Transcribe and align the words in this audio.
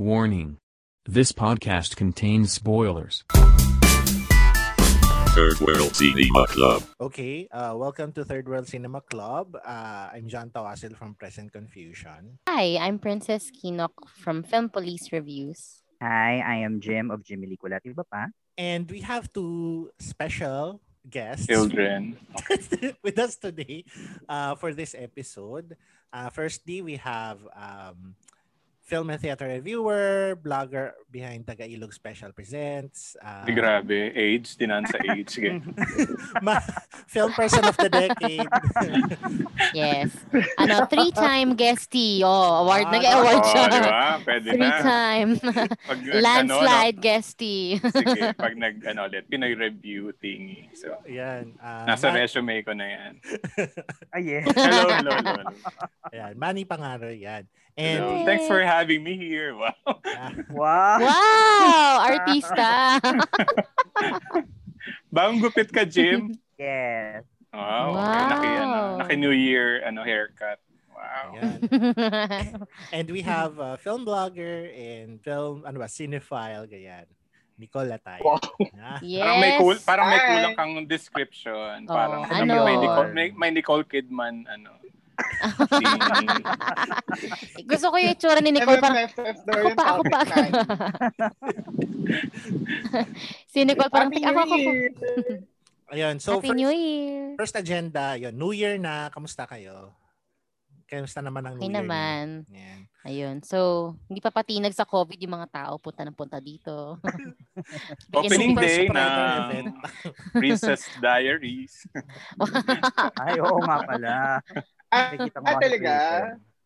Warning. 0.00 0.56
This 1.04 1.28
podcast 1.28 1.92
contains 1.92 2.56
spoilers. 2.56 3.20
Third 5.36 5.60
World 5.60 5.92
Cinema 5.92 6.48
Club. 6.48 6.88
Okay, 6.96 7.44
uh, 7.52 7.76
welcome 7.76 8.08
to 8.16 8.24
Third 8.24 8.48
World 8.48 8.64
Cinema 8.64 9.04
Club. 9.04 9.60
Uh, 9.60 10.08
I'm 10.08 10.24
John 10.24 10.48
Tawasil 10.48 10.96
from 10.96 11.20
Present 11.20 11.52
Confusion. 11.52 12.40
Hi, 12.48 12.80
I'm 12.80 12.96
Princess 12.96 13.52
Kinok 13.52 13.92
from 14.08 14.42
Film 14.42 14.72
Police 14.72 15.12
Reviews. 15.12 15.84
Hi, 16.00 16.40
I 16.40 16.64
am 16.64 16.80
Jim 16.80 17.12
of 17.12 17.20
Jimmy 17.20 17.52
Liculat. 17.52 17.84
Iba 17.84 18.08
pa? 18.08 18.32
And 18.56 18.88
we 18.88 19.04
have 19.04 19.28
two 19.28 19.92
special 20.00 20.80
guests 21.04 21.44
Children. 21.44 22.16
with 23.04 23.18
us 23.20 23.36
today 23.36 23.84
uh, 24.32 24.56
for 24.56 24.72
this 24.72 24.96
episode. 24.96 25.76
Uh, 26.12 26.30
firstly, 26.30 26.80
we 26.80 26.96
have 26.96 27.38
um, 27.52 28.16
film 28.90 29.06
and 29.14 29.22
theater 29.22 29.46
reviewer, 29.46 30.34
blogger 30.34 30.90
behind 31.06 31.46
Taga-Ilog 31.46 31.94
Special 31.94 32.34
Presents. 32.34 33.14
Uh, 33.22 33.46
Di 33.46 33.54
grabe. 33.54 34.10
Age. 34.10 34.58
Dinan 34.58 34.82
sa 34.82 34.98
age. 34.98 35.30
Sige. 35.30 35.62
ma- 36.42 36.58
film 37.06 37.30
person 37.38 37.62
of 37.62 37.78
the 37.78 37.86
decade. 37.86 38.50
Yes. 39.70 40.10
Ano, 40.58 40.90
three-time 40.90 41.54
guestee. 41.54 42.26
Oh, 42.26 42.66
award. 42.66 42.90
Ah, 42.90 42.92
Nag-award 42.98 43.38
Oo, 43.38 43.50
siya. 43.54 43.64
di 43.70 43.78
ba? 43.78 44.18
Pwede 44.18 44.48
na. 44.50 44.54
Three-time. 44.58 45.30
Pag, 45.86 45.98
Landslide 46.26 46.98
Ano, 46.98 47.04
guestee. 47.06 47.78
Sige, 47.78 48.34
pag 48.34 48.54
nag, 48.58 48.82
ano 48.82 49.06
ulit, 49.06 49.30
Pinoy 49.30 49.54
review 49.54 50.10
thingy. 50.18 50.66
So, 50.74 50.98
Yan. 51.06 51.54
Uh, 51.62 51.86
nasa 51.86 52.10
Ma- 52.10 52.18
resume 52.18 52.66
ko 52.66 52.74
na 52.74 52.86
yan. 52.90 53.12
Ay, 54.10 54.22
yes. 54.26 54.50
Hello, 54.50 54.90
hello, 54.90 55.10
hello. 55.14 55.32
hello. 55.38 55.54
Yan. 56.10 56.32
Manny 56.34 56.66
Pangaro 56.66 57.06
yan. 57.14 57.46
Hello. 57.80 58.12
And 58.12 58.28
Thanks 58.28 58.44
for 58.44 58.60
having 58.60 59.00
me 59.00 59.16
here. 59.16 59.56
Wow. 59.60 59.72
Wow. 60.52 61.00
Wow! 61.00 61.88
Artista! 62.12 63.00
Bagong 65.14 65.40
gupit 65.40 65.72
ka, 65.72 65.88
Jim. 65.88 66.36
Yes. 66.60 67.24
Wow. 67.52 67.96
Wow. 67.96 67.98
Okay. 68.04 68.28
Naki, 68.28 68.48
ano, 68.60 68.80
naki 69.00 69.16
New 69.16 69.32
Year 69.32 69.80
ano, 69.82 70.04
haircut. 70.04 70.60
Wow. 70.92 71.40
And 72.92 73.08
we 73.08 73.24
have 73.24 73.56
a 73.58 73.80
film 73.80 74.04
blogger 74.04 74.68
and 74.76 75.16
film, 75.24 75.64
ano 75.64 75.80
ba, 75.80 75.88
cinephile, 75.88 76.68
ganyan. 76.68 77.08
Nicole 77.56 77.92
Latay. 77.92 78.20
Ah, 78.80 78.96
yes. 79.04 79.20
Parang 79.20 79.40
may 79.40 79.52
cool, 79.60 79.76
parang 79.84 80.06
may 80.08 80.20
kulang 80.20 80.56
kang 80.56 80.72
description. 80.88 81.84
Oh, 81.88 81.92
parang 81.92 82.24
ano? 82.28 82.64
may 82.64 82.76
Nicole, 82.76 83.12
may, 83.12 83.26
may 83.36 83.50
Nicole 83.52 83.84
Kidman 83.84 84.48
ano. 84.48 84.80
Gusto 87.70 87.86
ko 87.90 87.96
yung 88.00 88.12
itsura 88.14 88.40
ni 88.40 88.52
Nicole. 88.52 88.80
Parang, 88.80 89.06
ako 89.06 89.70
pa, 89.76 89.84
ako 89.84 90.02
pa. 90.06 90.20
si 93.52 93.64
Nicole 93.64 93.92
parang, 93.92 94.10
Happy 94.10 94.24
ako, 94.24 94.40
ako, 94.40 94.54
ako. 94.54 94.70
Ayun, 95.90 96.22
so 96.22 96.38
Happy 96.38 96.54
first, 96.54 96.60
New 96.62 96.70
Year! 96.70 97.34
first 97.34 97.58
agenda, 97.58 98.14
yun, 98.14 98.30
New 98.38 98.54
Year 98.54 98.78
na, 98.78 99.10
kamusta 99.10 99.42
kayo? 99.42 99.90
Kamusta 100.86 101.18
naman 101.18 101.42
ang 101.42 101.58
New 101.58 101.66
Okay 101.66 101.70
Year? 101.70 101.82
naman. 101.82 102.46
Yan. 102.50 102.80
Ayun. 103.06 103.36
So, 103.46 103.94
hindi 104.10 104.18
pa 104.18 104.34
patinag 104.34 104.74
sa 104.74 104.84
COVID 104.84 105.16
yung 105.22 105.38
mga 105.38 105.48
tao. 105.48 105.78
Punta 105.78 106.02
ng 106.02 106.18
punta 106.18 106.42
dito. 106.42 106.98
Opening 108.12 108.58
day 108.58 108.90
event. 108.90 109.70
Princess 110.34 110.90
Diaries. 110.98 111.86
Ay, 113.22 113.38
oo 113.40 113.62
nga 113.62 113.78
pala. 113.86 114.14
Ah, 114.90 115.14
ah, 115.14 115.46
ang 115.46 115.58
talaga? 115.62 115.92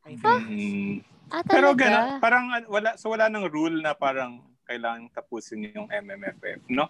Mm. 0.04 1.00
ah, 1.28 1.42
Pero 1.44 1.76
gana, 1.76 2.16
parang 2.18 2.44
an- 2.52 2.68
wala 2.68 2.96
so 2.96 3.12
wala 3.12 3.28
nang 3.28 3.48
rule 3.48 3.80
na 3.80 3.92
parang 3.92 4.40
kailangan 4.64 5.12
tapusin 5.12 5.68
yung 5.70 5.88
MMFF, 5.88 6.64
no? 6.72 6.88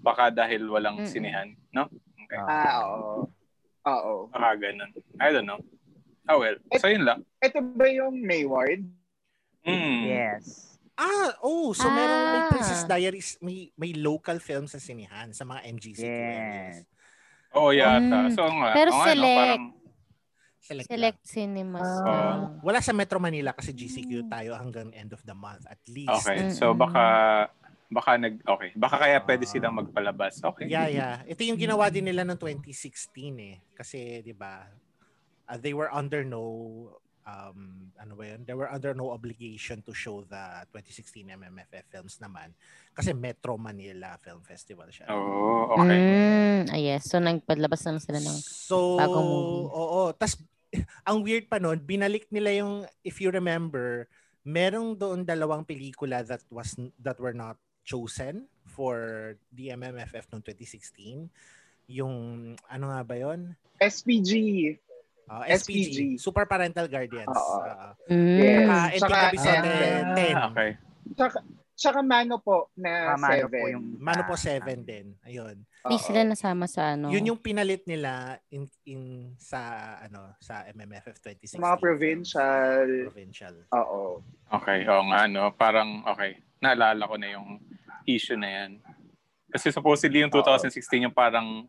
Baka 0.00 0.28
dahil 0.28 0.68
walang 0.68 1.00
Mm-mm. 1.00 1.08
sinihan, 1.08 1.48
no? 1.72 1.88
Okay. 2.28 2.36
Ah, 2.36 2.84
oo. 2.92 3.24
Oo. 3.88 4.14
Baka 4.28 4.68
ganun. 4.68 4.90
I 5.16 5.32
don't 5.32 5.48
know. 5.48 5.60
Ah, 6.28 6.36
well. 6.36 6.58
So, 6.76 6.90
yun 6.90 7.06
lang. 7.06 7.24
Ito 7.40 7.62
ba 7.62 7.86
yung 7.88 8.18
Mayward? 8.20 8.82
Mm. 9.64 10.00
Yes. 10.04 10.76
Ah, 10.96 11.36
oh, 11.40 11.72
so 11.72 11.84
meron 11.86 12.20
may 12.32 12.42
Ah. 12.42 12.48
Princess 12.48 12.82
Diaries, 12.84 13.36
may 13.40 13.68
may 13.76 13.92
local 13.92 14.40
film 14.40 14.64
sa 14.64 14.80
sinihan 14.80 15.28
sa 15.32 15.44
mga 15.44 15.60
MGC 15.70 16.00
Yes. 16.00 16.84
Oo, 17.52 17.72
yata. 17.72 18.28
Mm. 18.28 18.32
So, 18.32 18.44
nga. 18.48 18.70
Pero 18.72 18.90
no, 18.92 19.04
select. 19.04 19.38
parang, 19.38 19.64
Select. 20.66 20.86
Select 20.90 21.20
lang. 21.22 21.30
cinemas. 21.30 21.86
Ah. 21.86 22.02
lang. 22.02 22.40
Wala 22.66 22.78
sa 22.82 22.90
Metro 22.90 23.22
Manila 23.22 23.54
kasi 23.54 23.70
GCQ 23.70 24.26
tayo 24.26 24.58
hanggang 24.58 24.90
end 24.90 25.14
of 25.14 25.22
the 25.22 25.36
month 25.36 25.62
at 25.70 25.78
least. 25.86 26.10
okay. 26.10 26.50
So, 26.50 26.74
baka, 26.74 27.46
baka 27.86 28.18
nag, 28.18 28.42
okay. 28.42 28.74
Baka 28.74 28.96
kaya 28.98 29.18
pwede 29.22 29.46
silang 29.46 29.78
magpalabas. 29.78 30.42
Okay. 30.42 30.66
Yeah, 30.66 30.90
yeah. 30.90 31.14
Ito 31.22 31.46
yung 31.46 31.58
ginawa 31.58 31.86
din 31.86 32.10
nila 32.10 32.26
noong 32.26 32.42
2016 32.42 33.14
eh. 33.38 33.56
Kasi, 33.78 34.26
di 34.26 34.34
ba, 34.34 34.66
uh, 35.46 35.58
they 35.58 35.70
were 35.70 35.90
under 35.94 36.26
no 36.26 36.42
um 37.26 37.90
ano 37.98 38.14
ba 38.14 38.24
yun? 38.34 38.46
They 38.46 38.54
were 38.54 38.70
under 38.70 38.94
no 38.94 39.10
obligation 39.10 39.82
to 39.82 39.92
show 39.92 40.22
the 40.30 40.62
2016 40.70 41.26
MMFF 41.26 41.84
films 41.90 42.22
naman 42.22 42.54
kasi 42.94 43.10
Metro 43.12 43.58
Manila 43.58 44.14
Film 44.22 44.40
Festival 44.46 44.88
siya. 44.94 45.10
Oo, 45.10 45.74
okay. 45.76 45.98
Mm, 45.98 46.60
ah, 46.70 46.80
yes. 46.80 47.10
So, 47.10 47.20
nagpadlabas 47.20 47.84
naman 47.84 48.00
sila 48.00 48.22
ng... 48.22 48.38
So, 48.40 48.96
bagong 48.96 49.26
movie. 49.26 49.68
oo. 49.68 50.02
Tas, 50.16 50.38
ang 51.08 51.22
weird 51.22 51.46
pa 51.46 51.58
nun, 51.58 51.78
binalik 51.78 52.26
nila 52.30 52.50
yung, 52.54 52.84
if 53.02 53.20
you 53.20 53.30
remember, 53.30 54.06
merong 54.46 54.94
doon 54.94 55.26
dalawang 55.26 55.66
pelikula 55.66 56.22
that 56.22 56.42
was 56.48 56.74
that 57.02 57.18
were 57.18 57.34
not 57.34 57.58
chosen 57.82 58.46
for 58.66 59.34
the 59.54 59.70
MMFF 59.70 60.26
noong 60.30 60.42
2016. 60.42 61.30
Yung, 61.90 62.14
ano 62.66 62.84
nga 62.90 63.00
ba 63.06 63.14
yon 63.14 63.54
SPG. 63.78 64.30
Uh, 65.26 65.42
SPG, 65.50 65.58
SPG. 65.58 65.98
Super 66.18 66.46
Parental 66.46 66.86
Guardians. 66.86 67.30
Oo. 67.30 67.58
Uh, 67.62 67.90
Mm. 68.06 68.38
Yes. 68.38 68.68
uh, 68.70 68.88
Saka, 69.02 69.18
Vicente, 69.34 69.74
Ah, 70.06 70.14
10. 70.14 70.50
okay. 70.54 70.70
Tsaka, 71.18 71.38
tsaka 71.74 71.98
Mano 72.02 72.38
po 72.38 72.70
na 72.78 73.18
Mamano 73.18 73.46
po 73.50 73.58
7. 73.66 73.74
yung... 73.74 73.84
Mano 73.98 74.22
po 74.22 74.34
ah, 74.38 74.42
7 74.42 74.86
din. 74.86 75.06
Ayun. 75.26 75.56
Hindi 75.86 76.02
sila 76.02 76.20
nasama 76.26 76.66
sa 76.66 76.98
ano. 76.98 77.08
Yun 77.14 77.30
yung 77.34 77.40
pinalit 77.40 77.86
nila 77.86 78.36
in 78.50 78.66
in 78.84 79.32
sa 79.38 79.94
ano 80.02 80.34
sa 80.42 80.66
MMFF 80.70 81.22
2016. 81.22 81.62
Mga 81.62 81.78
provincial. 81.78 82.86
Provincial. 83.10 83.54
Oo. 83.70 84.20
Okay, 84.50 84.82
oo 84.86 85.02
nga, 85.10 85.30
no? 85.30 85.54
Parang, 85.54 86.02
okay. 86.06 86.42
Naalala 86.58 87.06
ko 87.06 87.14
na 87.18 87.28
yung 87.34 87.62
issue 88.06 88.38
na 88.38 88.48
yan. 88.50 88.70
Kasi 89.50 89.70
supposedly 89.70 90.22
yung 90.22 90.30
2016 90.34 91.06
yung 91.06 91.14
parang 91.14 91.66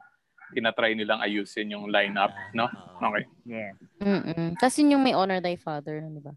tinatry 0.53 0.95
nilang 0.95 1.19
ayusin 1.19 1.73
yung 1.73 1.89
lineup, 1.91 2.31
no? 2.53 2.65
Oo. 2.65 3.11
Okay. 3.11 3.23
Yes. 3.45 3.75
Mm-mm. 3.99 4.55
Yun 4.57 4.93
yung 4.97 5.03
may 5.03 5.13
Honor 5.13 5.43
Thy 5.43 5.59
Father, 5.59 6.01
ano 6.01 6.19
ba? 6.23 6.33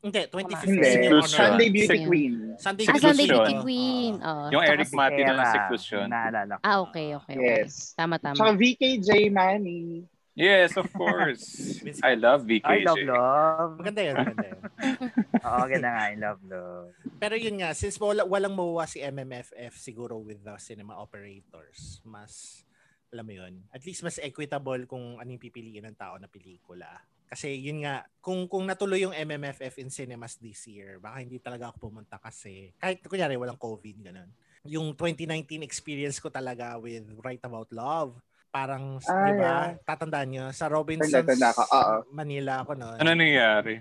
Hindi, 0.00 0.20
2015 0.26 0.64
Hindi. 0.64 0.88
yung 1.04 1.12
honor. 1.14 1.28
Sunday 1.28 1.68
Beauty 1.68 1.88
Sige. 1.92 2.06
Queen. 2.08 2.34
Sunday 2.56 2.84
Ah, 2.84 2.88
Seclusion. 2.88 3.04
Sunday 3.04 3.26
Beauty 3.26 3.36
Beauty. 3.44 3.60
Queen. 3.60 4.12
Oo. 4.16 4.44
Yung 4.48 4.62
Tsaka 4.62 4.72
Eric 4.72 4.88
si- 4.88 4.96
Mati 4.96 5.20
na 5.20 5.28
Sarah, 5.30 5.52
seclusion. 5.52 6.04
Naalala 6.08 6.52
ko. 6.56 6.62
Ah, 6.62 6.78
okay, 6.80 7.08
okay. 7.14 7.34
okay. 7.36 7.48
Yes. 7.60 7.72
Tama, 7.92 8.16
tama. 8.16 8.34
Tsaka 8.34 8.52
VKJ 8.56 9.08
Manny. 9.28 10.08
Yes, 10.32 10.72
of 10.74 10.88
course. 10.94 11.44
I 12.00 12.16
love 12.16 12.48
VKJ. 12.48 12.64
I 12.64 12.78
love 12.80 13.02
love. 13.02 13.70
Maganda 13.76 14.00
yun, 14.00 14.14
maganda 14.16 14.46
yun. 14.46 14.60
Oo, 15.44 15.62
ganda 15.68 15.88
nga. 15.90 16.02
I 16.06 16.16
love 16.16 16.40
love. 16.42 16.88
Pero 17.20 17.34
yun 17.36 17.60
nga, 17.60 17.76
since 17.76 18.00
wala, 18.00 18.24
walang 18.24 18.56
mawawa 18.56 18.88
si 18.88 19.04
MMFF 19.04 19.76
siguro 19.76 20.16
with 20.16 20.40
the 20.40 20.56
cinema 20.56 20.96
operators, 20.96 22.00
mas, 22.02 22.64
alam 23.12 23.26
mo 23.26 23.36
yun, 23.36 23.68
at 23.68 23.84
least 23.84 24.00
mas 24.00 24.16
equitable 24.16 24.88
kung 24.88 25.20
anong 25.20 25.36
pipiliin 25.36 25.84
ng 25.84 25.98
tao 25.98 26.16
na 26.16 26.24
pelikula. 26.24 26.88
Kasi 27.30 27.62
yun 27.62 27.86
nga, 27.86 28.02
kung 28.18 28.50
kung 28.50 28.66
natuloy 28.66 29.06
yung 29.06 29.14
MMFF 29.14 29.78
in 29.78 29.86
cinemas 29.86 30.34
this 30.34 30.66
year, 30.66 30.98
baka 30.98 31.22
hindi 31.22 31.38
talaga 31.38 31.70
ako 31.70 31.86
pumunta 31.86 32.18
kasi, 32.18 32.74
kahit 32.74 32.98
kunyari 33.06 33.38
walang 33.38 33.54
COVID, 33.54 34.10
ganun. 34.10 34.30
Yung 34.66 34.98
2019 34.98 35.62
experience 35.62 36.18
ko 36.18 36.26
talaga 36.26 36.74
with 36.82 37.06
Write 37.22 37.46
About 37.46 37.70
Love, 37.70 38.18
parang, 38.50 38.98
Ah, 39.06 39.30
di 39.30 39.32
ba, 39.38 39.70
yeah. 39.70 39.78
tatandaan 39.86 40.28
nyo, 40.28 40.44
sa 40.50 40.66
Robinsons. 40.66 41.38
Manila 42.10 42.66
ako 42.66 42.72
noon. 42.74 42.98
Ano 42.98 43.14
nangyari? 43.14 43.78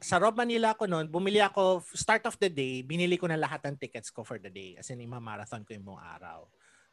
sa 0.00 0.20
Rob 0.20 0.36
Manila 0.36 0.76
ako 0.76 0.84
noon, 0.86 1.06
bumili 1.08 1.40
ako, 1.40 1.80
start 1.96 2.28
of 2.28 2.36
the 2.36 2.52
day, 2.52 2.84
binili 2.84 3.16
ko 3.16 3.26
na 3.26 3.40
lahat 3.40 3.64
ng 3.64 3.76
tickets 3.80 4.12
ko 4.12 4.22
for 4.22 4.36
the 4.36 4.52
day. 4.52 4.76
As 4.76 4.88
in, 4.92 5.00
ima-marathon 5.00 5.64
ko 5.64 5.72
yung 5.72 5.82
buong 5.82 6.02
araw. 6.02 6.44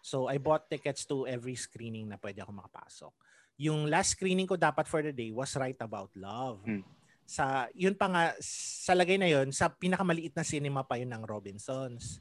So, 0.04 0.28
I 0.28 0.40
bought 0.40 0.68
tickets 0.68 1.08
to 1.08 1.28
every 1.28 1.56
screening 1.56 2.12
na 2.12 2.20
pwede 2.20 2.44
ako 2.44 2.52
makapasok. 2.56 3.14
Yung 3.58 3.86
last 3.88 4.18
screening 4.18 4.50
ko 4.50 4.58
dapat 4.58 4.90
for 4.90 5.02
the 5.06 5.14
day 5.14 5.30
was 5.30 5.54
Right 5.58 5.78
About 5.78 6.10
Love. 6.18 6.62
Hmm. 6.66 6.84
Sa, 7.24 7.70
yun 7.72 7.96
pa 7.96 8.12
nga, 8.12 8.24
sa 8.44 8.94
lagay 8.98 9.16
na 9.16 9.30
yun, 9.30 9.54
sa 9.54 9.72
pinakamaliit 9.72 10.36
na 10.36 10.44
cinema 10.44 10.84
pa 10.84 11.00
yun 11.00 11.10
ng 11.14 11.24
Robinsons. 11.24 12.20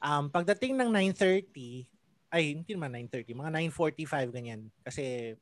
Um, 0.00 0.32
pagdating 0.32 0.80
ng 0.80 0.88
9.30, 0.88 1.86
ay, 2.30 2.54
hindi 2.56 2.70
naman 2.72 2.94
9.30, 3.10 3.36
mga 3.36 3.50
9.45 3.74 4.36
ganyan. 4.36 4.60
Kasi 4.80 5.34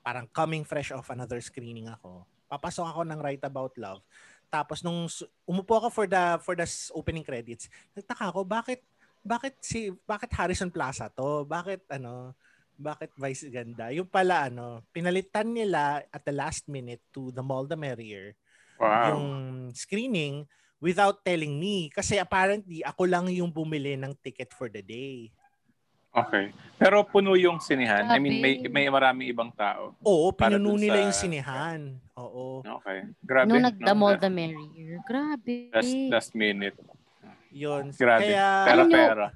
parang 0.00 0.24
coming 0.30 0.64
fresh 0.64 0.94
off 0.94 1.10
another 1.12 1.42
screening 1.42 1.90
ako. 1.90 2.24
Papasok 2.48 2.86
ako 2.88 3.00
ng 3.04 3.20
Right 3.20 3.44
About 3.44 3.76
Love. 3.76 4.00
Tapos 4.48 4.80
nung 4.80 5.04
umupo 5.44 5.76
ako 5.76 5.88
for 5.92 6.06
the 6.08 6.40
for 6.40 6.56
the 6.56 6.64
opening 6.96 7.20
credits, 7.20 7.68
nagtaka 7.92 8.32
ako 8.32 8.48
bakit 8.48 8.80
bakit 9.20 9.60
si 9.60 9.92
bakit 10.08 10.32
Harrison 10.32 10.72
Plaza 10.72 11.12
to? 11.12 11.44
Bakit 11.44 11.84
ano? 12.00 12.32
Bakit 12.78 13.10
Vice 13.18 13.50
Ganda? 13.50 13.90
Yung 13.90 14.06
pala 14.06 14.46
ano, 14.46 14.86
pinalitan 14.88 15.50
nila 15.50 15.98
at 16.08 16.22
the 16.22 16.30
last 16.30 16.70
minute 16.70 17.02
to 17.10 17.34
the 17.34 17.42
Mall 17.42 17.66
the 17.66 17.74
Merrier 17.74 18.38
Wow. 18.78 19.10
yung 19.10 19.26
screening 19.74 20.46
without 20.78 21.26
telling 21.26 21.58
me 21.58 21.90
kasi 21.90 22.14
apparently 22.14 22.86
ako 22.86 23.10
lang 23.10 23.26
yung 23.26 23.50
bumili 23.50 23.98
ng 23.98 24.14
ticket 24.22 24.54
for 24.54 24.70
the 24.70 24.78
day. 24.78 25.34
Okay. 26.08 26.54
Pero 26.78 27.02
puno 27.02 27.34
yung 27.34 27.58
sinihan. 27.58 28.06
I 28.06 28.16
mean, 28.16 28.38
may 28.38 28.54
Grabe. 28.56 28.70
may 28.72 28.86
maraming 28.86 29.28
ibang 29.28 29.50
tao. 29.50 29.98
Oo, 30.00 30.30
pinuno 30.30 30.78
nila 30.78 30.98
sa- 30.98 31.04
yung 31.04 31.16
sinihan. 31.16 31.80
Oo. 32.14 32.62
Okay. 32.62 33.10
Grabe. 33.20 33.50
Nung 33.50 33.60
no? 33.60 33.68
nagdamol 33.68 34.14
the 34.16 34.30
merrier. 34.30 35.02
Grabe. 35.04 35.68
Last, 35.68 35.94
last 36.08 36.30
minute. 36.32 36.78
Yun. 37.50 37.90
Grabe. 37.92 38.30
Kaya 38.30 38.46
Pera, 38.62 38.72
Alam 38.72 38.86
nyo- 38.86 38.94
pera. 38.96 39.26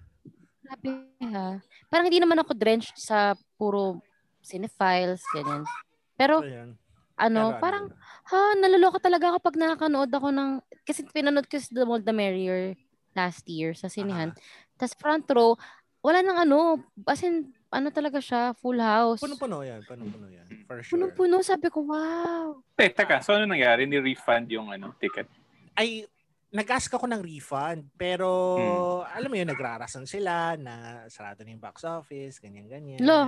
Grabe 0.63 0.91
ha. 1.29 1.49
Parang 1.93 2.09
hindi 2.09 2.25
naman 2.25 2.41
ako 2.41 2.57
drenched 2.57 2.97
sa 2.97 3.37
puro 3.61 4.01
cinephiles, 4.41 5.21
ganyan. 5.37 5.69
Pero 6.17 6.41
Ayun. 6.41 6.73
ano, 7.21 7.41
Pero 7.53 7.61
parang 7.61 7.85
ano, 7.93 8.01
ha, 8.33 8.57
naloloka 8.57 8.97
talaga 8.97 9.37
kapag 9.37 9.61
nakakanood 9.61 10.09
ako 10.09 10.33
ng, 10.33 10.51
kasi 10.89 11.05
pinanood 11.13 11.45
ko 11.45 11.61
sa 11.61 11.69
The 11.69 11.85
More 11.85 12.01
The 12.01 12.17
Merrier 12.17 12.73
last 13.13 13.45
year 13.45 13.77
sa 13.77 13.93
sinihan. 13.93 14.33
Tapos 14.81 14.97
front 14.97 15.29
row, 15.29 15.53
wala 16.01 16.25
nang 16.25 16.49
ano, 16.49 16.81
as 17.05 17.21
in, 17.21 17.53
ano 17.69 17.93
talaga 17.93 18.25
siya, 18.25 18.57
full 18.57 18.81
house. 18.81 19.21
Puno-puno 19.21 19.61
yan. 19.61 19.85
Puno-puno 19.85 20.27
yan. 20.33 20.49
For 20.65 20.81
sure. 20.81 20.97
Punong-puno, 20.97 21.45
sabi 21.45 21.69
ko, 21.69 21.85
wow. 21.87 22.57
Eh, 22.81 22.89
teka. 22.89 23.21
So, 23.21 23.37
ano 23.37 23.45
nangyari? 23.45 23.85
Ni-refund 23.85 24.49
yung 24.49 24.73
ano, 24.73 24.97
ticket? 24.97 25.29
Ay, 25.77 26.09
nag-ask 26.53 26.93
ako 26.93 27.09
ng 27.09 27.25
refund. 27.25 27.89
Pero, 27.97 28.29
Hmm. 28.61 29.17
alam 29.17 29.31
mo 29.33 29.37
yun, 29.41 29.49
nagrarason 29.49 30.05
sila 30.05 30.55
na 30.61 31.05
sarado 31.09 31.43
na 31.43 31.51
yung 31.51 31.65
box 31.65 31.83
office, 31.83 32.37
ganyan-ganyan. 32.39 33.01
Lo. 33.01 33.19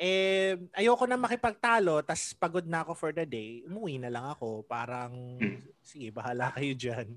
Eh, 0.00 0.56
ayoko 0.72 1.04
na 1.04 1.20
makipagtalo, 1.20 2.00
tas 2.00 2.32
pagod 2.32 2.64
na 2.64 2.80
ako 2.80 2.96
for 2.96 3.10
the 3.12 3.28
day, 3.28 3.60
umuwi 3.68 4.00
na 4.00 4.08
lang 4.08 4.24
ako. 4.24 4.64
Parang, 4.64 5.12
Hmm. 5.36 5.60
sige, 5.82 6.08
bahala 6.08 6.54
kayo 6.56 6.72
dyan. 6.72 7.08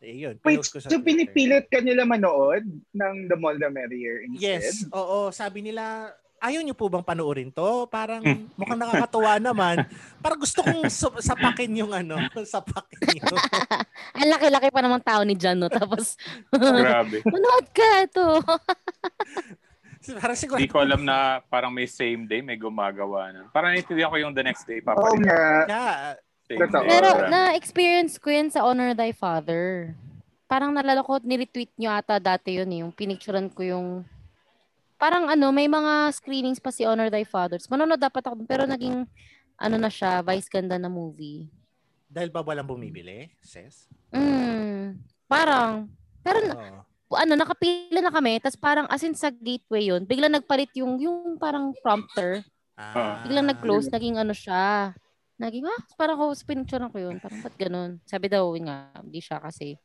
Eh, 0.00 0.24
yun. 0.26 0.36
Wait, 0.42 0.60
ko 0.64 0.80
sa 0.80 0.88
so 0.88 0.96
Twitter. 0.96 1.04
pinipilit 1.06 1.68
ka 1.68 1.80
nila 1.80 2.04
manood 2.04 2.64
ng 2.90 3.14
The 3.28 3.36
Mall 3.36 3.56
the 3.56 3.68
Merrier 3.68 4.24
instead? 4.24 4.64
Yes, 4.64 4.84
oo. 4.90 5.28
Sabi 5.30 5.60
nila, 5.60 6.12
ayaw 6.40 6.60
niyo 6.60 6.72
po 6.72 6.88
bang 6.88 7.04
panoorin 7.04 7.50
to? 7.50 7.84
Parang 7.86 8.20
Hmm. 8.20 8.48
mukhang 8.54 8.80
nakakatuwa 8.80 9.36
naman. 9.36 9.84
Parang 10.18 10.40
gusto 10.40 10.60
kong 10.60 10.88
sa- 10.88 11.12
sapakin 11.14 11.70
yung 11.76 11.92
ano, 11.92 12.16
sapakin 12.44 13.20
yung... 13.20 13.36
Ang 14.18 14.28
laki-laki 14.28 14.68
pa 14.68 14.80
naman 14.80 15.00
tao 15.00 15.20
ni 15.20 15.36
Jan, 15.36 15.56
no? 15.56 15.68
Tapos, 15.68 16.16
Grabe. 16.50 17.20
manood 17.28 17.66
ka 17.70 17.88
ito. 18.02 18.26
Parang 20.16 20.34
siguro, 20.34 20.56
Hindi 20.56 20.72
ko 20.72 20.80
alam 20.80 21.04
na 21.04 21.44
parang 21.46 21.68
may 21.68 21.84
same 21.84 22.24
day, 22.24 22.40
may 22.40 22.56
gumagawa 22.56 23.30
na. 23.30 23.40
Parang 23.52 23.70
naintindihan 23.70 24.08
ko 24.08 24.16
yung 24.18 24.32
the 24.32 24.42
next 24.42 24.64
day, 24.64 24.80
Oo 24.80 24.88
papalit. 24.88 25.20
nga. 25.22 25.44
yeah, 25.68 25.94
day. 26.48 26.56
Pero 26.66 27.28
na-experience 27.28 28.16
ko 28.16 28.32
yun 28.32 28.48
sa 28.48 28.64
Honor 28.64 28.96
Thy 28.96 29.12
Father. 29.12 29.92
Parang 30.48 30.74
nalala 30.74 31.04
ko, 31.04 31.20
niretweet 31.22 31.70
nyo 31.76 31.94
ata 31.94 32.18
dati 32.18 32.58
yun 32.58 32.70
eh, 32.72 32.78
yung 32.82 32.90
pinicturean 32.90 33.46
ko 33.46 33.62
yung 33.62 33.86
parang 35.00 35.32
ano, 35.32 35.48
may 35.48 35.64
mga 35.64 36.12
screenings 36.12 36.60
pa 36.60 36.68
si 36.68 36.84
Honor 36.84 37.08
Thy 37.08 37.24
Fathers. 37.24 37.64
Manonood 37.72 37.96
dapat 37.96 38.20
ako, 38.28 38.44
pero 38.44 38.68
naging 38.68 39.08
ano 39.56 39.76
na 39.80 39.88
siya, 39.88 40.20
vice 40.20 40.52
ganda 40.52 40.76
na 40.76 40.92
movie. 40.92 41.48
dahil 42.10 42.26
ba 42.28 42.42
walang 42.42 42.66
bumibili, 42.66 43.30
sis? 43.38 43.86
Mm, 44.10 44.98
parang, 45.30 45.86
pero 46.26 46.42
Oo. 46.42 46.82
ano, 47.14 47.32
nakapila 47.38 48.02
na 48.02 48.10
kami, 48.10 48.42
tas 48.42 48.58
parang 48.58 48.90
as 48.90 49.06
in 49.06 49.14
sa 49.14 49.30
gateway 49.30 49.88
yun, 49.94 50.02
biglang 50.02 50.34
nagpalit 50.34 50.74
yung, 50.74 50.98
yung 50.98 51.38
parang 51.38 51.70
prompter, 51.80 52.42
Ah. 52.74 53.22
biglang 53.22 53.46
nag-close, 53.46 53.86
naging 53.94 54.18
ano 54.18 54.34
siya, 54.34 54.90
naging, 55.38 55.70
ah, 55.70 55.80
parang 55.94 56.18
ko, 56.18 56.34
pinicturean 56.42 56.90
ko 56.90 56.98
yun, 56.98 57.16
parang 57.22 57.38
ba't 57.38 57.54
ganun? 57.54 58.02
Sabi 58.10 58.26
daw, 58.26 58.50
nga, 58.58 58.90
hindi 58.98 59.22
siya 59.22 59.38
kasi, 59.38 59.78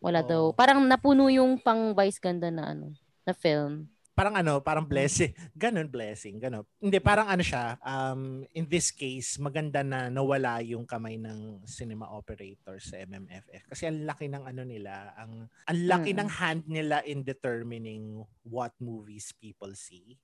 wala 0.00 0.24
Oo. 0.24 0.28
daw, 0.32 0.42
parang 0.56 0.80
napuno 0.88 1.28
yung 1.28 1.60
pang 1.60 1.92
vice 1.92 2.16
ganda 2.24 2.48
na 2.48 2.72
ano, 2.72 2.96
na 3.28 3.36
film. 3.36 3.84
Parang 4.16 4.32
ano, 4.32 4.64
parang 4.64 4.88
blessing. 4.88 5.36
Ganon, 5.52 5.92
blessing. 5.92 6.40
Ganon. 6.40 6.64
Hindi, 6.80 6.96
parang 6.98 7.28
ano 7.28 7.44
siya, 7.44 7.76
um, 7.84 8.48
in 8.50 8.64
this 8.64 8.88
case, 8.88 9.36
maganda 9.36 9.84
na 9.84 10.08
nawala 10.08 10.64
yung 10.64 10.88
kamay 10.88 11.20
ng 11.20 11.60
cinema 11.68 12.08
operators 12.08 12.88
sa 12.88 12.96
MMFF. 12.96 13.68
Kasi 13.68 13.84
ang 13.84 14.08
laki 14.08 14.32
ng 14.32 14.40
ano 14.40 14.64
nila, 14.64 15.12
ang, 15.14 15.44
ang 15.68 15.78
laki 15.84 16.16
Mm. 16.16 16.18
ng 16.18 16.30
hand 16.32 16.62
nila 16.64 17.04
in 17.04 17.20
determining 17.20 18.24
what 18.42 18.72
movies 18.80 19.36
people 19.36 19.76
see. 19.76 20.16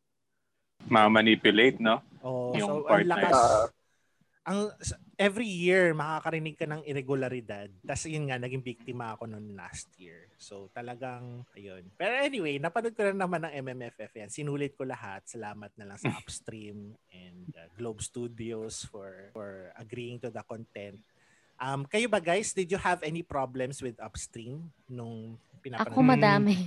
Ma-manipulate, 0.89 1.77
no? 1.77 2.01
Oh, 2.25 2.57
Yung 2.57 2.83
so 2.83 2.89
part 2.89 3.05
ang 3.05 3.13
lakas. 3.13 3.37
yun. 3.37 3.82
Ang 4.43 4.75
s- 4.79 4.93
every 5.15 5.47
year 5.47 5.95
makakarinig 5.95 6.59
ka 6.59 6.67
ng 6.67 6.83
irregularidad. 6.83 7.71
Tapos 7.81 8.05
yun 8.05 8.27
nga 8.27 8.37
naging 8.37 8.59
biktima 8.61 9.15
ako 9.15 9.27
noon 9.27 9.55
last 9.55 9.87
year. 9.97 10.27
So 10.35 10.67
talagang 10.71 11.47
ayun. 11.55 11.87
Pero 11.95 12.11
anyway, 12.17 12.59
napanood 12.59 12.91
ko 12.93 13.07
na 13.07 13.15
naman 13.17 13.47
ng 13.47 13.55
MMFF 13.63 14.11
yan. 14.17 14.29
Sinulit 14.29 14.75
ko 14.75 14.83
lahat. 14.83 15.23
Salamat 15.25 15.71
na 15.75 15.87
lang 15.87 15.97
sa 15.97 16.11
Upstream 16.19 16.91
and 17.09 17.55
uh, 17.55 17.71
Globe 17.73 18.03
Studios 18.03 18.83
for 18.85 19.31
for 19.31 19.71
agreeing 19.75 20.19
to 20.19 20.29
the 20.29 20.43
content. 20.43 20.99
Um, 21.57 21.87
kayo 21.87 22.11
ba 22.11 22.19
guys, 22.19 22.51
did 22.51 22.67
you 22.67 22.77
have 22.77 22.99
any 23.03 23.23
problems 23.23 23.79
with 23.79 23.95
Upstream 23.97 24.59
nung 24.85 25.39
pinapanood? 25.63 25.95
Ako 25.95 26.03
madami. 26.03 26.67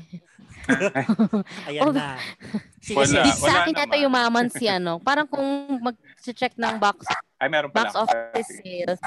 Ayan 1.67 1.81
Oh, 1.81 1.91
na. 1.91 2.15
Sige, 2.79 3.03
Wala. 3.03 3.27
sis. 3.27 3.43
sa 3.43 3.67
akin 3.67 3.75
naman. 3.75 3.99
yumaman 3.99 4.47
si 4.47 4.65
ano. 4.65 4.97
Parang 4.97 5.27
kung 5.27 5.43
mag-check 5.81 6.55
ng 6.55 6.79
box 6.79 7.03
Ay, 7.35 7.47
meron 7.51 7.71
pala. 7.71 7.91
box 7.91 7.95
office 7.95 8.51
sales. 8.63 9.01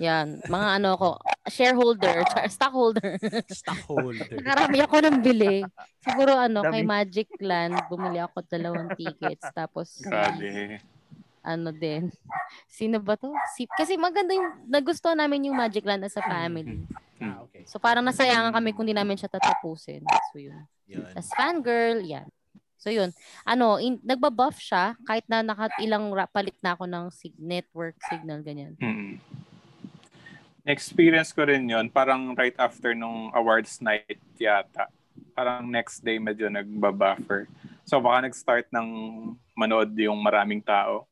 Yan, 0.00 0.40
mga 0.48 0.68
ano 0.80 0.90
ko, 0.96 1.08
shareholder, 1.52 2.24
char- 2.32 2.48
stockholder. 2.48 3.20
Stockholder. 3.52 4.40
Nakarami 4.40 4.80
ako 4.80 4.96
ng 5.04 5.16
bili. 5.20 5.60
Siguro 6.00 6.32
ano, 6.32 6.64
kay 6.64 6.80
Dami. 6.80 6.88
Magic 6.88 7.28
Land, 7.44 7.76
bumili 7.92 8.18
ako 8.18 8.40
dalawang 8.48 8.88
tickets. 8.96 9.44
Tapos, 9.52 10.00
Grabe. 10.00 10.80
ano 11.44 11.68
din. 11.76 12.08
Sino 12.72 13.04
ba 13.04 13.20
to? 13.20 13.36
Si, 13.52 13.68
kasi 13.68 14.00
maganda 14.00 14.32
yung, 14.32 14.64
nagustuhan 14.64 15.20
namin 15.20 15.52
yung 15.52 15.56
Magic 15.60 15.84
Land 15.84 16.08
as 16.08 16.16
a 16.16 16.24
family. 16.24 16.88
Ah, 17.22 17.44
okay. 17.46 17.62
So 17.68 17.78
parang 17.78 18.02
nasayangan 18.02 18.50
kami 18.50 18.74
kung 18.74 18.88
di 18.88 18.96
namin 18.96 19.14
siya 19.14 19.30
tatapusin. 19.30 20.02
So 20.34 20.42
yun. 20.42 20.66
Yun. 20.90 21.06
Tapos 21.14 21.30
fangirl, 21.38 22.02
yan. 22.02 22.26
So 22.82 22.90
yun. 22.90 23.14
Ano, 23.46 23.78
in, 23.78 24.02
nagbabuff 24.02 24.58
siya 24.58 24.98
kahit 25.06 25.22
na 25.30 25.46
naka 25.46 25.70
ilang 25.78 26.10
palit 26.34 26.58
na 26.58 26.74
ako 26.74 26.90
ng 26.90 27.06
sig- 27.14 27.38
network 27.38 27.94
signal, 28.10 28.42
ganyan. 28.42 28.74
Mm. 28.82 29.22
Experience 30.66 31.30
ko 31.30 31.46
rin 31.46 31.70
yon 31.70 31.86
parang 31.90 32.34
right 32.34 32.58
after 32.58 32.90
nung 32.90 33.30
awards 33.38 33.78
night 33.78 34.18
yata. 34.34 34.90
Parang 35.38 35.70
next 35.70 36.02
day 36.02 36.18
medyo 36.18 36.50
nagbabuffer. 36.50 37.46
So 37.86 38.02
baka 38.02 38.26
nag-start 38.26 38.66
ng 38.74 38.88
manood 39.54 39.94
yung 39.94 40.18
maraming 40.18 40.62
tao. 40.62 41.06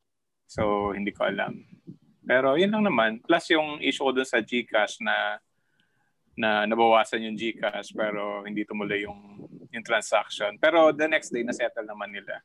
So 0.50 0.90
hindi 0.90 1.14
ko 1.14 1.30
alam. 1.30 1.62
Pero 2.26 2.58
yun 2.58 2.74
lang 2.74 2.82
naman. 2.86 3.22
Plus 3.22 3.46
yung 3.54 3.78
issue 3.78 4.06
ko 4.06 4.10
dun 4.10 4.26
sa 4.26 4.42
GCash 4.42 5.02
na 5.02 5.38
na 6.34 6.66
nabawasan 6.66 7.26
yung 7.30 7.38
GCash 7.38 7.94
pero 7.94 8.42
hindi 8.46 8.62
tumuloy 8.66 9.06
yung 9.06 9.18
yung 9.70 9.86
transaction. 9.86 10.58
Pero 10.58 10.90
the 10.90 11.06
next 11.06 11.30
day 11.30 11.42
na-settle 11.42 11.86
naman 11.86 12.10
nila. 12.10 12.42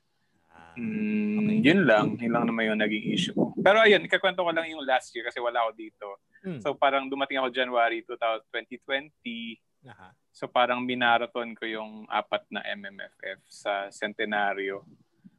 Mm, 0.76 1.64
Yun 1.64 1.82
lang. 1.88 2.08
Yun 2.20 2.32
lang 2.36 2.46
naman 2.48 2.68
yung 2.68 2.80
naging 2.80 3.06
issue 3.16 3.34
ko. 3.34 3.56
Pero 3.60 3.80
ayun, 3.80 4.04
ikakwento 4.04 4.44
ko 4.44 4.52
lang 4.52 4.68
yung 4.68 4.84
last 4.84 5.10
year 5.16 5.24
kasi 5.26 5.40
wala 5.40 5.64
ako 5.66 5.72
dito. 5.74 6.08
Hmm. 6.44 6.60
So 6.62 6.76
parang 6.76 7.08
dumating 7.08 7.40
ako 7.42 7.50
January 7.50 8.04
2020. 8.04 9.88
aha. 9.88 10.12
So 10.36 10.52
parang 10.52 10.84
minarathon 10.84 11.56
ko 11.56 11.64
yung 11.64 12.04
apat 12.12 12.44
na 12.52 12.60
MMFF 12.76 13.40
sa 13.48 13.88
Centenario. 13.90 14.84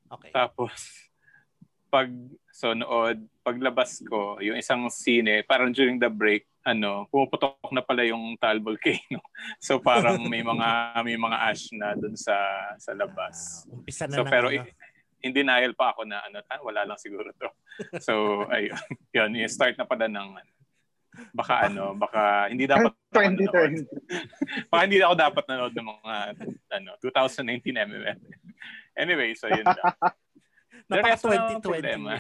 Okay. 0.08 0.32
Tapos 0.32 1.05
pag 1.96 2.12
so 2.52 2.76
nood, 2.76 3.24
paglabas 3.40 4.04
ko, 4.04 4.36
yung 4.44 4.60
isang 4.60 4.84
scene, 4.92 5.40
parang 5.48 5.72
during 5.72 5.96
the 5.96 6.12
break, 6.12 6.44
ano, 6.60 7.08
pumuputok 7.08 7.72
na 7.72 7.80
pala 7.80 8.04
yung 8.04 8.36
Tal 8.36 8.60
Volcano. 8.60 9.24
So 9.64 9.80
parang 9.80 10.20
may 10.28 10.44
mga 10.44 10.68
may 11.00 11.16
mga 11.16 11.38
ash 11.40 11.72
na 11.72 11.96
dun 11.96 12.12
sa 12.12 12.36
sa 12.76 12.92
labas. 12.92 13.64
Umpisa 13.72 14.04
na 14.04 14.20
So 14.20 14.22
ng 14.26 14.28
pero 14.28 14.52
ano. 14.52 14.68
in 15.24 15.32
denial 15.32 15.72
pa 15.72 15.96
ako 15.96 16.04
na 16.04 16.20
ano, 16.20 16.44
ah, 16.44 16.60
wala 16.60 16.84
lang 16.84 17.00
siguro 17.00 17.32
to. 17.32 17.48
So 18.02 18.12
ayun, 18.54 18.76
yun, 19.16 19.30
yung 19.40 19.48
start 19.48 19.80
na 19.80 19.88
pala 19.88 20.04
ng 20.10 20.28
ano, 20.36 20.52
baka 21.32 21.70
ano, 21.72 21.96
baka 21.96 22.52
hindi 22.52 22.68
dapat 22.68 22.92
ako 22.92 23.24
nanood. 23.24 23.88
2020. 23.88 23.88
Baka 24.70 24.80
hindi 24.84 25.00
ako 25.00 25.14
dapat 25.16 25.44
nanood 25.48 25.72
ng 25.72 25.88
mga 25.88 26.14
ano, 26.76 26.90
2019 27.00 27.72
MMF. 27.72 28.20
Anyway, 28.92 29.32
so 29.32 29.48
yun 29.48 29.64
lang. 29.64 29.96
Namang 30.86 31.18
2020. 31.18 31.62
problema. 31.62 32.10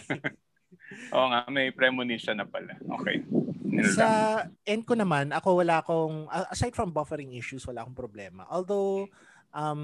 Oo 1.14 1.26
nga, 1.30 1.40
may 1.48 1.70
premonition 1.70 2.36
na 2.36 2.46
pala. 2.46 2.74
Okay. 3.00 3.22
Sa 3.94 4.06
end 4.62 4.82
ko 4.82 4.94
naman, 4.94 5.30
ako 5.30 5.62
wala 5.62 5.82
akong, 5.82 6.26
a- 6.28 6.50
aside 6.50 6.74
from 6.74 6.90
buffering 6.90 7.34
issues, 7.34 7.66
wala 7.66 7.82
akong 7.82 7.96
problema. 7.96 8.46
Although, 8.50 9.06
um, 9.52 9.82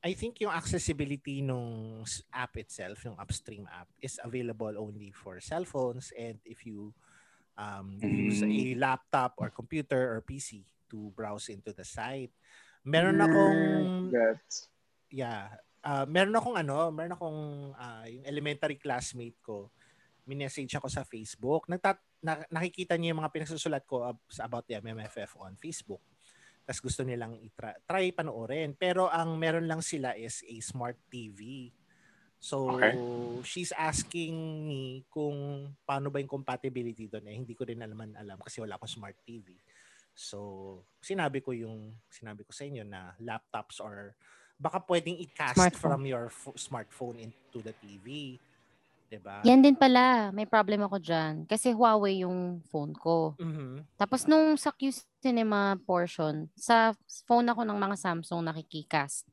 I 0.00 0.12
think 0.12 0.40
yung 0.40 0.50
accessibility 0.50 1.40
nung 1.40 2.02
app 2.30 2.56
itself, 2.56 3.04
yung 3.04 3.16
upstream 3.16 3.66
app, 3.70 3.86
is 3.98 4.18
available 4.22 4.74
only 4.76 5.10
for 5.10 5.38
cell 5.38 5.64
phones 5.64 6.10
and 6.14 6.38
if 6.44 6.66
you 6.66 6.92
um, 7.54 7.98
use 8.02 8.42
a 8.42 8.50
Mm. 8.50 8.78
laptop 8.78 9.38
or 9.38 9.46
computer 9.48 10.10
or 10.10 10.18
PC 10.20 10.66
to 10.90 11.14
browse 11.14 11.48
into 11.48 11.70
the 11.70 11.86
site. 11.86 12.34
Meron 12.82 13.22
akong 13.22 13.58
That's, 14.10 14.68
yeah. 15.08 15.54
Ah, 15.84 16.08
meron 16.08 16.32
akong 16.32 16.56
ano, 16.56 16.88
meron 16.88 17.12
akong 17.12 17.40
ah, 17.76 18.08
yung 18.08 18.24
elementary 18.24 18.80
classmate 18.80 19.36
ko. 19.44 19.68
Minessage 20.24 20.72
ako 20.80 20.88
sa 20.88 21.04
Facebook. 21.04 21.68
Nagtat 21.68 22.00
na- 22.24 22.48
nakikita 22.48 22.96
niya 22.96 23.12
yung 23.12 23.20
mga 23.20 23.32
pinagsusulat 23.36 23.84
ko 23.84 24.08
ab- 24.08 24.24
about 24.40 24.64
the 24.64 24.80
MMFF 24.80 25.36
on 25.36 25.52
Facebook. 25.60 26.00
Tapos 26.64 26.80
gusto 26.80 27.04
nilang 27.04 27.36
i-try 27.36 27.76
try 27.84 28.08
panoorin. 28.16 28.72
Pero 28.72 29.12
ang 29.12 29.36
meron 29.36 29.68
lang 29.68 29.84
sila 29.84 30.16
is 30.16 30.40
a 30.48 30.56
smart 30.64 30.96
TV. 31.12 31.68
So, 32.40 32.76
Okay. 32.76 32.92
she's 33.44 33.72
asking 33.76 34.36
me 34.64 35.04
kung 35.12 35.68
paano 35.84 36.08
ba 36.08 36.20
yung 36.20 36.32
compatibility 36.32 37.08
doon. 37.08 37.28
Eh, 37.28 37.36
hindi 37.36 37.52
ko 37.52 37.68
rin 37.68 37.84
naman 37.84 38.16
alam 38.16 38.40
kasi 38.40 38.64
wala 38.64 38.80
akong 38.80 39.00
smart 39.00 39.16
TV. 39.24 39.60
So, 40.16 40.80
sinabi 41.04 41.44
ko 41.44 41.52
yung 41.52 41.92
sinabi 42.08 42.44
ko 42.44 42.52
sa 42.56 42.64
inyo 42.64 42.84
na 42.84 43.12
laptops 43.20 43.80
or 43.84 44.16
baka 44.56 44.78
pwedeng 44.82 45.18
i-cast 45.18 45.54
Smartphone. 45.54 45.80
from 45.80 46.00
your 46.04 46.26
pho- 46.28 46.54
smartphone 46.54 47.16
into 47.18 47.58
the 47.60 47.74
TV. 47.76 48.38
'Di 49.04 49.18
ba? 49.18 49.42
Yan 49.42 49.60
din 49.60 49.74
pala. 49.74 50.30
May 50.30 50.44
problem 50.44 50.82
ako 50.82 50.98
dyan. 50.98 51.44
Kasi 51.44 51.70
Huawei 51.70 52.22
yung 52.22 52.62
phone 52.64 52.92
ko. 52.92 53.34
Mhm. 53.36 53.84
Tapos 53.94 54.24
nung 54.24 54.54
sa 54.54 54.70
Q 54.70 54.90
Cinema 55.18 55.74
portion, 55.78 56.48
sa 56.54 56.94
phone 57.22 57.46
ako 57.46 57.62
ng 57.62 57.76
mga 57.76 57.96
Samsung 57.96 58.42
nakikicast. 58.42 59.26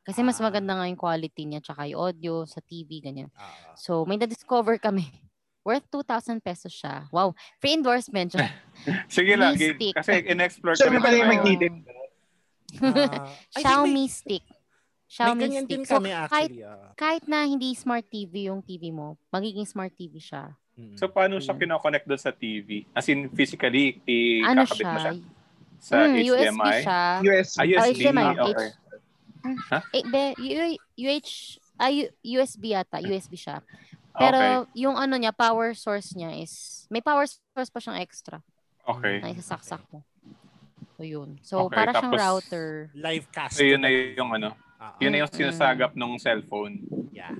Kasi 0.00 0.20
mas 0.20 0.36
Ah. 0.36 0.48
maganda 0.48 0.72
nga 0.72 0.84
yung 0.84 0.96
quality 0.96 1.44
niya 1.44 1.60
tsaka 1.60 1.84
yung 1.84 2.00
audio 2.02 2.42
sa 2.42 2.58
TV, 2.58 3.00
ganyan. 3.00 3.28
Ah, 3.32 3.76
So, 3.76 4.02
may 4.02 4.16
na-discover 4.16 4.76
kami. 4.76 5.04
Worth 5.60 5.84
2,000 5.88 6.40
pesos 6.40 6.72
siya. 6.72 7.04
Wow. 7.10 7.36
Free 7.58 7.76
endorsement. 7.76 8.32
siya. 8.32 8.48
Sige 9.12 9.36
lang. 9.36 9.52
Kasi 9.92 10.24
in-explore 10.24 10.72
so, 10.72 10.88
ko 10.88 10.88
ano 10.88 10.96
rin 10.96 11.02
pala 11.04 11.16
yung 11.16 11.30
magtitip? 11.30 11.72
ah, 12.80 13.28
I 13.28 13.36
think 13.52 13.60
Xiaomi 13.60 13.92
may, 13.94 14.08
Stick. 14.08 14.44
May 15.10 15.26
Xiaomi 15.26 15.42
ganyan 15.42 15.64
Stick. 15.66 15.72
din 15.74 15.82
So, 15.82 15.98
kami 15.98 16.10
kahit, 16.14 16.50
actually. 16.54 16.62
ah. 16.62 16.90
kahit 16.94 17.24
na 17.26 17.42
hindi 17.42 17.74
smart 17.74 18.06
TV 18.06 18.46
yung 18.46 18.62
TV 18.62 18.94
mo, 18.94 19.18
magiging 19.28 19.66
smart 19.66 19.90
TV 19.92 20.22
siya. 20.22 20.54
Mm. 20.78 20.94
So, 20.94 21.10
paano 21.10 21.42
siya 21.42 21.52
Ayun. 21.52 21.66
kinoconnect 21.66 22.06
doon 22.06 22.22
sa 22.22 22.30
TV? 22.30 22.86
As 22.94 23.10
in, 23.10 23.26
physically, 23.28 23.98
ano 24.46 24.62
i-kakabit 24.62 24.78
siya? 24.78 24.86
mo 24.86 24.98
siya 25.00 25.12
sa 25.80 25.96
USB 26.06 26.28
HDMI? 26.46 26.76
siya. 26.78 27.00
US. 27.26 27.48
Ah, 27.56 27.64
Oh, 27.64 27.66
USB. 27.66 27.90
HDMI. 27.98 28.26
Okay. 28.38 28.68
Eh, 29.90 30.04
be, 30.04 30.22
U- 30.38 30.80
UH, 31.00 31.30
ay, 31.74 31.92
USB 32.22 32.62
yata. 32.70 33.00
USB 33.00 33.34
siya. 33.34 33.64
Pero 34.12 34.38
Okay. 34.68 34.84
yung 34.84 34.94
ano 34.94 35.16
niya, 35.16 35.32
power 35.32 35.72
source 35.72 36.12
niya 36.12 36.36
is, 36.36 36.84
may 36.86 37.00
power 37.00 37.24
source 37.24 37.72
pa 37.72 37.80
siyang 37.80 37.98
extra 37.98 38.44
Okay. 38.84 39.18
na 39.18 39.32
isasaksak 39.32 39.80
mo. 39.88 40.04
So, 40.94 41.02
yun. 41.02 41.40
So, 41.40 41.66
Okay, 41.66 41.80
para 41.80 41.96
siyang 41.96 42.12
router. 42.14 42.92
Live 42.92 43.26
cast. 43.32 43.56
So, 43.56 43.64
yun 43.64 43.80
na 43.80 43.88
yung 43.88 44.30
ano. 44.30 44.52
Ah, 44.90 44.98
Yun 44.98 45.10
na 45.10 45.18
yung 45.22 45.30
sinasagap 45.30 45.92
ng 45.94 46.12
cellphone. 46.18 46.82
Yeah. 47.10 47.34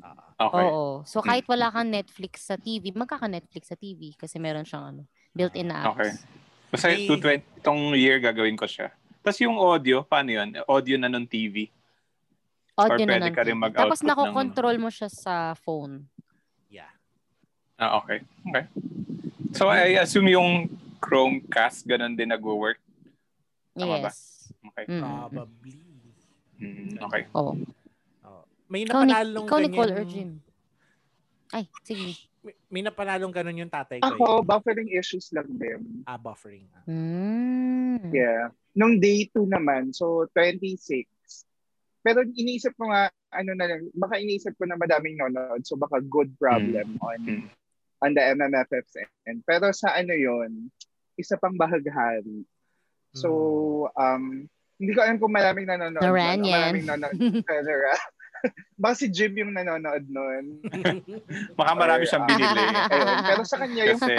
Ah, 0.00 0.18
Okay. 0.42 0.64
Oo. 0.64 1.02
So, 1.02 1.18
kahit 1.20 1.46
wala 1.46 1.70
kang 1.70 1.86
Netflix 1.88 2.46
sa 2.46 2.56
TV, 2.56 2.90
magkaka-Netflix 2.90 3.68
sa 3.68 3.76
TV 3.76 4.14
kasi 4.14 4.38
meron 4.38 4.62
siyang 4.62 4.86
ano, 4.88 5.02
built-in 5.30 5.66
na 5.66 5.86
apps. 5.86 5.94
Okay. 5.96 6.10
Basta 6.68 6.86
May- 6.88 7.06
220, 7.06 7.60
itong 7.60 7.80
year 7.94 8.18
gagawin 8.18 8.54
ko 8.54 8.66
siya. 8.66 8.90
Tapos 9.20 9.38
yung 9.38 9.54
audio, 9.54 10.02
paano 10.02 10.30
yun? 10.32 10.50
Audio 10.66 10.96
na 10.96 11.06
ng 11.06 11.22
TV. 11.24 11.70
Audio 12.74 12.96
Or 12.96 13.06
na 13.06 13.22
ng 13.22 13.30
ka 13.30 13.42
rin 13.44 13.54
TV. 13.54 13.60
mag-output 13.60 13.86
Tapos, 13.86 14.00
ng- 14.00 14.08
nakokontrol 14.08 14.76
mo 14.78 14.88
siya 14.88 15.06
sa 15.06 15.34
phone. 15.54 16.06
yeah. 16.66 16.90
Ah, 17.78 17.98
okay. 17.98 18.22
Okay. 18.44 18.64
So, 19.52 19.68
I 19.68 19.94
assume 19.96 20.26
yung 20.28 20.66
Chromecast, 20.98 21.82
ganun 21.84 22.14
din 22.14 22.30
nag-work. 22.30 22.78
Tama 23.74 24.00
ba? 24.00 24.10
Yes. 24.10 24.50
Okay. 24.64 24.84
Mm. 24.88 25.02
Probably. 25.02 25.91
Mm, 26.62 27.02
okay. 27.02 27.22
Oo. 27.34 27.52
Oh. 28.22 28.44
May 28.70 28.86
Ikaw, 28.86 29.02
napanalong 29.04 29.46
ikaw 29.46 29.58
ganyan. 29.58 29.70
Nicole 29.74 29.92
or 29.98 30.04
Jim? 30.06 30.30
Ay, 31.52 31.64
sige. 31.84 32.16
May, 32.42 32.54
may 32.72 32.82
napanalong 32.86 33.34
ganun 33.34 33.60
yung 33.66 33.72
tatay 33.72 34.00
ko. 34.00 34.08
Ako, 34.08 34.24
eh. 34.40 34.46
buffering 34.46 34.90
issues 34.94 35.28
lang 35.34 35.50
din. 35.58 36.06
Ah, 36.08 36.16
buffering. 36.16 36.64
Ah. 36.72 36.86
Mm. 36.88 38.08
Yeah. 38.14 38.54
Nung 38.72 38.96
day 39.02 39.28
2 39.28 39.44
naman, 39.50 39.92
so 39.92 40.24
26. 40.32 41.04
Pero 42.02 42.24
iniisip 42.24 42.72
ko 42.74 42.88
nga, 42.88 43.12
ano 43.30 43.50
na 43.54 43.68
lang, 43.68 43.92
baka 43.94 44.18
iniisip 44.18 44.56
ko 44.56 44.64
na 44.64 44.80
madaming 44.80 45.20
nanonood, 45.20 45.62
so 45.62 45.76
baka 45.76 46.00
good 46.02 46.32
problem 46.40 46.96
on 46.98 47.20
Mm. 47.22 47.46
on 48.02 48.10
the 48.16 48.22
MMFF's 48.34 48.98
end. 49.28 49.46
Pero 49.46 49.70
sa 49.70 49.94
ano 49.94 50.10
yon 50.10 50.72
isa 51.14 51.38
pang 51.38 51.54
bahaghari. 51.54 52.42
So, 53.12 53.92
um, 53.94 54.48
hindi 54.82 54.92
ko 54.92 55.00
alam 55.00 55.16
kung 55.16 55.30
maraming 55.30 55.62
nanonood. 55.64 56.02
Yan. 56.02 56.42
Maraming 56.42 56.84
nanonood. 56.84 57.46
Pero, 57.46 57.86
baka 58.82 58.94
si 58.98 59.06
Jim 59.06 59.30
yung 59.38 59.54
nanonood 59.54 60.02
nun. 60.10 60.58
Baka 61.58 61.78
marami 61.78 62.02
siyang 62.02 62.26
binili. 62.26 62.58
Ayun. 62.90 63.16
Pero 63.22 63.42
sa 63.46 63.56
kanya 63.56 63.82
yung 63.86 64.00
Kasi, 64.02 64.14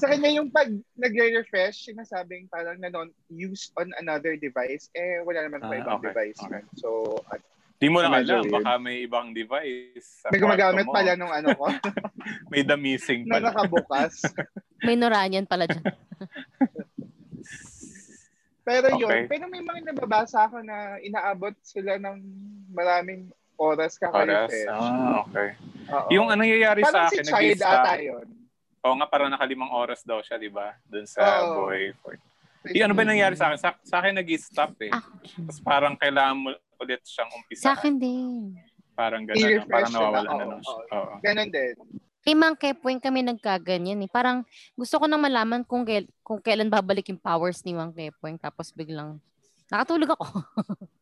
sa 0.00 0.06
kanya 0.08 0.30
yung 0.32 0.48
pag 0.48 0.72
nagre-refresh, 0.96 1.92
sinasabing 1.92 2.48
parang 2.48 2.80
nanon 2.80 3.12
used 3.28 3.76
on 3.76 3.92
another 4.00 4.32
device, 4.34 4.88
eh 4.96 5.20
wala 5.20 5.44
naman 5.44 5.60
pa 5.60 5.68
Ah, 5.68 5.76
ibang 5.76 6.00
okay, 6.00 6.08
device. 6.08 6.40
okay. 6.40 6.64
So, 6.74 7.20
at 7.28 7.44
di 7.76 7.92
mo 7.92 8.00
lang 8.00 8.16
alam. 8.16 8.24
weird. 8.40 8.48
Baka 8.48 8.80
may 8.80 9.04
ibang 9.04 9.36
device. 9.36 10.24
May 10.32 10.40
gumagamit 10.40 10.88
pala 10.88 11.12
nung 11.12 11.28
ano 11.28 11.52
ko, 11.52 11.68
May 12.48 12.64
the 12.64 12.80
missing 12.80 13.28
na 13.28 13.36
pala. 13.36 13.52
nakabukas. 13.52 14.24
May 14.80 14.96
Noranian 14.96 15.44
pala 15.44 15.68
dyan. 15.68 15.84
Pero 18.64 18.86
Okay. 18.88 18.98
yun, 18.98 19.16
pero 19.28 19.44
may 19.46 19.60
mga 19.60 19.92
nababasa 19.92 20.48
ako 20.48 20.64
na 20.64 20.96
inaabot 20.98 21.52
sila 21.60 22.00
ng 22.00 22.16
maraming 22.72 23.28
oras 23.54 23.94
Oras. 23.94 24.02
kaka-refresh. 24.02 24.72
Ah, 24.72 25.20
okay. 25.22 25.48
Oo. 25.86 26.08
Yung 26.10 26.26
anong 26.26 26.48
nangyayari 26.48 26.80
parang 26.80 27.06
sa 27.06 27.12
si 27.12 27.20
akin, 27.20 27.24
child 27.28 27.50
nag-stop. 27.54 27.84
ata 27.84 27.92
yun. 28.00 28.26
Oo 28.80 28.94
nga, 28.96 29.06
parang 29.06 29.28
nakalimang 29.28 29.68
oras 29.70 30.00
daw 30.02 30.20
siya, 30.20 30.36
di 30.36 30.48
ba? 30.48 30.72
Doon 30.86 31.04
sa 31.04 31.20
Oo. 31.44 31.68
Boy 31.68 31.92
Fort. 32.00 32.20
Yung 32.66 32.88
ano 32.88 32.96
ba 32.96 33.04
nangyari 33.04 33.36
sa 33.36 33.52
akin? 33.52 33.58
Sa, 33.60 33.70
sa 33.78 33.96
akin 34.00 34.16
nag-stop 34.16 34.72
eh. 34.80 34.88
Ah, 34.90 35.04
Tapos 35.44 35.60
parang 35.60 35.94
kailangan 35.94 36.36
mo 36.38 36.48
ulit 36.78 37.04
siyang 37.04 37.28
umpisa. 37.30 37.68
sa 37.68 37.76
akin 37.76 38.00
din. 38.00 38.56
Parang 38.94 39.22
gano'n. 39.22 39.68
Parang 39.68 39.92
nawawala 39.92 40.24
na, 40.24 40.32
na 40.32 40.36
oo, 40.38 40.50
lang 40.50 40.62
siya. 40.62 40.72
oo. 40.72 40.96
Oo. 40.96 41.14
Ganon 41.20 41.50
din. 41.50 41.74
Kay 42.24 42.32
Mang 42.32 42.56
Kepwing 42.56 43.04
kami 43.04 43.20
nagkaganyan 43.20 44.00
eh. 44.00 44.08
Parang 44.08 44.48
gusto 44.72 44.96
ko 44.96 45.04
nang 45.04 45.20
malaman 45.20 45.60
kung, 45.60 45.84
kail- 45.84 46.08
kung 46.24 46.40
kailan 46.40 46.72
babalik 46.72 47.12
yung 47.12 47.20
powers 47.20 47.60
ni 47.62 47.76
Mang 47.76 47.92
Kepwing. 47.92 48.40
Tapos 48.40 48.72
biglang, 48.72 49.20
nakatulog 49.68 50.16
ako. 50.16 50.24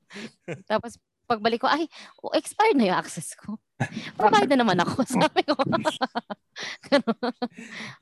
Tapos 0.70 0.98
pagbalik 1.22 1.62
ko, 1.62 1.70
ay, 1.70 1.86
oh, 2.20 2.34
expired 2.34 2.74
na 2.76 2.90
yung 2.90 2.98
access 2.98 3.38
ko. 3.38 3.54
Babayad 4.18 4.50
na 4.50 4.66
naman 4.66 4.82
ako. 4.82 5.06
Sabi 5.14 5.46
ko. 5.46 5.54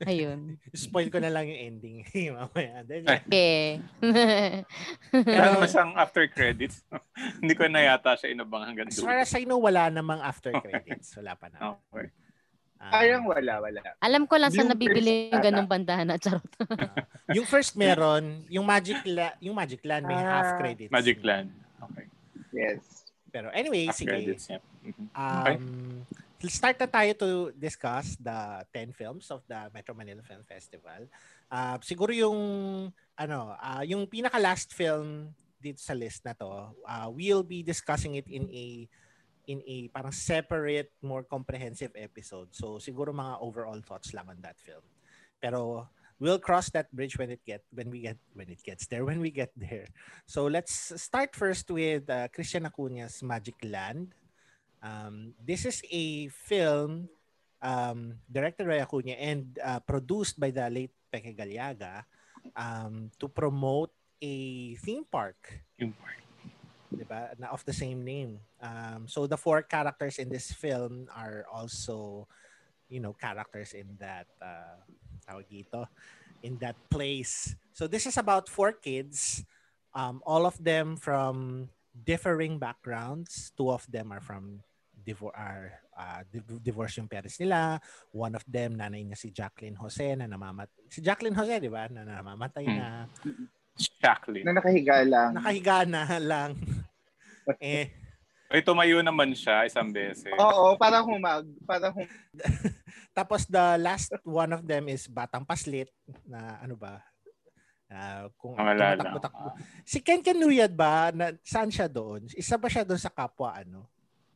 Ayun. 0.03 0.57
Spoil 0.73 1.13
ko 1.13 1.21
na 1.21 1.29
lang 1.29 1.45
yung 1.45 1.61
ending. 1.77 2.01
Mamaya. 2.33 2.81
Then, 2.83 3.05
Ay. 3.05 3.21
Okay. 3.21 3.65
Pero- 5.13 5.61
naman 5.61 5.69
siyang 5.69 5.93
after 5.95 6.25
credits. 6.27 6.81
Hindi 7.37 7.53
ko 7.53 7.69
na 7.69 7.85
yata 7.85 8.17
siya 8.17 8.33
inabang 8.33 8.65
hanggang 8.65 8.89
as 8.89 8.97
dulo. 8.97 9.07
far 9.07 9.21
as 9.21 9.31
I 9.37 9.45
know, 9.45 9.61
wala 9.61 9.93
namang 9.93 10.19
after 10.19 10.51
credits. 10.57 11.13
Wala 11.15 11.37
pa 11.37 11.53
na. 11.53 11.77
Okay. 11.93 12.09
Ah, 12.81 12.97
Parang 12.97 13.29
wala, 13.29 13.61
wala. 13.61 13.79
Alam 14.01 14.25
ko 14.25 14.41
lang 14.41 14.49
saan 14.49 14.65
Bloopers 14.65 14.73
nabibili 14.73 15.29
yung 15.29 15.43
ganong 15.45 15.69
bandana. 15.69 16.17
Charot. 16.17 16.41
ah. 16.65 17.05
yung 17.29 17.45
first 17.45 17.77
meron, 17.77 18.41
yung 18.49 18.65
Magic 18.65 19.05
La- 19.05 19.37
yung 19.37 19.53
Magic 19.53 19.85
Land 19.85 20.09
may 20.09 20.17
half 20.17 20.57
Ah. 20.57 20.57
credits. 20.57 20.89
Magic 20.89 21.21
Land. 21.21 21.53
Okay. 21.77 22.05
Yes. 22.49 23.05
Pero 23.29 23.53
anyway, 23.53 23.85
Half 23.85 24.01
sige. 24.01 24.09
credits, 24.09 24.49
yeah. 24.49 24.59
Mhm. 24.81 25.05
Um, 25.13 26.03
start 26.41 26.75
na 26.75 26.89
tayo 26.89 27.13
to 27.13 27.29
discuss 27.53 28.17
the 28.17 28.33
10 28.73 28.91
films 28.91 29.29
of 29.29 29.45
the 29.45 29.69
Metro 29.69 29.93
Manila 29.93 30.25
Film 30.25 30.41
Festival. 30.41 31.05
Uh, 31.47 31.77
siguro 31.79 32.09
yung 32.09 32.39
ano, 33.13 33.53
ah, 33.55 33.85
yung 33.85 34.09
pinaka 34.09 34.41
last 34.41 34.73
film 34.73 35.29
dito 35.61 35.77
sa 35.77 35.93
list 35.93 36.25
na 36.25 36.33
to, 36.33 36.49
uh, 36.81 37.07
we'll 37.07 37.45
be 37.45 37.61
discussing 37.61 38.17
it 38.17 38.25
in 38.25 38.49
a 38.49 38.89
in 39.51 39.59
a 39.67 39.91
parang 39.91 40.15
separate, 40.15 40.95
more 41.03 41.27
comprehensive 41.27 41.91
episode. 41.99 42.55
So 42.55 42.79
siguro 42.79 43.11
mga 43.11 43.43
overall 43.43 43.79
thoughts 43.83 44.15
lang 44.15 44.31
on 44.31 44.39
that 44.39 44.55
film. 44.55 44.83
Pero 45.43 45.87
we'll 46.21 46.39
cross 46.39 46.71
that 46.71 46.87
bridge 46.95 47.17
when 47.17 47.33
it 47.33 47.43
get 47.43 47.65
when 47.75 47.89
we 47.89 48.05
get 48.05 48.17
when 48.37 48.47
it 48.47 48.63
gets 48.63 48.87
there 48.87 49.03
when 49.03 49.19
we 49.19 49.33
get 49.33 49.51
there. 49.57 49.89
So 50.29 50.47
let's 50.47 50.95
start 51.01 51.35
first 51.35 51.67
with 51.67 52.07
uh, 52.07 52.31
Christian 52.31 52.63
Acuña's 52.63 53.19
Magic 53.25 53.59
Land. 53.65 54.13
Um, 54.79 55.33
this 55.41 55.65
is 55.65 55.81
a 55.91 56.29
film 56.29 57.09
um, 57.61 58.17
directed 58.25 58.65
by 58.65 58.81
Acuna 58.81 59.13
and 59.17 59.57
uh, 59.61 59.81
produced 59.81 60.39
by 60.39 60.49
the 60.49 60.69
late 60.69 60.93
Peque 61.11 61.37
Galiaga 61.37 62.05
um, 62.55 63.11
to 63.19 63.27
promote 63.29 63.93
a 64.21 64.73
theme 64.81 65.05
park 65.05 65.65
Yung 65.81 65.93
na 67.39 67.47
of 67.51 67.63
the 67.65 67.73
same 67.73 68.03
name. 68.03 68.39
Um, 68.61 69.07
so 69.07 69.27
the 69.27 69.37
four 69.37 69.61
characters 69.63 70.19
in 70.19 70.29
this 70.29 70.51
film 70.51 71.07
are 71.15 71.45
also, 71.51 72.27
you 72.89 72.99
know, 72.99 73.13
characters 73.13 73.73
in 73.73 73.95
that 73.99 74.27
uh, 74.41 74.79
tawag 75.23 75.47
dito, 75.47 75.87
in 76.43 76.57
that 76.59 76.75
place. 76.89 77.55
So 77.71 77.87
this 77.87 78.05
is 78.05 78.17
about 78.17 78.49
four 78.49 78.71
kids, 78.73 79.43
um, 79.95 80.21
all 80.25 80.45
of 80.45 80.59
them 80.61 80.97
from 80.97 81.69
differing 81.91 82.59
backgrounds. 82.59 83.51
Two 83.55 83.71
of 83.71 83.87
them 83.89 84.11
are 84.11 84.21
from 84.21 84.59
divor 85.01 85.31
are 85.33 85.73
uh, 85.97 86.21
div- 86.31 86.61
divorce 86.61 86.97
yung 86.97 87.07
parents 87.07 87.39
nila. 87.39 87.81
One 88.11 88.35
of 88.35 88.45
them, 88.45 88.77
nanay 88.77 89.01
niya 89.05 89.17
si 89.17 89.31
Jacqueline 89.31 89.75
Jose 89.75 90.15
na 90.15 90.27
namamat. 90.29 90.69
Si 90.89 91.01
Jacqueline 91.01 91.33
Jose, 91.35 91.57
di 91.59 91.69
ba? 91.71 91.87
Na 91.89 92.05
namamatay 92.05 92.65
Hmm. 92.67 92.77
na. 92.77 92.87
Jacqueline. 93.77 94.45
Na 94.45 94.57
nakahiga 94.57 95.01
lang. 95.05 95.31
Nakahiga 95.37 95.77
na 95.87 96.01
lang. 96.19 96.51
eh, 97.61 97.89
Ay, 98.51 98.59
tumayo 98.59 98.99
naman 98.99 99.31
siya 99.31 99.63
isang 99.63 99.87
beses. 99.95 100.27
Oo, 100.35 100.75
parang 100.75 101.07
humag. 101.07 101.47
Parang 101.63 101.95
hum- 101.95 102.11
Tapos 103.17 103.47
the 103.47 103.79
last 103.79 104.11
one 104.27 104.51
of 104.51 104.67
them 104.67 104.91
is 104.91 105.07
Batang 105.07 105.47
Paslit 105.47 105.87
na 106.27 106.59
ano 106.59 106.75
ba? 106.75 106.99
Ah, 107.91 108.27
kung 108.35 108.55
Malala. 108.55 108.95
tumatakbo-takbo. 108.99 109.47
Si 109.87 109.99
Ken 109.99 110.23
Canuyad 110.23 110.71
ba, 110.71 111.11
na, 111.11 111.35
saan 111.43 111.67
siya 111.67 111.91
doon? 111.91 112.27
Isa 112.35 112.55
ba 112.55 112.71
siya 112.71 112.87
doon 112.87 112.99
sa 112.99 113.11
kapwa 113.11 113.51
ano? 113.55 113.87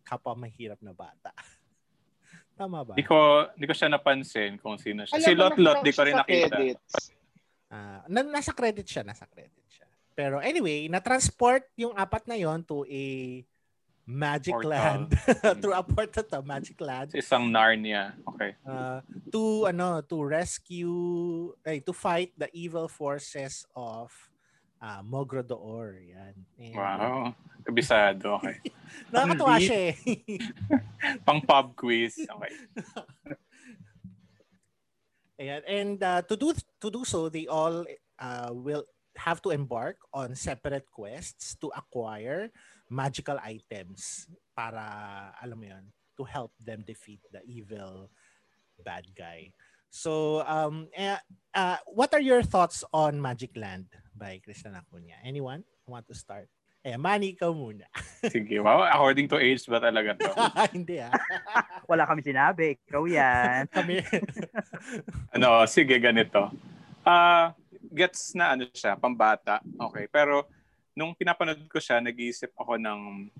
Kapwa 0.03 0.47
mahirap 0.47 0.79
na 0.79 0.91
bata. 0.91 1.31
Tama 2.59 2.83
ba? 2.87 2.95
Di 2.95 3.03
ko, 3.03 3.47
di 3.55 3.67
ko 3.67 3.75
siya 3.75 3.91
napansin 3.91 4.59
kung 4.59 4.79
sino 4.79 5.03
siya. 5.03 5.19
Alam 5.19 5.27
si 5.27 5.33
Lot 5.35 5.55
Lot, 5.59 5.79
di 5.83 5.91
ko 5.91 6.01
rin 6.07 6.15
nakita. 6.15 6.55
credits. 6.55 7.14
Ah, 7.75 7.99
na, 8.07 8.23
nasa 8.23 8.55
credit 8.55 8.87
siya, 8.87 9.03
nasa 9.03 9.27
credit 9.27 9.67
siya. 9.67 9.83
Pero 10.15 10.39
anyway, 10.39 10.87
na-transport 10.87 11.67
yung 11.75 11.91
apat 11.91 12.23
na 12.23 12.39
yon 12.39 12.63
to 12.63 12.87
a 12.87 13.43
magic 14.07 14.55
Portal. 14.55 14.71
land. 14.71 15.11
Through 15.59 15.75
a 15.75 15.83
portal 15.83 16.23
to 16.23 16.39
magic 16.45 16.77
land. 16.79 17.11
Sa 17.11 17.19
isang 17.19 17.51
Narnia. 17.51 18.15
Okay. 18.31 18.53
uh, 18.63 19.01
to 19.33 19.65
ano 19.65 19.99
to 20.05 20.21
rescue 20.21 21.51
ay 21.65 21.81
to 21.81 21.91
fight 21.91 22.31
the 22.37 22.47
evil 22.53 22.85
forces 22.85 23.65
of 23.73 24.13
uh, 24.79 25.01
Mogrodoor 25.01 25.99
yan. 25.99 26.35
And 26.61 26.75
Wow. 26.77 27.33
Kabisado. 27.65 28.37
Okay. 28.39 28.61
Nakakatuwa 29.11 29.57
siya 29.57 29.77
eh. 29.89 29.95
Pang 31.25 31.41
pub 31.41 31.73
quiz. 31.73 32.13
Okay. 32.21 32.53
Ayan. 35.39 35.61
And 35.67 35.97
uh, 35.99 36.21
to 36.23 36.35
do 36.35 36.55
to 36.79 36.89
do 36.89 37.03
so, 37.03 37.27
they 37.27 37.47
all 37.47 37.83
uh, 38.19 38.49
will 38.51 38.85
have 39.15 39.41
to 39.43 39.51
embark 39.51 39.99
on 40.11 40.35
separate 40.35 40.87
quests 40.91 41.55
to 41.59 41.71
acquire 41.75 42.51
magical 42.91 43.39
items 43.43 44.27
para 44.55 45.31
alam 45.43 45.59
mo 45.59 45.65
'yon, 45.67 45.85
to 46.15 46.23
help 46.23 46.51
them 46.59 46.83
defeat 46.87 47.19
the 47.31 47.43
evil 47.47 48.07
bad 48.83 49.07
guy. 49.15 49.51
So, 49.91 50.43
um, 50.43 50.91
eh, 50.91 51.15
uh, 51.55 51.79
what 51.87 52.11
are 52.11 52.19
your 52.19 52.43
thoughts 52.43 52.83
on 52.91 53.15
Magic 53.15 53.55
Land 53.55 53.87
by 54.11 54.43
Kristen 54.43 54.75
Acuña? 54.75 55.15
Anyone 55.23 55.63
want 55.87 56.03
to 56.11 56.15
start? 56.15 56.51
Eh, 56.85 57.01
Manny, 57.01 57.33
ikaw 57.33 57.49
muna. 57.49 57.89
Sige. 58.29 58.61
Wow. 58.61 58.85
According 58.85 59.25
to 59.33 59.41
age 59.41 59.65
ba 59.65 59.81
talaga 59.81 60.13
to? 60.21 60.29
Hindi 60.77 61.01
ah. 61.01 61.09
Wala 61.89 62.05
kami 62.05 62.21
sinabi. 62.21 62.77
Ikaw 62.85 63.03
yan. 63.09 63.65
Kami, 63.73 64.05
ano, 65.33 65.65
sige, 65.65 65.97
ganito. 65.97 66.53
Ah, 67.01 67.57
gets 67.89 68.37
na 68.37 68.53
ano 68.53 68.69
siya, 68.69 68.93
pambata. 69.01 69.65
Okay. 69.65 70.05
Pero 70.13 70.45
nung 70.93 71.17
pinapanood 71.17 71.65
ko 71.65 71.81
siya, 71.81 71.97
nag-iisip 71.97 72.53
ako 72.53 72.77
ng 72.77 73.33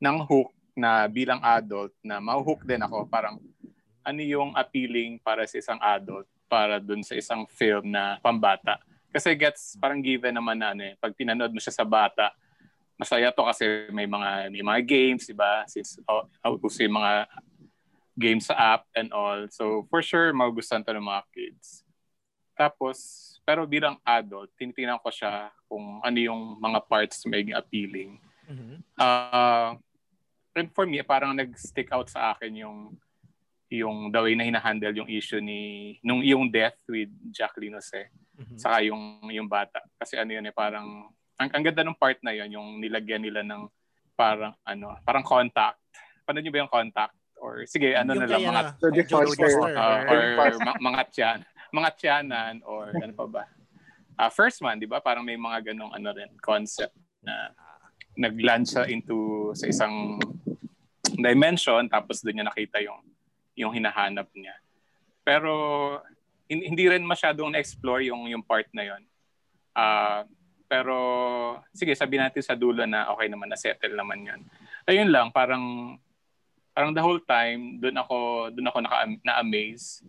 ng 0.00 0.16
hook 0.28 0.52
na 0.76 1.08
bilang 1.08 1.40
adult 1.40 1.96
na 2.04 2.20
mahuhook 2.20 2.68
din 2.68 2.84
ako. 2.84 3.08
Parang 3.08 3.40
ano 4.04 4.20
yung 4.20 4.52
appealing 4.60 5.16
para 5.24 5.48
sa 5.48 5.56
isang 5.56 5.80
adult 5.80 6.28
para 6.52 6.76
dun 6.76 7.00
sa 7.00 7.16
isang 7.16 7.48
film 7.48 7.88
na 7.88 8.20
pambata. 8.20 8.76
Kasi 9.10 9.34
gets 9.34 9.74
parang 9.78 9.98
given 9.98 10.34
naman 10.34 10.58
na 10.58 10.70
ano 10.70 10.82
eh, 10.86 10.94
pag 10.98 11.14
pinanood 11.14 11.50
mo 11.50 11.58
siya 11.58 11.74
sa 11.74 11.86
bata, 11.86 12.30
masaya 12.94 13.34
to 13.34 13.42
kasi 13.42 13.90
may 13.90 14.06
mga 14.06 14.52
may 14.54 14.62
mga 14.62 14.80
games, 14.86 15.26
di 15.26 15.34
ba? 15.34 15.66
Since 15.66 15.98
oh, 16.06 16.26
oh, 16.46 16.60
uso 16.62 16.84
yung 16.86 17.00
mga 17.00 17.26
games 18.14 18.46
sa 18.46 18.78
app 18.78 18.86
and 18.94 19.10
all. 19.10 19.48
So 19.50 19.88
for 19.90 20.04
sure 20.04 20.30
magugustuhan 20.30 20.86
to 20.86 20.94
ng 20.94 21.08
mga 21.08 21.22
kids. 21.34 21.82
Tapos 22.54 22.98
pero 23.42 23.66
bilang 23.66 23.98
adult, 24.06 24.52
tinitingnan 24.54 25.02
ko 25.02 25.10
siya 25.10 25.50
kung 25.66 25.98
ano 26.04 26.18
yung 26.20 26.60
mga 26.62 26.78
parts 26.86 27.26
na 27.26 27.40
appealing. 27.58 28.20
Mhm. 28.46 28.78
Uh, 28.94 29.74
and 30.54 30.68
for 30.70 30.86
me, 30.86 31.02
parang 31.02 31.34
nag-stick 31.34 31.90
out 31.90 32.06
sa 32.06 32.34
akin 32.34 32.62
yung 32.62 32.78
yung 33.70 34.10
the 34.10 34.18
way 34.18 34.34
na 34.34 34.42
hinahandle 34.42 34.90
yung 34.90 35.06
issue 35.06 35.38
ni 35.38 35.94
nung 36.02 36.26
yung 36.26 36.50
death 36.50 36.74
with 36.90 37.06
Jacqueline 37.30 37.78
Jose 37.78 38.10
Mhm. 38.50 38.58
saka 38.58 38.76
yung 38.82 39.02
yung 39.30 39.46
bata. 39.46 39.78
Kasi 39.96 40.18
ano 40.18 40.34
yun 40.34 40.46
eh 40.46 40.54
parang 40.54 41.06
ang, 41.38 41.50
ang 41.54 41.62
ganda 41.62 41.86
ng 41.86 41.96
part 41.96 42.18
na 42.20 42.34
yun 42.34 42.50
yung 42.58 42.68
nilagyan 42.82 43.22
nila 43.22 43.40
ng 43.46 43.70
parang 44.18 44.52
ano 44.66 44.98
parang 45.06 45.22
contact. 45.22 45.78
Paano 46.26 46.42
niyo 46.42 46.52
ba 46.52 46.62
yung 46.66 46.72
contact? 46.72 47.14
Or 47.40 47.64
sige 47.64 47.94
ano 47.96 48.12
Yung 48.12 48.20
na 48.20 48.28
lang 48.28 48.42
mga 48.44 48.62
Jodie 48.82 49.06
Foster. 49.08 49.72
Uh, 49.72 49.98
or 50.10 50.20
ma- 50.66 50.82
mga 50.82 51.02
tiyan 51.14 51.38
mga 51.70 51.90
tiyanan 51.96 52.54
or 52.66 52.90
ano 52.90 53.12
pa 53.14 53.26
ba? 53.30 53.44
Ah, 54.18 54.28
first 54.28 54.60
man 54.60 54.76
di 54.76 54.84
ba? 54.90 55.00
Parang 55.00 55.24
may 55.24 55.38
mga 55.38 55.72
ganong 55.72 55.94
ano 55.94 56.10
rin 56.12 56.28
concept 56.42 56.92
na 57.24 57.54
nag-land 58.18 58.66
siya 58.68 58.84
into 58.90 59.48
sa 59.56 59.70
isang 59.70 60.18
dimension 61.16 61.86
tapos 61.88 62.20
doon 62.20 62.42
niya 62.42 62.46
nakita 62.50 62.82
yung 62.82 63.00
yung 63.56 63.72
hinahanap 63.72 64.28
niya. 64.36 64.56
Pero 65.24 65.52
hindi 66.50 66.84
rin 66.90 67.06
masyadong 67.06 67.54
na-explore 67.54 68.10
yung 68.10 68.26
yung 68.26 68.42
part 68.42 68.66
na 68.74 68.82
yon. 68.82 69.02
Ah, 69.70 70.26
pero 70.66 70.96
sige, 71.70 71.94
sabihin 71.94 72.26
natin 72.26 72.42
sa 72.42 72.58
dulo 72.58 72.82
na 72.86 73.06
okay 73.14 73.30
naman 73.30 73.46
na 73.46 73.58
settle 73.58 73.94
naman 73.94 74.26
'yon. 74.26 74.40
Ayun 74.90 75.10
lang, 75.14 75.30
parang 75.30 75.94
parang 76.74 76.90
the 76.90 77.02
whole 77.02 77.22
time 77.22 77.78
doon 77.78 77.96
ako 78.02 78.50
doon 78.50 78.66
ako 78.66 78.78
naka 78.82 78.98
na-amaze. 79.22 80.02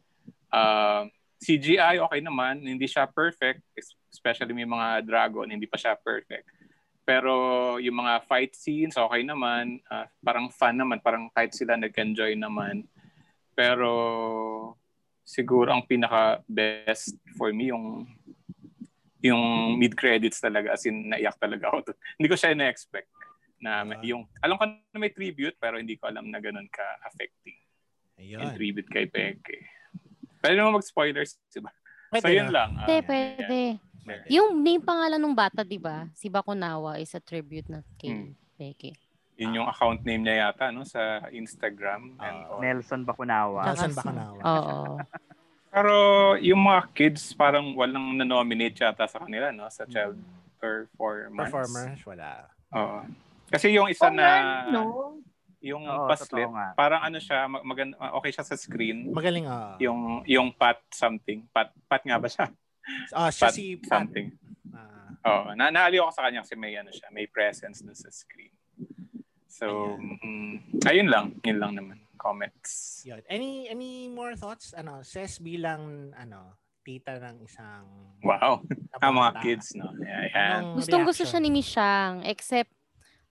Ah, 0.49 1.06
CGI 1.41 1.97
okay 2.01 2.21
naman, 2.21 2.62
hindi 2.62 2.86
siya 2.86 3.10
perfect, 3.10 3.65
especially 4.13 4.54
may 4.54 4.69
mga 4.69 5.01
dragon, 5.06 5.49
hindi 5.49 5.65
pa 5.65 5.77
siya 5.77 5.97
perfect. 5.97 6.45
Pero 7.01 7.34
yung 7.82 7.97
mga 8.06 8.21
fight 8.30 8.54
scenes, 8.54 8.93
okay 8.93 9.25
naman. 9.25 9.82
Ah, 9.89 10.06
parang 10.21 10.54
fun 10.54 10.77
naman. 10.77 11.01
Parang 11.01 11.34
kahit 11.34 11.51
sila 11.58 11.73
nag-enjoy 11.73 12.38
naman. 12.38 12.86
Pero 13.58 13.91
siguro 15.32 15.72
ang 15.72 15.88
pinaka-best 15.88 17.15
for 17.34 17.56
me 17.56 17.72
yung 17.72 18.04
yung 19.22 19.39
mid-credits 19.78 20.41
talaga. 20.41 20.74
As 20.74 20.82
in, 20.84 21.08
naiyak 21.08 21.38
talaga 21.38 21.70
ako. 21.70 21.94
hindi 22.17 22.28
ko 22.28 22.36
siya 22.36 22.52
na-expect. 22.52 23.06
Na 23.62 23.86
may- 23.86 23.96
Ah. 23.96 24.04
yung, 24.04 24.26
alam 24.41 24.58
ko 24.58 24.65
na 24.65 24.98
may 24.98 25.13
tribute, 25.13 25.54
pero 25.56 25.78
hindi 25.78 25.94
ko 25.94 26.10
alam 26.10 26.26
na 26.26 26.41
ganun 26.41 26.65
ka-affecting. 26.67 27.54
Yung 28.20 28.41
Ayun. 28.44 28.58
tribute 28.58 28.89
kay 28.89 29.06
Peke. 29.06 29.62
Pwede 30.41 30.58
naman 30.58 30.74
mag-spoilers, 30.76 31.38
diba? 31.48 31.70
Pwede 32.10 32.26
So, 32.26 32.34
yun 32.34 32.50
na. 32.50 32.52
lang. 32.52 32.70
ah. 32.76 32.86
Pwede, 32.86 33.06
yeah, 33.08 33.38
pwede. 33.38 33.60
Yeah. 34.02 34.26
Yung 34.36 34.58
name 34.58 34.82
pangalan 34.82 35.22
ng 35.22 35.38
bata, 35.38 35.62
di 35.62 35.78
ba? 35.78 36.10
Si 36.12 36.26
Bakunawa 36.26 36.98
is 36.98 37.13
a 37.13 37.22
tribute 37.22 37.70
na 37.70 37.86
kay 37.96 38.10
Hmm. 38.10 38.34
Peke. 38.58 38.98
Yun 39.41 39.58
yung 39.58 39.65
account 39.65 40.06
name 40.06 40.21
niya 40.21 40.47
yata 40.47 40.69
no 40.69 40.86
sa 40.86 41.01
Instagram 41.27 42.13
and 42.15 42.38
Ah. 42.38 42.47
all. 42.47 42.62
Nelson 42.62 43.01
Bakunawa. 43.01 43.65
Nelson 43.65 43.89
Bacanawa. 43.91 44.38
Oo. 44.39 44.77
Pero 45.67 45.93
yung 46.38 46.62
mga 46.62 46.82
kids 46.93 47.34
parang 47.34 47.73
walang 47.73 48.13
na-nominate 48.13 48.77
yata 48.77 49.10
sa 49.10 49.17
kanila 49.17 49.49
no 49.49 49.65
sa 49.67 49.89
child 49.89 50.13
performance. 50.62 51.49
Performers, 51.49 51.99
wala. 52.06 52.30
Oo. 52.71 53.01
Kasi 53.49 53.73
yung 53.73 53.89
isa 53.89 54.08
Oo 54.08 54.13
na 54.13 54.21
nga, 54.21 54.38
no? 54.69 55.17
yung 55.60 55.84
Oo, 55.84 56.06
paslit, 56.06 56.45
parang 56.73 57.01
ano 57.01 57.17
siya 57.17 57.45
mag- 57.45 57.62
magan- 57.63 57.93
okay 58.13 58.30
siya 58.32 58.41
sa 58.43 58.54
screen. 58.56 59.10
Magaling 59.10 59.45
ah. 59.45 59.73
Yung 59.77 60.21
yung 60.23 60.49
Pat 60.51 60.86
something. 60.88 61.49
Pat 61.49 61.73
Pat 61.86 62.06
nga 62.06 62.17
ba 62.17 62.30
siya? 62.30 62.45
Ah, 63.13 63.30
siya 63.30 63.49
Pat 63.49 63.54
si 63.54 63.65
Pat. 63.75 63.89
something. 63.91 64.34
Ah, 64.69 65.10
Oo, 65.23 65.49
na 65.54 65.69
naaliw 65.69 66.01
ako 66.01 66.13
sa 66.13 66.25
kanya 66.25 66.41
kasi 66.41 66.54
may 66.56 66.73
ano 66.73 66.89
siya, 66.89 67.10
may 67.10 67.25
presence 67.25 67.80
dun 67.80 67.93
sa 67.93 68.10
screen. 68.10 68.49
So, 69.52 70.00
mm, 70.00 70.88
ayun 70.88 71.12
lang, 71.12 71.36
yun 71.44 71.60
lang 71.60 71.76
naman. 71.76 71.98
Comments. 72.16 73.02
yun. 73.04 73.20
Any 73.26 73.66
any 73.66 74.06
more 74.08 74.38
thoughts? 74.38 74.72
Ano, 74.72 75.02
Ses 75.02 75.42
bilang 75.42 76.14
ano, 76.14 76.54
tita 76.86 77.18
ng 77.18 77.42
isang 77.44 77.86
Wow. 78.24 78.62
Ah, 79.02 79.10
mga 79.10 79.42
kids, 79.42 79.74
no? 79.74 79.90
Yeah, 79.98 80.24
yeah. 80.30 80.58
Gustong 80.78 81.10
gusto 81.10 81.26
siya 81.26 81.42
ni 81.42 81.50
Mishang, 81.50 82.22
except 82.22 82.70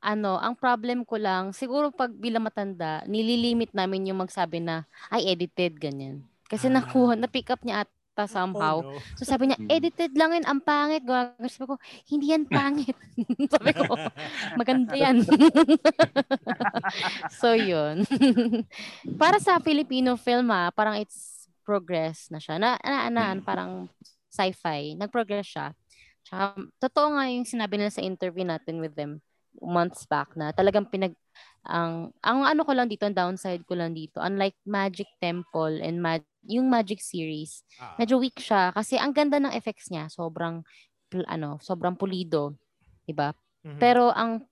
ano, 0.02 0.34
ang 0.34 0.58
problem 0.58 1.06
ko 1.06 1.14
lang, 1.14 1.54
siguro 1.54 1.94
pag 1.94 2.10
bilang 2.10 2.42
matanda, 2.42 3.04
nililimit 3.06 3.70
namin 3.70 4.10
yung 4.10 4.18
magsabi 4.18 4.58
na, 4.58 4.88
ay, 5.12 5.30
edited, 5.30 5.78
ganyan. 5.78 6.26
Kasi 6.50 6.66
Ah. 6.66 6.82
nakuha, 6.82 7.14
na-pick 7.14 7.52
up 7.54 7.62
niya 7.62 7.86
ata 8.10 8.26
somehow. 8.26 8.82
Oh, 8.82 8.98
no. 8.98 9.00
So 9.14 9.22
sabi 9.22 9.48
niya, 9.48 9.58
Hmm. 9.58 9.70
edited 9.70 10.12
lang 10.18 10.34
yun, 10.34 10.44
ang 10.44 10.60
pangit. 10.60 11.06
Sabi 11.46 11.64
ko, 11.64 11.78
hindi 12.10 12.34
yan 12.34 12.44
pangit. 12.54 12.98
sabi 13.54 13.70
ko, 13.72 13.86
maganda 14.58 14.94
yan. 14.98 15.22
so 17.40 17.54
yun. 17.54 18.02
Para 19.14 19.38
sa 19.38 19.62
Filipino 19.62 20.18
film 20.18 20.50
ah, 20.50 20.74
parang 20.74 20.98
it's 20.98 21.46
progress 21.62 22.26
na 22.34 22.42
siya. 22.42 22.58
Na, 22.58 22.74
na, 22.82 23.08
na, 23.08 23.24
Mm. 23.38 23.46
parang 23.46 23.86
sci-fi. 24.26 24.98
Nag-progress 24.98 25.46
siya. 25.46 25.66
Tsaka, 26.26 26.58
totoo 26.82 27.14
nga 27.16 27.30
yung 27.30 27.46
sinabi 27.46 27.78
nila 27.78 27.94
sa 27.94 28.04
interview 28.04 28.42
natin 28.44 28.82
with 28.82 28.92
them 28.98 29.22
months 29.58 30.06
back 30.06 30.30
na 30.38 30.54
talagang 30.54 30.86
pinag 30.86 31.10
ang 31.66 32.14
ang 32.22 32.46
ano 32.46 32.62
ko 32.62 32.72
lang 32.72 32.86
dito, 32.86 33.04
ang 33.04 33.16
downside 33.16 33.66
ko 33.66 33.74
lang 33.76 33.92
dito, 33.92 34.22
unlike 34.22 34.56
Magic 34.64 35.10
Temple 35.20 35.82
and 35.82 35.98
Mag, 36.00 36.22
yung 36.42 36.66
Magic 36.66 36.98
series, 36.98 37.62
Ah. 37.76 37.96
medyo 37.96 38.16
weak 38.16 38.36
siya 38.36 38.72
kasi 38.72 38.96
ang 38.96 39.12
ganda 39.12 39.36
ng 39.36 39.52
effects 39.52 39.88
niya, 39.88 40.08
sobrang 40.08 40.64
pl- 41.08 41.26
ano, 41.26 41.58
sobrang 41.58 41.94
pulido, 41.94 42.56
'di 43.04 43.12
ba? 43.12 43.34
Mhm. 43.62 43.76
Pero 43.76 44.08
ang 44.08 44.44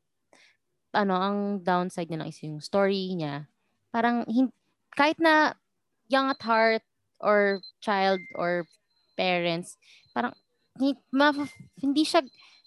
ano, 0.90 1.14
ang 1.14 1.38
downside 1.60 2.08
niya 2.08 2.18
lang 2.18 2.30
is 2.30 2.40
yung 2.40 2.60
story 2.60 3.12
niya. 3.14 3.44
Parang 3.88 4.24
hin- 4.26 4.52
kahit 4.90 5.16
na 5.16 5.52
young 6.08 6.28
at 6.28 6.40
heart 6.40 6.84
or 7.20 7.60
child 7.78 8.18
or 8.34 8.64
parents, 9.14 9.76
parang 10.10 10.32
hi- 10.76 10.98
ma- 11.10 11.34
hindi 11.76 12.02
siya 12.02 12.24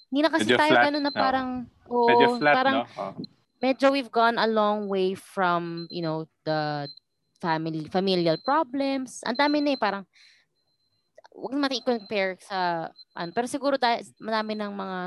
hindi 0.07 0.21
na 0.21 0.29
kasi 0.29 0.43
Medyo 0.45 0.59
tayo 0.59 0.73
flat, 0.75 0.83
ganun 0.85 1.03
na 1.03 1.09
no? 1.09 1.17
parang 1.17 1.49
oo, 1.87 2.07
Medyo 2.07 2.27
flat, 2.37 2.55
parang 2.55 2.75
no? 2.77 2.85
Oh. 2.99 3.13
medyo 3.59 3.85
we've 3.89 4.11
gone 4.11 4.35
a 4.35 4.45
long 4.45 4.85
way 4.87 5.13
from, 5.13 5.87
you 5.87 6.01
know, 6.01 6.25
the 6.43 6.85
family 7.41 7.89
familial 7.89 8.37
problems. 8.39 9.25
Ang 9.25 9.37
dami 9.37 9.57
na 9.65 9.73
eh, 9.75 9.79
parang 9.81 10.05
huwag 11.33 11.57
natin 11.57 11.81
i-compare 11.81 12.37
sa 12.43 12.87
ano, 13.17 13.31
pero 13.33 13.47
siguro 13.49 13.75
dahil 13.75 14.05
marami 14.21 14.53
ng 14.55 14.71
mga 14.71 14.99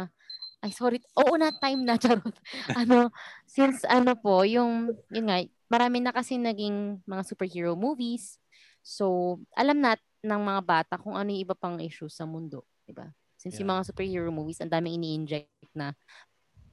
ay 0.64 0.72
sorry, 0.72 0.98
oo 1.12 1.36
na 1.36 1.52
time 1.52 1.84
na 1.84 1.94
charot. 2.02 2.34
ano, 2.72 3.12
since 3.44 3.84
ano 3.84 4.16
po, 4.16 4.42
yung 4.48 4.96
yun 5.12 5.28
nga, 5.28 5.44
marami 5.68 6.00
na 6.00 6.10
kasi 6.10 6.40
naging 6.40 7.04
mga 7.04 7.22
superhero 7.28 7.76
movies. 7.76 8.40
So, 8.80 9.36
alam 9.52 9.84
nat 9.84 10.00
ng 10.24 10.40
mga 10.40 10.62
bata 10.64 10.94
kung 10.96 11.20
ano 11.20 11.28
yung 11.28 11.44
iba 11.44 11.52
pang 11.56 11.76
issues 11.84 12.16
sa 12.16 12.24
mundo, 12.24 12.64
'di 12.88 12.96
ba? 12.96 13.12
Since 13.36 13.60
yung 13.60 13.68
Yeah. 13.68 13.76
mga 13.76 13.92
superhero 13.92 14.28
movies, 14.32 14.60
ang 14.64 14.72
daming 14.72 14.96
ini-inject 14.96 15.52
na 15.76 15.92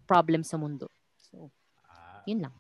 problem 0.08 0.44
sa 0.48 0.56
mundo. 0.56 0.88
So, 1.20 1.52
Ah, 1.92 2.24
yun 2.24 2.48
lang. 2.48 2.56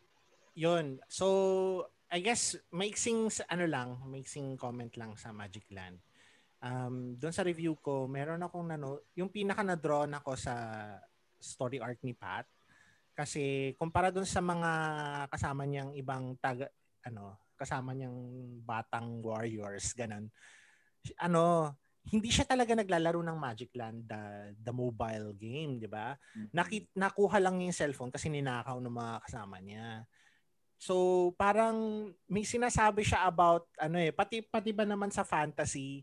yun. 0.51 0.99
So, 1.07 1.87
I 2.11 2.19
guess, 2.19 2.59
mixing, 2.75 3.31
ano 3.47 3.65
lang, 3.71 3.95
mixing 4.11 4.59
comment 4.59 4.91
lang 4.99 5.15
sa 5.15 5.31
Magic 5.31 5.63
Land. 5.71 5.95
Um, 6.59 7.15
doon 7.15 7.31
sa 7.31 7.47
review 7.47 7.79
ko, 7.79 8.03
meron 8.05 8.43
akong 8.43 8.67
nano, 8.67 9.07
yung 9.15 9.31
pinaka 9.31 9.63
na-draw 9.63 10.03
na 10.11 10.19
ko 10.19 10.35
sa 10.35 10.53
story 11.39 11.79
arc 11.79 12.03
ni 12.03 12.11
Pat. 12.11 12.43
Kasi, 13.15 13.71
kumpara 13.79 14.11
doon 14.11 14.27
sa 14.27 14.43
mga 14.43 14.71
kasama 15.31 15.63
niyang 15.63 15.95
ibang 15.95 16.35
taga, 16.43 16.67
ano, 17.07 17.39
kasama 17.55 17.95
niyang 17.95 18.19
batang 18.59 19.23
warriors, 19.23 19.95
ganun. 19.95 20.27
Ano, 21.15 21.71
hindi 22.11 22.27
siya 22.27 22.43
talaga 22.43 22.75
naglalaro 22.75 23.23
ng 23.23 23.37
Magic 23.39 23.71
Land, 23.77 24.09
the, 24.11 24.21
the 24.59 24.73
mobile 24.75 25.31
game, 25.37 25.79
di 25.79 25.87
ba? 25.87 26.11
Nakit, 26.51 26.91
nakuha 26.91 27.39
lang 27.39 27.55
niya 27.55 27.71
yung 27.71 27.79
cellphone 27.79 28.11
kasi 28.11 28.27
ninakaw 28.27 28.83
ng 28.83 28.95
mga 28.99 29.15
kasama 29.23 29.63
niya. 29.63 30.03
So, 30.81 31.29
parang 31.37 32.09
may 32.25 32.41
sinasabi 32.41 33.05
siya 33.05 33.29
about 33.29 33.69
ano 33.77 34.01
eh, 34.01 34.09
pati 34.09 34.41
pati 34.41 34.73
ba 34.73 34.81
naman 34.81 35.13
sa 35.13 35.21
fantasy, 35.21 36.01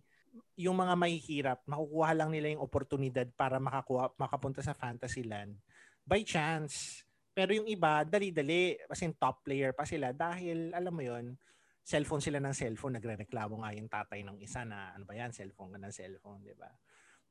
yung 0.55 0.79
mga 0.79 0.95
mahihirap, 0.95 1.59
makukuha 1.67 2.15
lang 2.15 2.31
nila 2.31 2.55
yung 2.55 2.63
oportunidad 2.63 3.27
para 3.35 3.59
makakuha 3.59 4.15
makapunta 4.15 4.63
sa 4.63 4.79
fantasy 4.79 5.27
land 5.27 5.59
by 6.07 6.23
chance. 6.23 7.03
Pero 7.35 7.59
yung 7.59 7.67
iba, 7.67 8.07
dali-dali, 8.07 8.79
kasi 8.87 9.11
top 9.19 9.43
player 9.43 9.75
pa 9.75 9.83
sila 9.83 10.15
dahil 10.15 10.71
alam 10.71 10.95
mo 10.95 11.03
yon 11.03 11.35
cellphone 11.83 12.23
sila 12.23 12.39
ng 12.39 12.55
cellphone, 12.55 13.03
nagrereklamo 13.03 13.59
nga 13.65 13.75
yung 13.75 13.91
tatay 13.91 14.23
ng 14.23 14.39
isa 14.39 14.63
na 14.63 14.95
ano 14.95 15.03
ba 15.03 15.19
yan, 15.19 15.35
cellphone 15.35 15.75
ka 15.75 15.79
ng 15.83 15.95
cellphone, 15.95 16.39
di 16.47 16.55
ba? 16.55 16.71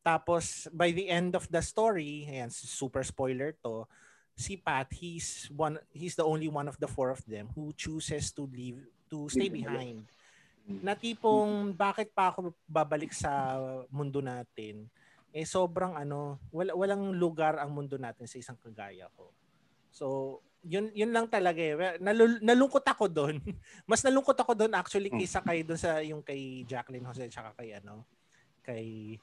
Tapos, 0.04 0.68
by 0.76 0.92
the 0.92 1.08
end 1.08 1.32
of 1.36 1.48
the 1.48 1.64
story, 1.64 2.28
ayan, 2.28 2.52
super 2.52 3.08
spoiler 3.08 3.56
to, 3.64 3.88
si 4.38 4.54
Pat, 4.54 4.86
he's 4.94 5.50
one 5.50 5.82
he's 5.90 6.14
the 6.14 6.22
only 6.22 6.46
one 6.46 6.70
of 6.70 6.78
the 6.78 6.86
four 6.86 7.10
of 7.10 7.20
them 7.26 7.50
who 7.58 7.74
chooses 7.74 8.30
to 8.30 8.46
leave 8.46 8.78
to 9.10 9.26
stay 9.28 9.50
behind. 9.50 10.06
Na 10.86 10.94
tipong 10.94 11.74
bakit 11.74 12.14
pa 12.14 12.30
ako 12.30 12.54
babalik 12.70 13.10
sa 13.12 13.58
mundo 13.90 14.22
natin? 14.22 14.86
Eh 15.34 15.44
sobrang 15.44 15.98
ano, 15.98 16.38
wala, 16.54 16.78
walang 16.78 17.18
lugar 17.18 17.58
ang 17.58 17.74
mundo 17.74 17.98
natin 17.98 18.30
sa 18.30 18.38
isang 18.38 18.60
kagaya 18.62 19.10
ko. 19.18 19.34
So, 19.90 20.38
yun 20.62 20.94
yun 20.94 21.10
lang 21.10 21.26
talaga 21.32 21.58
eh. 21.58 21.98
Nalul- 21.98 22.44
nalungkot 22.44 22.86
ako 22.86 23.10
doon. 23.10 23.42
Mas 23.90 24.06
nalungkot 24.06 24.38
ako 24.38 24.54
doon 24.54 24.74
actually 24.78 25.10
kaysa 25.10 25.42
kay 25.42 25.66
doon 25.66 25.80
sa 25.82 25.98
yung 26.06 26.22
kay 26.22 26.62
Jacqueline 26.68 27.08
Jose 27.10 27.26
tsaka 27.32 27.58
kay 27.58 27.74
ano, 27.74 28.06
kay 28.62 29.18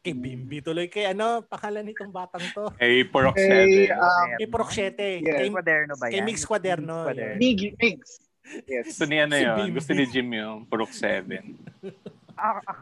kay 0.00 0.14
Bimbi 0.14 0.62
tuloy 0.62 0.86
kay 0.86 1.10
ano, 1.10 1.42
pangalan 1.42 1.82
nitong 1.82 2.14
batang 2.14 2.46
to. 2.54 2.70
Kay 2.78 3.02
Porok 3.10 3.34
Kay, 3.34 3.90
7. 3.90 3.98
um, 3.98 4.28
Kay 4.38 4.46
Proxete. 4.46 5.08
Yes. 5.18 5.34
Kay, 5.34 5.48
Kwaderno 5.50 5.94
ba 5.98 6.06
yan? 6.06 6.12
kay 6.14 6.20
Mix 6.22 6.38
Quaderno. 6.46 6.98
Quaderno. 7.10 7.36
Migs. 7.36 8.10
Yes. 8.66 8.86
Gusto 8.94 9.04
niya 9.06 9.26
na 9.26 9.36
Si 9.36 9.44
yun. 9.46 9.56
Bimbi. 9.58 9.72
Gusto 9.78 9.90
ni 9.94 10.04
Jim 10.06 10.28
yung 10.30 10.62
Porok 10.66 10.94
7. 10.94 11.26
Ah, 12.40 12.56
ah, 12.64 12.76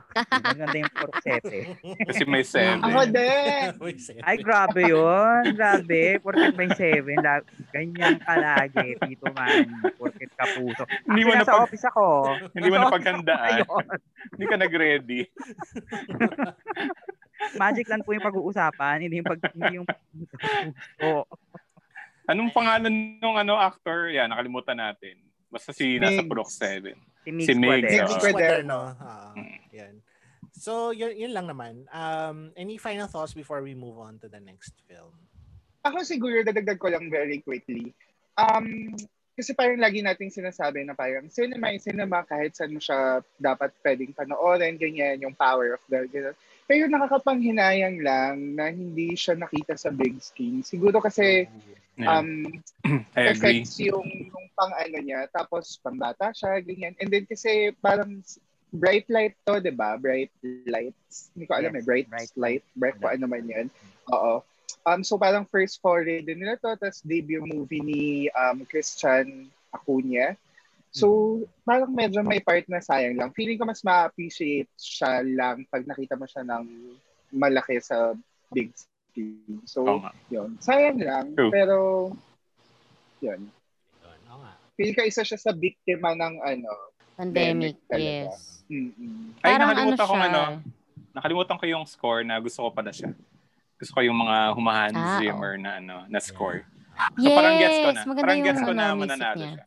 maganda 0.54 0.78
yung 0.78 0.92
sete. 1.18 1.74
Kasi 2.06 2.22
may 2.30 2.46
7. 2.46 2.78
Ako 2.78 3.00
din. 3.10 3.66
Ay, 4.28 4.38
grabe 4.38 4.86
yun. 4.86 5.42
Grabe. 5.58 6.22
Porket 6.22 6.54
may 6.54 6.70
seven. 6.78 7.18
La- 7.18 7.42
ganyan 7.74 8.22
ka 8.22 8.38
lagi, 8.38 8.94
Tito 9.02 9.26
Man. 9.34 9.66
Porket 9.98 10.30
kapuso. 10.38 10.86
Hindi 11.10 11.26
mo 11.26 11.34
nasa 11.34 11.50
napag- 11.50 11.66
office 11.66 11.86
ako. 11.90 12.06
Hindi 12.54 12.68
mo 12.70 12.76
office 12.86 13.10
ako 13.66 13.76
Hindi 14.38 14.44
ka 14.46 14.56
nag-ready. 14.62 15.20
Magic 17.58 17.86
lang 17.90 18.02
po 18.06 18.14
yung 18.14 18.26
pag-uusapan. 18.30 18.96
Hindi 19.02 19.18
yung 19.18 19.28
pag... 19.28 19.40
Hindi 19.50 19.74
yung 19.82 19.86
puso. 19.90 21.26
Anong 22.30 22.50
pangalan 22.54 23.18
nung 23.18 23.34
ano 23.34 23.58
actor? 23.58 24.12
Yan, 24.14 24.30
nakalimutan 24.30 24.78
natin. 24.78 25.18
Basta 25.50 25.74
si 25.74 25.98
nasa. 25.98 26.22
Porok 26.22 26.46
7. 26.46 26.94
Si 27.28 27.32
Mix 27.36 27.48
Si 27.52 27.54
Migs, 27.54 27.92
Quaderno. 27.92 28.16
Oo. 28.16 28.32
Quaderno. 28.32 28.78
Ah, 28.96 29.32
Mm. 29.36 29.58
yan. 29.70 29.94
So, 30.58 30.90
yun, 30.90 31.12
yun 31.14 31.32
lang 31.36 31.46
naman. 31.46 31.84
Um, 31.92 32.50
any 32.56 32.80
final 32.80 33.06
thoughts 33.06 33.36
before 33.36 33.60
we 33.60 33.76
move 33.76 34.00
on 34.00 34.18
to 34.24 34.26
the 34.26 34.40
next 34.40 34.72
film? 34.88 35.12
Ako 35.84 36.02
siguro, 36.02 36.42
dadagdag 36.42 36.80
ko 36.80 36.88
lang 36.90 37.06
very 37.12 37.38
quickly. 37.38 37.94
Um, 38.34 38.90
kasi 39.38 39.54
parang 39.54 39.78
lagi 39.78 40.02
nating 40.02 40.34
sinasabi 40.34 40.82
na 40.82 40.98
parang 40.98 41.30
cinema 41.30 41.70
is 41.70 41.86
cinema 41.86 42.26
kahit 42.26 42.58
saan 42.58 42.74
mo 42.74 42.82
siya 42.82 43.22
dapat 43.38 43.70
pwedeng 43.86 44.10
panoorin, 44.10 44.74
ganyan, 44.74 45.22
yung 45.22 45.36
power 45.36 45.78
of 45.78 45.82
the, 45.86 46.10
ganyan. 46.10 46.34
Pero 46.68 46.84
nakakapanghinayang 46.84 48.04
lang 48.04 48.52
na 48.52 48.68
hindi 48.68 49.16
siya 49.16 49.40
nakita 49.40 49.72
sa 49.74 49.88
big 49.88 50.20
screen. 50.20 50.60
Siguro 50.60 51.00
kasi 51.00 51.48
Yeah. 51.98 52.22
um, 52.22 52.62
I 53.18 53.34
agree. 53.34 53.66
effects 53.66 53.82
yung, 53.82 54.06
yung 54.06 54.46
pang 54.54 54.70
ano 54.70 55.02
niya, 55.02 55.26
tapos 55.34 55.82
pambata 55.82 56.30
siya, 56.30 56.62
ganyan. 56.62 56.94
And 57.02 57.10
then 57.10 57.26
kasi 57.26 57.74
parang 57.82 58.22
bright 58.70 59.10
light 59.10 59.34
to, 59.42 59.58
di 59.58 59.74
ba? 59.74 59.98
Bright 59.98 60.30
lights. 60.70 61.34
Hindi 61.34 61.50
ko 61.50 61.58
alam 61.58 61.74
Yes, 61.74 61.82
eh, 61.82 61.86
bright, 61.90 62.06
bright 62.06 62.34
light, 62.38 62.64
bright 62.78 62.96
ko 63.02 63.10
ano 63.10 63.26
man 63.26 63.50
yan. 63.50 63.66
Oo. 64.14 64.46
Um, 64.86 65.02
so 65.02 65.18
parang 65.18 65.42
first 65.50 65.82
foray 65.82 66.22
din 66.22 66.38
nila 66.38 66.54
to, 66.62 66.70
tapos 66.78 67.02
debut 67.02 67.42
movie 67.42 67.82
ni 67.82 68.02
um, 68.30 68.62
Christian 68.62 69.50
Acuna. 69.74 70.38
So, 70.98 71.06
parang 71.62 71.90
medyo 71.90 72.18
may 72.20 72.40
part 72.40 72.66
na 72.66 72.78
sayang 72.78 73.14
lang. 73.14 73.30
Feeling 73.30 73.54
ko 73.54 73.64
mas 73.64 73.80
ma-appreciate 73.80 74.66
siya 74.74 75.22
lang 75.22 75.62
pag 75.66 75.84
nakita 75.84 76.14
mo 76.14 76.24
siya 76.24 76.42
ng 76.42 76.64
malaki 77.30 77.78
sa 77.78 78.18
big 78.50 78.74
screen. 78.74 79.62
So, 79.62 79.86
nga. 79.96 80.10
yun. 80.28 80.58
Sayang 80.58 80.98
lang, 80.98 81.26
True. 81.32 81.48
pero 81.48 81.76
yun. 83.20 83.46
Oo 84.26 84.38
nga. 84.38 84.52
Feel 84.74 84.92
ka 84.92 85.02
isa 85.02 85.22
siya 85.22 85.36
sa 85.36 85.50
biktima 85.50 86.12
ng 86.12 86.34
ano. 86.38 86.72
Pandemic, 87.14 87.78
Pandemic 87.82 87.86
talaga. 87.86 88.30
yes. 88.30 88.62
Mm-mm. 88.66 89.34
Ay, 89.38 89.42
Parang 89.48 89.58
ano 89.58 89.66
nakalimutan 89.90 89.98
ko 90.00 90.14
siya. 90.14 90.26
ano. 90.28 90.42
Nakalimutan 91.10 91.56
ko 91.56 91.64
yung 91.66 91.84
score 91.84 92.22
na 92.22 92.38
gusto 92.38 92.58
ko 92.60 92.70
pala 92.70 92.90
siya. 92.90 93.10
Gusto 93.74 93.92
ko 93.92 94.00
yung 94.02 94.14
mga 94.16 94.36
humahan 94.52 94.92
Ah, 94.92 95.18
Zimmer 95.18 95.54
na 95.56 95.70
ano 95.78 95.96
na 96.06 96.18
score. 96.18 96.62
Yes, 97.14 97.14
So 97.16 97.28
parang 97.32 97.54
gets 97.56 97.78
ko 97.78 97.88
na. 97.88 98.02
maganda 98.02 98.22
Parang 98.22 98.36
yung 98.36 98.46
gets 98.46 98.60
ko 98.60 98.70
ano, 98.70 98.76
na 98.76 98.86
mananalo 98.92 99.34
niya. 99.36 99.50
siya. 99.52 99.64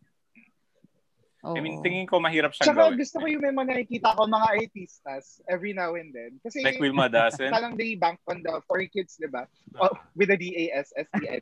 Oo. 1.42 1.58
I 1.58 1.62
mean, 1.66 1.82
tingin 1.82 2.06
ko 2.06 2.22
mahirap 2.22 2.54
siyang 2.54 2.70
Tsaka 2.70 2.94
gawin. 2.94 3.02
gusto 3.02 3.18
ko 3.18 3.26
yung 3.26 3.42
may 3.42 3.50
mga 3.50 3.70
nakikita 3.74 4.14
ko 4.14 4.30
mga 4.30 4.50
artistas 4.62 5.42
every 5.50 5.74
now 5.74 5.98
and 5.98 6.14
then. 6.14 6.38
Kasi 6.46 6.62
Like 6.62 6.78
Wilma 6.78 7.10
Dazen. 7.10 7.50
parang 7.58 7.74
they 7.74 7.98
bank 7.98 8.22
on 8.30 8.46
the 8.46 8.62
four 8.70 8.78
kids, 8.86 9.18
di 9.18 9.26
ba? 9.26 9.50
Oh, 9.82 9.90
with 10.14 10.30
the 10.30 10.38
D-A-S-S-E-N. 10.38 11.42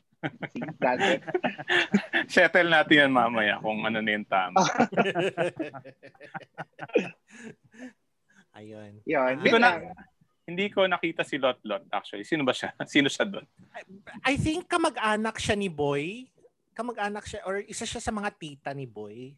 Dazen. 0.80 1.20
Settle 2.32 2.72
natin 2.72 2.96
yan 2.96 3.12
mamaya 3.12 3.60
kung 3.60 3.84
ano 3.84 4.00
na 4.00 4.10
yung 4.16 4.24
tama. 4.24 4.64
Ayun. 8.56 9.04
Yun. 9.04 9.34
Hindi 9.36 9.50
ko 9.52 9.58
na, 9.60 9.70
hindi 10.48 10.66
ko 10.72 10.80
nakita 10.88 11.22
si 11.22 11.36
Lot 11.36 11.60
Lot 11.62 11.84
actually. 11.92 12.24
Sino 12.24 12.42
ba 12.42 12.56
siya? 12.56 12.72
Sino 12.92 13.12
siya 13.12 13.28
doon? 13.28 13.44
I 14.24 14.40
think 14.40 14.64
kamag-anak 14.64 15.36
siya 15.36 15.60
ni 15.60 15.68
Boy. 15.68 16.24
Kamag-anak 16.72 17.28
siya 17.28 17.44
or 17.44 17.60
isa 17.68 17.84
siya 17.84 18.00
sa 18.00 18.10
mga 18.10 18.32
tita 18.40 18.72
ni 18.72 18.88
Boy. 18.88 19.36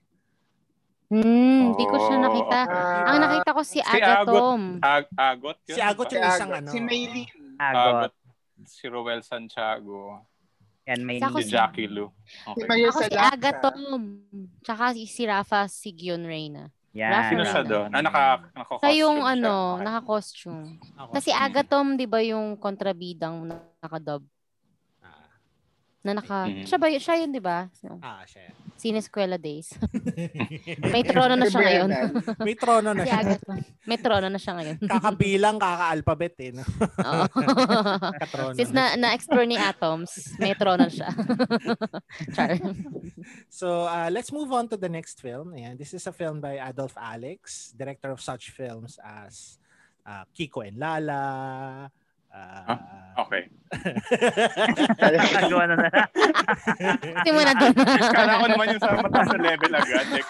Hmm, 1.12 1.60
hindi 1.68 1.84
ko 1.84 1.96
siya 1.98 2.16
nakita. 2.18 2.58
Ah, 2.64 3.04
Ang 3.06 3.18
nakita 3.20 3.50
ko 3.52 3.60
si 3.60 3.76
Si 3.76 3.80
Agot. 3.82 4.00
Agatom. 4.24 4.60
Ag 4.80 5.04
Agot 5.12 5.58
yun? 5.62 5.76
Si 5.76 5.80
Agot 5.82 6.08
yung 6.08 6.22
si 6.22 6.28
isang 6.30 6.50
Agot. 6.50 6.58
ano. 6.58 6.68
Si 6.68 6.78
Maylin. 6.80 7.28
Agot. 7.54 7.76
Agot. 7.84 8.12
Si 8.64 8.84
Roel 8.86 9.20
Santiago. 9.20 10.24
Yan, 10.82 11.00
may 11.00 11.16
Sa 11.16 11.28
Ako 11.28 11.38
Si 11.38 11.44
si- 11.44 11.52
Jackie 11.52 11.86
Lu. 11.86 12.08
Si 12.24 12.64
Okay. 12.64 12.88
Ako 12.88 13.00
si. 13.02 13.12
Agatom. 13.14 13.80
Tsaka 14.58 14.84
si, 14.90 15.04
si 15.04 15.22
Rafa 15.22 15.68
Sigion 15.68 16.22
Reyna. 16.22 16.72
Yan. 16.92 17.28
Sino 17.28 17.42
siya 17.42 17.62
doon? 17.62 17.88
Ah, 17.88 18.00
naka, 18.00 18.22
naka 18.50 18.72
Sa 18.78 18.88
yung 18.90 19.18
siya. 19.18 19.32
ano, 19.34 19.54
naka-costume. 19.78 20.76
Ako. 20.94 21.12
Kasi 21.12 21.30
Agatom, 21.30 21.94
di 21.94 22.04
ba 22.04 22.20
yung 22.20 22.56
kontrabidang 22.56 23.48
nakadub? 23.78 24.24
Na 26.02 26.18
naka... 26.18 26.50
Mhm. 26.50 26.66
Siya 26.66 26.78
ba 26.82 26.90
yun? 26.90 26.98
Siya 26.98 27.14
yun, 27.22 27.30
di 27.30 27.38
ba? 27.38 27.70
ah, 28.02 28.26
siya. 28.26 28.50
Sineskwela 28.74 29.38
days. 29.38 29.70
May 30.94 31.06
trono 31.06 31.38
na 31.38 31.46
siya 31.46 31.62
ngayon. 31.62 31.90
May 32.46 32.54
trono 32.58 32.90
na 32.90 33.06
si 33.06 33.14
siya. 33.14 33.38
May 33.86 33.98
trono 34.02 34.26
na 34.26 34.38
siya 34.42 34.52
ngayon. 34.58 34.76
Kakabilang, 34.82 35.56
kaka-alphabet 35.62 36.34
eh. 36.42 36.50
No? 36.50 36.66
Oo. 37.06 37.24
Katrono 38.18 38.58
Since 38.58 38.74
na. 38.74 38.98
na, 38.98 39.14
na-explore 39.14 39.46
ni 39.46 39.54
Atoms, 39.54 40.34
may 40.42 40.58
trono 40.58 40.90
siya. 40.90 41.14
Char. 42.34 42.58
So 43.46 43.86
uh, 43.86 44.10
let's 44.10 44.34
move 44.34 44.50
on 44.50 44.66
to 44.74 44.76
the 44.76 44.90
next 44.90 45.22
film. 45.22 45.54
Ayan, 45.54 45.78
this 45.78 45.94
is 45.94 46.02
a 46.10 46.14
film 46.14 46.42
by 46.42 46.58
Adolf 46.58 46.98
Alex, 46.98 47.70
director 47.78 48.10
of 48.10 48.18
such 48.18 48.50
films 48.50 48.98
as 48.98 49.62
uh, 50.02 50.26
Kiko 50.34 50.66
and 50.66 50.82
Lala. 50.82 51.86
Uh, 52.32 52.76
Okay. 53.12 53.44
Nagawa 55.36 55.64
na 55.68 55.74
na. 55.76 55.88
Simula 57.28 57.52
doon. 57.60 57.72
Kala 58.08 58.40
ko 58.40 58.46
naman 58.48 58.66
yung 58.72 58.80
sa 58.80 58.96
mataas 58.96 59.28
na 59.36 59.52
level 59.52 59.72
agad. 59.76 60.06
Like, 60.08 60.28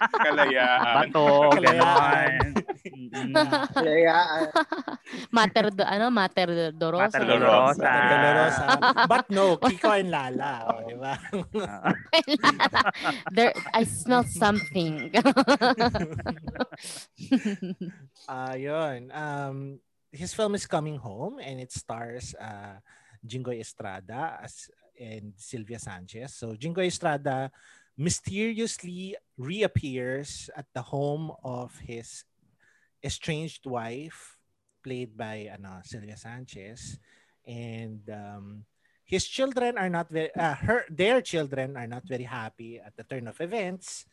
kalayaan. 0.00 1.12
Bato, 1.12 1.52
Kalayaan. 1.54 2.40
ah, 4.10 4.26
Mater, 5.30 5.66
do, 5.70 5.84
ano, 5.84 6.08
Mater 6.08 6.72
Dorosa. 6.72 7.14
Mater 7.20 7.24
Dolorosa. 7.28 7.84
Dolorosa. 7.84 7.90
Dolorosa. 8.10 8.64
But 9.06 9.24
no, 9.30 9.44
Kiko 9.70 9.90
and 9.94 10.10
Lala. 10.10 10.52
O, 10.66 10.82
di 10.88 10.96
ba? 10.96 11.14
There, 13.36 13.52
I 13.76 13.82
smell 13.84 14.24
something. 14.24 15.12
Uh, 18.26 18.54
yun. 18.56 19.12
Um, 19.12 19.78
his 20.12 20.34
film 20.34 20.54
is 20.54 20.66
Coming 20.66 20.98
Home 20.98 21.38
and 21.38 21.60
it 21.60 21.72
stars 21.72 22.34
uh, 22.34 22.82
Jingoy 23.26 23.60
Estrada 23.60 24.38
as 24.42 24.70
and 25.00 25.32
Sylvia 25.36 25.78
Sanchez. 25.78 26.34
So 26.34 26.52
Jingoy 26.52 26.86
Estrada 26.86 27.50
mysteriously 27.96 29.16
reappears 29.38 30.50
at 30.56 30.66
the 30.74 30.82
home 30.82 31.32
of 31.42 31.72
his 31.80 32.24
estranged 33.02 33.64
wife, 33.64 34.36
played 34.84 35.16
by 35.16 35.48
ano, 35.48 35.80
Sylvia 35.84 36.16
Sanchez, 36.16 36.98
and 37.46 38.00
um, 38.12 38.64
his 39.04 39.24
children 39.24 39.78
are 39.78 39.88
not 39.88 40.08
very 40.08 40.32
uh, 40.36 40.54
her 40.54 40.84
their 40.88 41.20
children 41.20 41.76
are 41.76 41.88
not 41.88 42.04
very 42.06 42.28
happy 42.28 42.78
at 42.78 42.96
the 42.96 43.04
turn 43.04 43.26
of 43.26 43.40
events. 43.40 44.04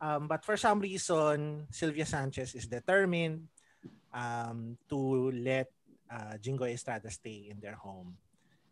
Um, 0.00 0.28
but 0.28 0.44
for 0.44 0.56
some 0.56 0.80
reason, 0.80 1.68
Sylvia 1.70 2.04
Sanchez 2.04 2.54
is 2.54 2.66
determined 2.66 3.48
um, 4.14 4.78
to 4.88 5.34
let 5.34 5.68
uh, 6.08 6.38
Jingo 6.38 6.64
Estrada 6.64 7.10
stay 7.10 7.50
in 7.50 7.58
their 7.60 7.74
home. 7.74 8.14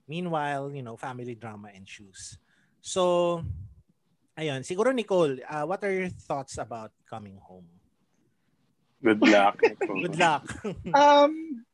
Meanwhile, 0.06 0.70
you 0.72 0.82
know, 0.82 0.96
family 0.96 1.34
drama 1.34 1.74
ensues. 1.74 2.38
So, 2.80 3.42
ayun, 4.38 4.62
siguro 4.62 4.94
Nicole, 4.94 5.42
uh, 5.50 5.66
what 5.66 5.82
are 5.84 5.92
your 5.92 6.08
thoughts 6.08 6.58
about 6.58 6.94
coming 7.10 7.36
home? 7.42 7.66
Good 9.02 9.20
luck. 9.26 9.58
Good 10.02 10.18
luck. 10.18 10.46
um, 10.94 11.66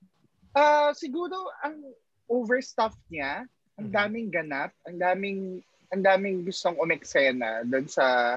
ah 0.57 0.90
siguro, 0.96 1.52
ang 1.61 1.85
overstuff 2.28 2.96
niya, 3.12 3.44
ang 3.76 3.88
daming 3.92 4.33
ganap, 4.33 4.72
ang 4.88 4.96
daming, 4.96 5.61
ang 5.92 6.02
daming 6.04 6.44
gustong 6.44 6.76
umeksena 6.81 7.64
doon 7.68 7.88
sa, 7.88 8.37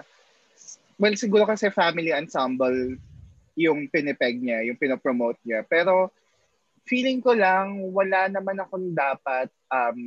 well, 1.00 1.16
siguro 1.16 1.48
kasi 1.48 1.72
family 1.72 2.12
ensemble 2.12 3.00
yung 3.56 3.88
pinipeg 3.92 4.40
niya, 4.40 4.64
yung 4.68 4.80
pinopromote 4.80 5.40
niya. 5.44 5.64
Pero, 5.68 6.12
feeling 6.86 7.22
ko 7.22 7.36
lang, 7.36 7.92
wala 7.94 8.28
naman 8.32 8.58
akong 8.60 8.92
dapat, 8.96 9.48
um, 9.70 10.00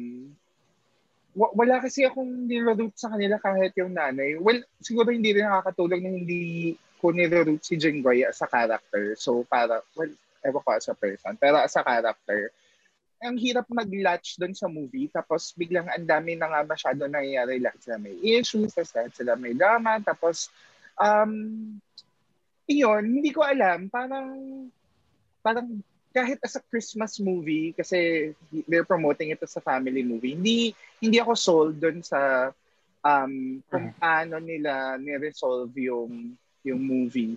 wa- 1.34 1.54
wala 1.54 1.82
kasi 1.82 2.06
akong 2.06 2.46
niroot 2.46 2.94
sa 2.94 3.12
kanila 3.12 3.38
kahit 3.38 3.74
yung 3.78 3.94
nanay. 3.94 4.38
Well, 4.38 4.62
siguro 4.82 5.10
hindi 5.10 5.34
rin 5.34 5.46
nakakatulong 5.46 6.02
na 6.02 6.10
hindi 6.14 6.74
ko 6.98 7.12
niroot 7.12 7.60
si 7.60 7.76
Jinggoy 7.76 8.24
as 8.24 8.40
a 8.40 8.48
character. 8.48 9.14
So, 9.18 9.44
para, 9.44 9.82
well, 9.94 10.12
ewan 10.44 10.62
ko 10.62 10.70
as 10.76 10.88
a 10.88 10.96
person, 10.96 11.36
pero 11.40 11.60
as 11.60 11.74
a 11.76 11.82
character, 11.82 12.52
ang 13.24 13.40
hirap 13.40 13.64
mag-latch 13.72 14.36
doon 14.36 14.52
sa 14.52 14.68
movie 14.68 15.08
tapos 15.08 15.56
biglang 15.56 15.88
ang 15.88 16.04
dami 16.04 16.36
na 16.36 16.44
nga 16.52 16.60
masyado 16.60 17.08
nangyayari 17.08 17.56
lahat 17.56 17.80
sila 17.80 17.96
may 17.96 18.16
issues, 18.20 18.76
lahat 18.76 19.16
sila 19.16 19.32
may 19.32 19.56
drama, 19.56 19.96
tapos 20.04 20.52
um, 21.00 21.32
iyon, 22.68 23.04
hindi 23.20 23.30
ko 23.30 23.44
alam, 23.44 23.88
parang 23.92 24.28
parang 25.44 25.82
kahit 26.14 26.38
as 26.46 26.54
a 26.54 26.62
Christmas 26.70 27.18
movie 27.18 27.74
kasi 27.74 28.30
they're 28.70 28.86
promoting 28.86 29.34
it 29.34 29.42
as 29.42 29.58
a 29.58 29.62
family 29.64 30.06
movie, 30.06 30.38
hindi 30.38 30.70
hindi 31.02 31.18
ako 31.18 31.32
sold 31.34 31.74
doon 31.82 32.00
sa 32.06 32.48
um, 33.02 33.58
kung 33.66 33.90
paano 33.98 34.38
nila 34.38 34.96
ni-resolve 34.96 35.74
yung 35.76 36.38
yung 36.64 36.80
movie. 36.80 37.36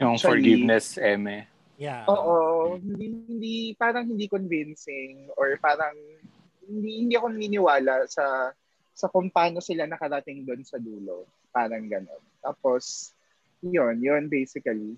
Yung 0.00 0.16
Actually- 0.16 0.42
forgiveness, 0.42 0.96
Eme. 0.98 1.46
yeah. 1.76 2.08
Oo, 2.08 2.76
hindi, 2.80 3.06
hindi 3.28 3.56
parang 3.76 4.08
hindi 4.08 4.26
convincing 4.26 5.30
or 5.36 5.60
parang 5.60 5.94
hindi 6.66 7.06
hindi 7.06 7.14
ako 7.14 7.26
naniniwala 7.30 8.08
sa 8.10 8.50
sa 8.96 9.06
kung 9.12 9.28
paano 9.28 9.60
sila 9.60 9.84
nakarating 9.84 10.42
doon 10.48 10.64
sa 10.64 10.80
dulo. 10.80 11.28
Parang 11.52 11.84
ganon. 11.84 12.20
Tapos, 12.40 13.12
yun, 13.64 13.96
yun 14.00 14.24
basically. 14.28 14.96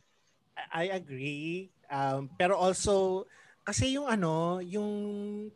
I 0.74 0.90
agree. 0.90 1.70
Um, 1.88 2.28
pero 2.34 2.58
also, 2.58 3.24
kasi 3.62 3.94
yung 3.94 4.08
ano, 4.08 4.64
yung 4.64 4.90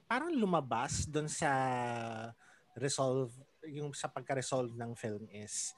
parang 0.06 0.32
lumabas 0.32 1.08
doon 1.08 1.26
sa 1.26 1.50
resolve, 2.76 3.32
yung 3.68 3.92
sa 3.92 4.08
pagka-resolve 4.08 4.72
ng 4.76 4.92
film 4.96 5.26
is, 5.32 5.74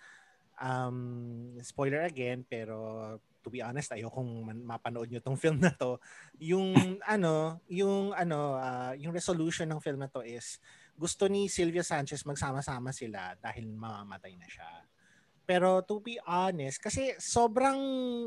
um, 0.60 1.54
spoiler 1.62 2.06
again, 2.06 2.44
pero 2.46 3.16
to 3.44 3.52
be 3.52 3.60
honest, 3.60 3.92
ayokong 3.92 4.46
mapanood 4.64 5.12
nyo 5.12 5.20
tong 5.20 5.36
film 5.42 5.60
na 5.60 5.70
to. 5.74 6.00
Yung 6.40 6.72
ano, 7.14 7.60
yung 7.68 8.16
ano, 8.16 8.56
ah, 8.56 8.96
yung 8.96 9.12
resolution 9.12 9.68
ng 9.68 9.82
film 9.84 10.00
na 10.00 10.10
to 10.10 10.24
is, 10.24 10.58
gusto 10.94 11.26
ni 11.26 11.50
Sylvia 11.50 11.82
Sanchez 11.82 12.22
magsama-sama 12.22 12.94
sila 12.94 13.34
dahil 13.42 13.66
mamamatay 13.74 14.38
na 14.38 14.46
siya. 14.46 14.70
Pero 15.44 15.84
to 15.84 16.00
be 16.00 16.16
honest, 16.24 16.80
kasi 16.80 17.12
sobrang 17.20 17.76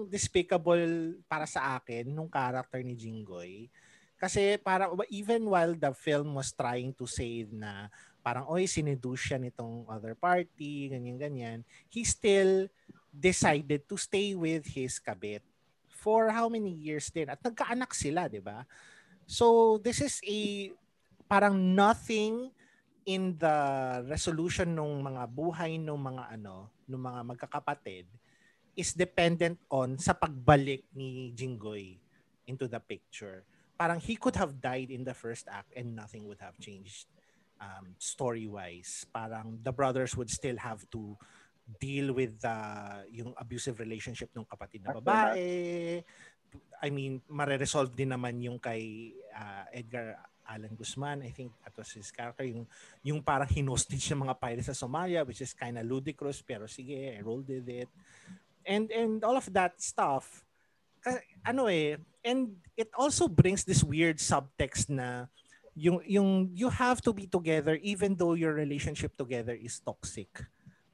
despicable 0.06 1.18
para 1.26 1.50
sa 1.50 1.78
akin 1.82 2.14
nung 2.14 2.30
character 2.30 2.82
ni 2.86 2.94
Jinggoy. 2.94 3.70
Kasi 4.18 4.58
para 4.58 4.90
even 5.14 5.46
while 5.46 5.78
the 5.78 5.94
film 5.94 6.38
was 6.38 6.50
trying 6.54 6.94
to 6.94 7.06
say 7.06 7.46
na 7.50 7.90
parang 8.26 8.50
oy 8.50 8.66
sineduce 8.66 9.38
nitong 9.38 9.86
other 9.90 10.18
party, 10.18 10.90
ganyan-ganyan, 10.90 11.62
he 11.90 12.02
still 12.02 12.66
decided 13.14 13.86
to 13.86 13.98
stay 13.98 14.34
with 14.34 14.66
his 14.66 15.02
kabit 15.02 15.42
for 15.90 16.30
how 16.30 16.46
many 16.50 16.70
years 16.70 17.10
din. 17.10 17.30
At 17.30 17.42
nagkaanak 17.42 17.94
sila, 17.94 18.30
di 18.30 18.42
ba? 18.42 18.66
So 19.26 19.78
this 19.82 20.02
is 20.02 20.22
a 20.22 20.70
parang 21.26 21.76
nothing 21.76 22.54
in 23.08 23.40
the 23.40 23.58
resolution 24.04 24.76
ng 24.76 25.00
mga 25.00 25.24
buhay 25.32 25.80
ng 25.80 25.96
mga 25.96 26.24
ano, 26.36 26.68
ng 26.92 27.00
mga 27.00 27.22
magkakapatid 27.24 28.06
is 28.76 28.92
dependent 28.94 29.58
on 29.72 29.96
sa 29.96 30.12
pagbalik 30.12 30.84
ni 30.92 31.32
Jinggoy 31.32 31.96
into 32.46 32.68
the 32.68 32.78
picture. 32.84 33.48
Parang 33.80 33.98
he 34.04 34.20
could 34.20 34.36
have 34.36 34.60
died 34.60 34.92
in 34.92 35.08
the 35.08 35.16
first 35.16 35.48
act 35.48 35.72
and 35.74 35.96
nothing 35.96 36.28
would 36.28 36.44
have 36.44 36.60
changed 36.60 37.08
um, 37.64 37.96
story-wise. 37.98 39.08
Parang 39.10 39.58
the 39.64 39.72
brothers 39.72 40.14
would 40.14 40.30
still 40.30 40.60
have 40.60 40.84
to 40.92 41.16
deal 41.80 42.12
with 42.12 42.36
uh, 42.44 43.08
yung 43.08 43.32
abusive 43.40 43.80
relationship 43.80 44.30
ng 44.36 44.44
kapatid 44.46 44.84
na 44.84 45.00
babae. 45.00 46.04
I 46.80 46.88
mean, 46.92 47.24
mare-resolve 47.28 47.92
din 47.96 48.12
naman 48.12 48.40
yung 48.44 48.60
kay 48.60 49.16
uh, 49.32 49.66
Edgar 49.72 50.16
Allan 50.48 50.74
Guzman. 50.74 51.22
I 51.22 51.32
think 51.36 51.52
that 51.62 51.76
was 51.76 51.92
his 51.92 52.10
character. 52.10 52.48
Yung, 52.48 52.66
yung 53.04 53.20
parang 53.22 53.48
hinostage 53.48 54.08
ng 54.12 54.24
mga 54.24 54.40
pirates 54.40 54.72
sa 54.72 54.78
Somalia, 54.78 55.28
which 55.28 55.44
is 55.44 55.54
kind 55.54 55.78
of 55.78 55.86
ludicrous, 55.86 56.42
pero 56.42 56.66
sige, 56.66 57.14
I 57.14 57.22
rolled 57.22 57.48
with 57.48 57.68
it. 57.68 57.90
And, 58.66 58.92
and 58.92 59.24
all 59.24 59.36
of 59.36 59.48
that 59.54 59.80
stuff, 59.80 60.44
ano 61.46 61.68
eh, 61.72 61.96
and 62.24 62.56
it 62.76 62.92
also 62.96 63.28
brings 63.28 63.64
this 63.64 63.84
weird 63.84 64.20
subtext 64.20 64.92
na 64.92 65.28
yung, 65.78 66.02
yung 66.04 66.50
you 66.52 66.68
have 66.68 67.00
to 67.00 67.14
be 67.14 67.28
together 67.30 67.80
even 67.80 68.18
though 68.18 68.34
your 68.34 68.52
relationship 68.52 69.16
together 69.16 69.54
is 69.54 69.80
toxic 69.80 70.28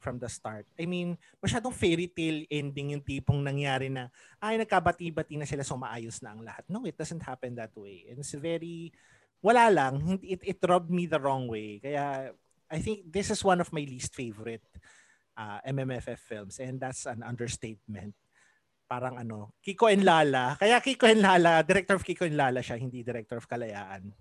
from 0.04 0.20
the 0.20 0.28
start. 0.28 0.68
I 0.76 0.84
mean, 0.84 1.16
masyadong 1.39 1.72
fairy 1.72 2.12
tale 2.12 2.44
ending 2.52 2.92
yung 2.92 3.02
tipong 3.08 3.39
nangyari 3.39 3.88
na, 3.88 4.12
ay, 4.44 4.60
nagkabati-bati 4.60 5.39
na 5.39 5.48
sila 5.48 5.63
so 5.63 5.80
maayos 5.80 6.20
na 6.20 6.36
ang 6.36 6.44
lahat. 6.44 6.68
No, 6.68 6.84
it 6.84 7.00
doesn't 7.00 7.24
happen 7.24 7.56
that 7.56 7.72
way. 7.80 8.04
And 8.12 8.20
it's 8.20 8.36
very, 8.36 8.92
wala 9.43 9.67
lang, 9.67 10.23
it, 10.23 10.39
it 10.41 10.60
rubbed 10.63 10.89
me 10.89 11.06
the 11.06 11.19
wrong 11.19 11.51
way. 11.51 11.84
Kaya, 11.84 12.32
I 12.71 12.79
think 12.79 13.12
this 13.12 13.29
is 13.29 13.43
one 13.43 13.60
of 13.60 13.69
my 13.75 13.84
least 13.84 14.15
favorite 14.15 14.63
uh, 15.38 15.60
MMFF 15.67 16.17
films 16.17 16.58
and 16.58 16.79
that's 16.79 17.06
an 17.06 17.21
understatement. 17.21 18.15
Parang 18.88 19.19
ano, 19.19 19.53
Kiko 19.60 19.91
and 19.91 20.08
Lala. 20.08 20.56
Kaya 20.56 20.79
Kiko 20.79 21.12
and 21.12 21.21
Lala, 21.21 21.62
director 21.62 21.99
of 21.99 22.08
Kiko 22.08 22.25
and 22.25 22.39
Lala 22.39 22.63
siya, 22.63 22.79
hindi 22.79 23.03
director 23.03 23.36
of 23.36 23.45
Kalayaan. 23.51 24.15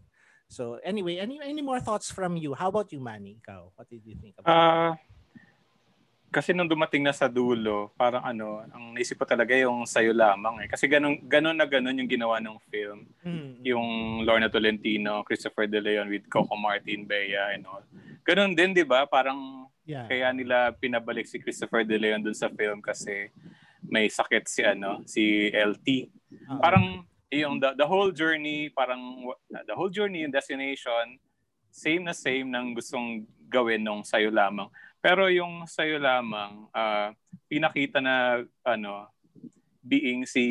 So 0.50 0.76
anyway, 0.84 1.16
any 1.16 1.40
any 1.40 1.64
more 1.64 1.80
thoughts 1.80 2.12
from 2.12 2.36
you? 2.36 2.52
How 2.52 2.68
about 2.68 2.92
you, 2.92 3.00
Manny? 3.00 3.40
Ikaw, 3.40 3.72
what 3.72 3.88
did 3.88 4.04
you 4.04 4.12
think 4.20 4.36
about 4.36 4.52
Ah, 4.52 4.92
kasi 6.32 6.56
nung 6.56 6.66
dumating 6.66 7.04
na 7.04 7.12
sa 7.12 7.28
dulo, 7.28 7.92
parang 7.92 8.24
ano, 8.24 8.64
ang 8.72 8.96
naisip 8.96 9.20
ko 9.20 9.28
talaga 9.28 9.52
yung 9.52 9.84
sayo 9.84 10.16
lamang 10.16 10.64
eh. 10.64 10.68
Kasi 10.72 10.88
ganun, 10.88 11.20
ganun 11.28 11.52
na 11.52 11.68
ganun 11.68 12.00
yung 12.00 12.08
ginawa 12.08 12.40
ng 12.40 12.56
film. 12.72 13.04
Mm, 13.20 13.60
Yung 13.60 13.88
Lorna 14.24 14.48
Tolentino, 14.48 15.20
Christopher 15.28 15.68
De 15.68 15.76
Leon 15.76 16.08
with 16.08 16.24
Coco 16.32 16.56
Martin, 16.56 17.04
Bea 17.04 17.52
and 17.52 17.68
all. 17.68 17.84
Ganun 18.24 18.56
din, 18.56 18.72
di 18.72 18.80
ba? 18.80 19.04
Parang 19.04 19.68
yeah. 19.84 20.08
kaya 20.08 20.32
nila 20.32 20.72
pinabalik 20.72 21.28
si 21.28 21.36
Christopher 21.36 21.84
De 21.84 22.00
Leon 22.00 22.24
dun 22.24 22.34
sa 22.34 22.48
film 22.48 22.80
kasi 22.80 23.28
may 23.84 24.08
sakit 24.08 24.48
si 24.48 24.64
ano, 24.64 25.04
si 25.04 25.52
LT. 25.52 26.08
Ah. 26.48 26.58
Parang 26.64 27.04
yung 27.28 27.60
the, 27.60 27.76
the 27.76 27.84
whole 27.84 28.08
journey, 28.08 28.72
parang 28.72 29.28
the 29.68 29.76
whole 29.76 29.92
journey 29.92 30.24
and 30.24 30.32
destination, 30.32 31.20
same 31.68 32.08
na 32.08 32.16
same 32.16 32.48
ng 32.48 32.72
gustong 32.72 33.28
gawin 33.52 33.84
nung 33.84 34.00
sayo 34.00 34.32
lamang. 34.32 34.68
Pero 35.02 35.26
yung 35.26 35.66
sayo 35.66 35.98
lamang, 35.98 36.70
ah, 36.70 37.10
pinakita 37.50 37.98
na 37.98 38.40
ano, 38.62 39.10
being 39.82 40.22
si 40.22 40.44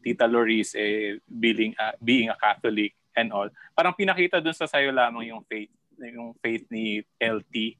Tita 0.00 0.24
Loris 0.24 0.72
eh 0.72 1.20
being 1.28 1.76
a, 1.76 1.92
being 2.00 2.32
a 2.32 2.36
Catholic 2.40 2.96
and 3.12 3.28
all. 3.28 3.52
Parang 3.76 3.92
pinakita 3.92 4.40
dun 4.40 4.56
sa 4.56 4.64
sayo 4.64 4.88
lamang 4.88 5.28
yung 5.28 5.44
faith 5.44 5.68
yung 6.00 6.32
faith 6.40 6.64
ni 6.72 7.04
LT, 7.20 7.76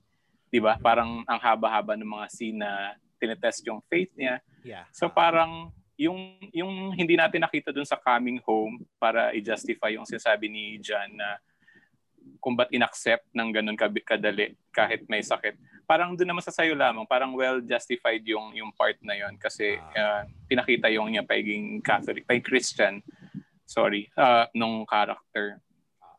'di 0.52 0.60
ba? 0.60 0.76
Parang 0.78 1.24
ang 1.24 1.40
haba-haba 1.40 1.96
ng 1.96 2.06
mga 2.06 2.26
scene 2.28 2.60
na 2.60 2.94
tinetest 3.16 3.64
yung 3.64 3.80
faith 3.88 4.12
niya. 4.14 4.38
yeah. 4.62 4.84
So 4.92 5.08
parang 5.08 5.72
yung 5.96 6.36
yung 6.52 6.92
hindi 6.92 7.16
natin 7.16 7.40
nakita 7.40 7.72
dun 7.72 7.88
sa 7.88 7.96
coming 7.96 8.36
home 8.44 8.84
para 9.00 9.32
i-justify 9.32 9.96
yung 9.96 10.04
sinasabi 10.04 10.52
ni 10.52 10.76
John 10.78 11.08
na 11.16 11.40
kung 12.42 12.58
ba't 12.58 12.74
inaccept 12.74 13.30
ng 13.30 13.48
ganun 13.54 13.78
kadali 13.78 14.58
kahit 14.74 15.06
may 15.06 15.22
sakit. 15.22 15.54
Parang 15.86 16.18
doon 16.18 16.34
naman 16.34 16.42
sa 16.42 16.50
sayo 16.50 16.74
lamang, 16.74 17.06
parang 17.06 17.30
well 17.38 17.62
justified 17.62 18.26
yung 18.26 18.50
yung 18.58 18.74
part 18.74 18.98
na 18.98 19.14
yon 19.14 19.38
kasi 19.38 19.78
uh, 19.78 20.26
pinakita 20.50 20.90
yung 20.90 21.06
niya 21.06 21.22
pagiging 21.22 21.78
Catholic, 21.78 22.26
pay 22.26 22.42
Christian, 22.42 22.98
sorry, 23.62 24.10
uh, 24.18 24.50
nung 24.58 24.82
character. 24.90 25.62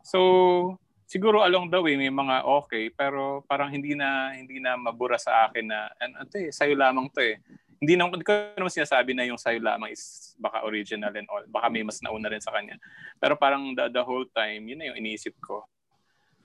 So 0.08 0.80
siguro 1.04 1.44
along 1.44 1.68
the 1.68 1.84
way 1.84 2.00
may 2.00 2.10
mga 2.10 2.48
okay 2.64 2.88
pero 2.90 3.44
parang 3.44 3.68
hindi 3.68 3.94
na 3.94 4.32
hindi 4.32 4.64
na 4.64 4.80
mabura 4.80 5.20
sa 5.20 5.46
akin 5.46 5.68
na 5.68 5.92
ano 6.00 6.26
to 6.32 6.40
eh, 6.40 6.56
sayo 6.56 6.80
lamang 6.80 7.12
to 7.12 7.20
eh. 7.20 7.36
Hindi 7.84 8.00
naman 8.00 8.16
hindi 8.16 8.24
ko 8.24 8.56
naman 8.56 8.72
sinasabi 8.72 9.12
na 9.12 9.28
yung 9.28 9.36
sayo 9.36 9.60
lamang 9.60 9.92
is 9.92 10.32
baka 10.40 10.64
original 10.64 11.12
and 11.12 11.28
all. 11.28 11.44
Baka 11.52 11.68
may 11.68 11.84
mas 11.84 12.00
nauna 12.00 12.32
rin 12.32 12.40
sa 12.40 12.56
kanya. 12.56 12.80
Pero 13.20 13.36
parang 13.36 13.76
the, 13.76 13.92
the 13.92 14.00
whole 14.00 14.24
time, 14.32 14.64
yun 14.72 14.80
na 14.80 14.88
yung 14.88 15.04
iniisip 15.04 15.36
ko. 15.44 15.68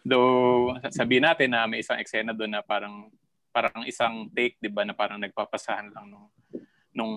Though 0.08 0.72
sabihin 0.88 1.28
natin 1.28 1.52
na 1.52 1.68
may 1.68 1.84
isang 1.84 2.00
eksena 2.00 2.32
doon 2.32 2.56
na 2.56 2.64
parang 2.64 3.12
parang 3.52 3.84
isang 3.84 4.32
take 4.32 4.56
'di 4.56 4.72
ba 4.72 4.88
na 4.88 4.96
parang 4.96 5.20
nagpapasahan 5.20 5.92
lang 5.92 6.06
nung 6.08 6.26
nung 6.96 7.14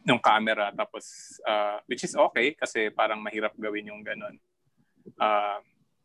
nung 0.00 0.20
camera 0.20 0.72
tapos 0.72 1.36
uh, 1.44 1.76
which 1.84 2.08
is 2.08 2.16
okay 2.16 2.56
kasi 2.56 2.88
parang 2.88 3.20
mahirap 3.20 3.52
gawin 3.60 3.92
yung 3.92 4.00
ganun. 4.00 4.40
Uh, 5.20 5.60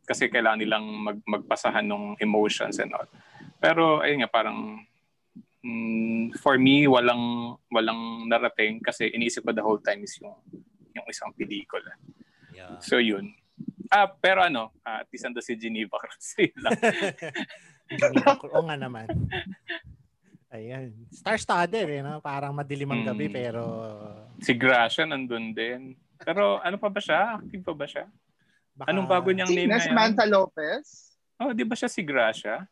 kasi 0.06 0.30
kailangan 0.30 0.60
nilang 0.62 0.86
mag, 0.86 1.18
magpasahan 1.26 1.82
ng 1.82 2.20
emotions 2.22 2.78
and 2.78 2.92
all. 2.94 3.08
Pero 3.58 4.04
ayun 4.04 4.22
nga 4.22 4.30
parang 4.30 4.78
mm, 5.64 6.36
for 6.38 6.60
me 6.60 6.86
walang 6.86 7.56
walang 7.72 8.28
narating 8.30 8.78
kasi 8.84 9.10
iniisip 9.10 9.42
ko 9.42 9.50
the 9.50 9.64
whole 9.64 9.80
time 9.80 10.04
is 10.04 10.14
yung 10.20 10.36
yung 10.94 11.06
isang 11.08 11.32
pelikula. 11.34 11.96
Yeah. 12.54 12.78
So 12.84 13.00
yun. 13.00 13.34
Ah, 13.90 14.08
pero 14.08 14.42
ano, 14.42 14.74
uh, 14.82 14.98
at 15.02 15.08
least 15.10 15.26
ando 15.26 15.40
si 15.40 15.54
Geneva 15.54 15.98
kasi 16.02 16.50
lang. 16.58 16.76
Geneva. 17.90 18.34
Oo 18.54 18.66
nga 18.66 18.76
naman. 18.78 19.06
Ayan. 20.50 20.94
Star-studded 21.10 21.88
eh, 21.90 22.02
no? 22.02 22.18
Parang 22.22 22.54
madilim 22.54 22.88
ang 22.90 23.02
gabi 23.02 23.26
Mm. 23.28 23.34
pero 23.34 23.62
si 24.40 24.52
Gracia 24.54 25.04
nandun 25.04 25.52
din. 25.52 25.94
Pero 26.16 26.62
ano 26.62 26.76
pa 26.80 26.88
ba 26.88 27.00
siya? 27.02 27.36
Active 27.42 27.62
pa 27.62 27.74
ba 27.76 27.86
siya? 27.86 28.06
baka... 28.76 28.92
Anong 28.92 29.08
bago 29.08 29.28
niyang 29.32 29.50
name 29.52 29.68
Sina 29.68 29.76
ngayon? 29.80 29.88
Samantha 29.88 30.24
Lopez? 30.28 30.86
Oh, 31.36 31.52
di 31.52 31.64
ba 31.64 31.76
siya 31.76 31.88
si 31.88 32.00
Gracia? 32.00 32.64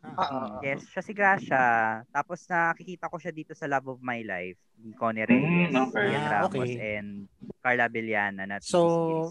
Ah, 0.00 0.16
Ah, 0.18 0.48
Yes, 0.60 0.88
siya 0.88 1.02
si 1.02 1.12
Gracia. 1.12 1.64
Tapos 2.08 2.40
nakikita 2.44 3.06
ko 3.06 3.16
siya 3.16 3.30
dito 3.30 3.52
sa 3.52 3.64
Love 3.64 3.94
of 3.94 4.00
My 4.00 4.20
Life 4.20 4.56
ni 4.80 4.92
Connie 4.92 5.22
Reyes, 5.22 5.68
Mm, 5.68 5.76
okay. 5.86 6.06
Ian 6.08 6.22
Ah, 6.22 6.30
Ramos, 6.40 6.56
okay. 6.56 6.96
and 6.96 7.28
Carla 7.60 7.84
Bellana 7.86 8.42
na 8.44 8.56
So, 8.58 8.80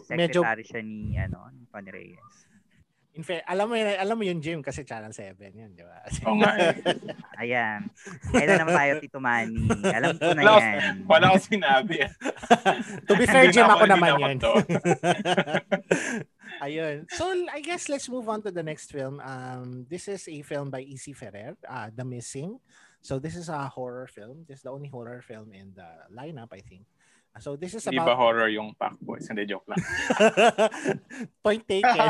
medyo- 0.07 0.45
secretary 0.45 0.61
siya 0.63 0.81
ni, 0.81 1.17
ano, 1.17 1.49
ni 1.49 1.65
Connie 1.65 1.89
Reyes. 1.89 2.21
In 3.11 3.25
fair, 3.25 3.41
alam 3.43 3.65
mo 3.65 3.73
yun, 3.73 3.89
alam 3.89 4.13
mo 4.13 4.21
yung 4.21 4.37
Jim 4.37 4.61
kasi 4.61 4.85
Channel 4.85 5.09
7 5.09 5.49
yun, 5.51 5.73
di 5.73 5.81
ba? 5.81 6.05
Oo 6.29 6.37
nga 6.37 6.53
eh. 6.55 6.77
Ayan. 7.41 7.89
Kailan 8.29 8.61
naman 8.61 8.77
tayo, 8.77 8.91
Tito 9.01 9.17
Manny? 9.19 9.65
Alam 9.89 10.13
ko 10.15 10.29
na 10.29 10.41
Wala, 10.45 10.61
yan. 10.61 10.95
wala 11.11 11.25
akong 11.27 11.45
sinabi. 11.49 12.05
to 13.03 13.17
be 13.17 13.25
fair, 13.25 13.49
Jim, 13.49 13.65
ako 13.65 13.89
naman 13.89 14.09
yun. 14.15 14.37
to. 16.59 16.65
Ayun. 16.67 16.95
So, 17.15 17.31
I 17.53 17.61
guess 17.61 17.87
let's 17.89 18.09
move 18.09 18.27
on 18.29 18.41
to 18.43 18.51
the 18.51 18.63
next 18.63 18.91
film. 18.91 19.19
Um, 19.23 19.85
this 19.89 20.07
is 20.07 20.27
a 20.27 20.41
film 20.43 20.69
by 20.69 20.81
E.C. 20.83 21.13
Ferrer, 21.13 21.55
uh, 21.67 21.89
The 21.95 22.03
Missing. 22.05 22.59
So, 23.01 23.17
this 23.19 23.35
is 23.35 23.47
a 23.49 23.67
horror 23.67 24.07
film. 24.07 24.45
This 24.47 24.59
is 24.59 24.63
the 24.63 24.71
only 24.71 24.89
horror 24.89 25.21
film 25.23 25.53
in 25.53 25.73
the 25.75 25.87
lineup, 26.11 26.51
I 26.51 26.59
think. 26.59 26.83
Uh, 27.35 27.39
So, 27.39 27.55
this 27.55 27.77
is 27.77 27.85
Hindi 27.85 28.01
ba 28.01 28.11
about... 28.11 28.17
horror 28.17 28.49
yung 28.49 28.73
Pac 28.73 28.97
Boys? 28.99 29.29
Hindi, 29.29 29.45
joke 29.45 29.63
lang. 29.69 29.79
Point 31.45 31.63
taken. 31.69 31.93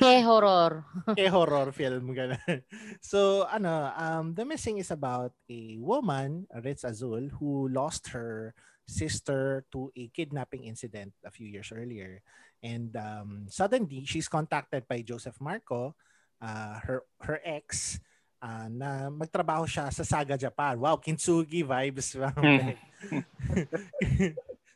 Ke 0.00 0.24
horror. 0.24 0.84
a 1.16 1.26
horror 1.28 1.70
film 1.70 2.16
ganun. 2.16 2.64
So 3.04 3.44
ano, 3.46 3.92
um 3.94 4.34
The 4.34 4.44
Missing 4.48 4.78
is 4.82 4.90
about 4.90 5.32
a 5.52 5.76
woman, 5.78 6.48
Ritz 6.64 6.84
Azul, 6.84 7.28
who 7.38 7.68
lost 7.68 8.08
her 8.16 8.56
sister 8.86 9.66
to 9.74 9.90
a 9.98 10.08
kidnapping 10.14 10.64
incident 10.64 11.12
a 11.26 11.30
few 11.30 11.46
years 11.46 11.72
earlier. 11.74 12.22
And 12.62 12.94
um 12.96 13.46
suddenly 13.50 14.06
she's 14.06 14.30
contacted 14.30 14.88
by 14.88 15.02
Joseph 15.02 15.36
Marco, 15.42 15.94
uh, 16.40 16.78
her 16.86 17.02
her 17.20 17.40
ex 17.44 17.98
uh, 18.40 18.70
na 18.70 19.10
magtrabaho 19.10 19.66
siya 19.66 19.92
sa 19.92 20.06
Saga 20.06 20.38
Japan. 20.38 20.78
Wow, 20.78 21.02
kintsugi 21.02 21.66
vibes. 21.66 22.14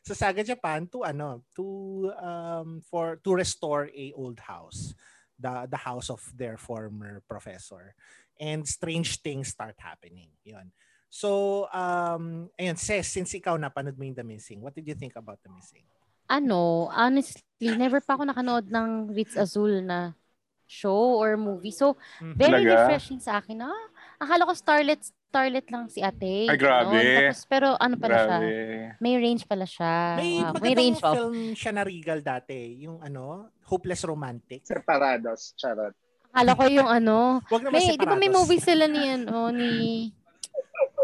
sa 0.07 0.13
Saga 0.13 0.43
Japan 0.43 0.91
to 0.91 1.07
ano, 1.07 1.47
to 1.55 2.11
um 2.19 2.83
for 2.85 3.15
to 3.23 3.31
restore 3.33 3.87
a 3.95 4.11
old 4.13 4.43
house 4.43 4.93
the 5.41 5.67
the 5.69 5.81
house 5.81 6.13
of 6.13 6.21
their 6.37 6.55
former 6.55 7.25
professor. 7.25 7.97
And 8.41 8.65
strange 8.65 9.21
things 9.21 9.53
start 9.53 9.77
happening. 9.77 10.33
Yun. 10.45 10.73
So, 11.11 11.67
um, 11.75 12.47
ayun, 12.55 12.79
Ses, 12.79 13.03
since 13.11 13.35
ikaw 13.35 13.59
napanood 13.59 13.99
mo 13.99 14.07
yung 14.07 14.15
The 14.15 14.23
Missing, 14.23 14.63
what 14.63 14.71
did 14.71 14.87
you 14.87 14.95
think 14.95 15.19
about 15.19 15.43
The 15.43 15.51
Missing? 15.51 15.83
Ano, 16.31 16.87
honestly, 16.87 17.75
never 17.75 17.99
pa 17.99 18.15
ako 18.15 18.31
nakanood 18.31 18.71
ng 18.71 19.11
Ritz 19.11 19.35
Azul 19.35 19.83
na 19.83 20.15
show 20.63 21.19
or 21.19 21.35
movie. 21.35 21.75
So, 21.75 21.99
Mhm. 22.23 22.39
very 22.39 22.63
Talaga? 22.63 22.79
refreshing 22.79 23.19
sa 23.19 23.43
akin. 23.43 23.59
Ah, 23.59 23.85
akala 24.23 24.47
ko 24.47 24.55
starlet, 24.55 25.03
starlet 25.03 25.67
lang 25.67 25.91
si 25.91 25.99
ate. 25.99 26.47
Ay, 26.47 26.55
grabe. 26.55 26.87
Ganon. 26.87 27.11
Tapos, 27.19 27.39
pero 27.43 27.67
ano 27.75 27.99
pala 27.99 28.15
siya? 28.15 28.39
Grabe. 28.39 28.95
May 29.03 29.13
range 29.19 29.43
pala 29.43 29.67
siya. 29.67 29.91
May 30.15 30.31
Wow, 30.31 30.55
magandang 30.55 30.63
may 30.63 30.73
range 30.79 31.01
of. 31.03 31.15
film 31.19 31.37
siya 31.51 31.71
na 31.75 31.83
Regal 31.83 32.19
dati, 32.23 32.87
yung 32.87 33.03
ano, 33.03 33.51
Hopeless 33.67 34.07
Romantic. 34.07 34.63
Separados, 34.63 35.51
charot. 35.59 35.91
Akala 36.31 36.55
ko 36.55 36.63
yung 36.71 36.87
ano. 36.87 37.43
Wag 37.51 37.67
naman 37.67 37.75
May, 37.75 37.99
di 37.99 38.07
ba 38.07 38.15
may 38.15 38.31
movie 38.31 38.63
sila 38.63 38.87
ni, 38.87 39.03
ano, 39.11 39.51
ni, 39.51 40.07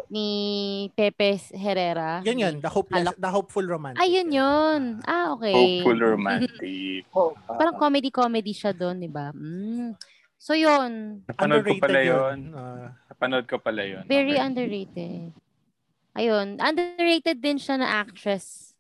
ni 0.07 0.27
Pepe 0.95 1.35
Herrera? 1.55 2.23
Yun 2.23 2.39
yun, 2.39 2.55
the, 2.63 2.69
hopeless, 2.71 3.11
the 3.19 3.29
hopeful 3.31 3.63
romantic. 3.63 4.03
Ayun 4.03 4.27
yun. 4.31 4.81
Ah, 5.03 5.35
okay. 5.35 5.83
Hopeful 5.83 5.97
romantic. 6.15 7.05
Oh, 7.11 7.35
ah. 7.47 7.59
Parang 7.59 7.75
comedy-comedy 7.75 8.51
siya 8.55 8.71
doon, 8.71 8.99
di 8.99 9.09
ba? 9.11 9.31
Mm. 9.35 9.95
So, 10.37 10.53
yun. 10.53 11.23
Napanood 11.27 11.65
ko 11.65 11.75
pala 11.81 11.99
yun. 12.03 12.13
yun. 12.13 12.39
Ah, 12.55 12.93
Napanood 13.11 13.45
ko 13.49 13.57
pala 13.59 13.83
yun. 13.83 14.03
Very 14.07 14.37
Okay. 14.37 14.45
underrated. 14.45 15.33
Ayun. 16.17 16.47
Underrated 16.61 17.37
din 17.41 17.57
siya 17.57 17.81
na 17.81 18.01
actress. 18.01 18.73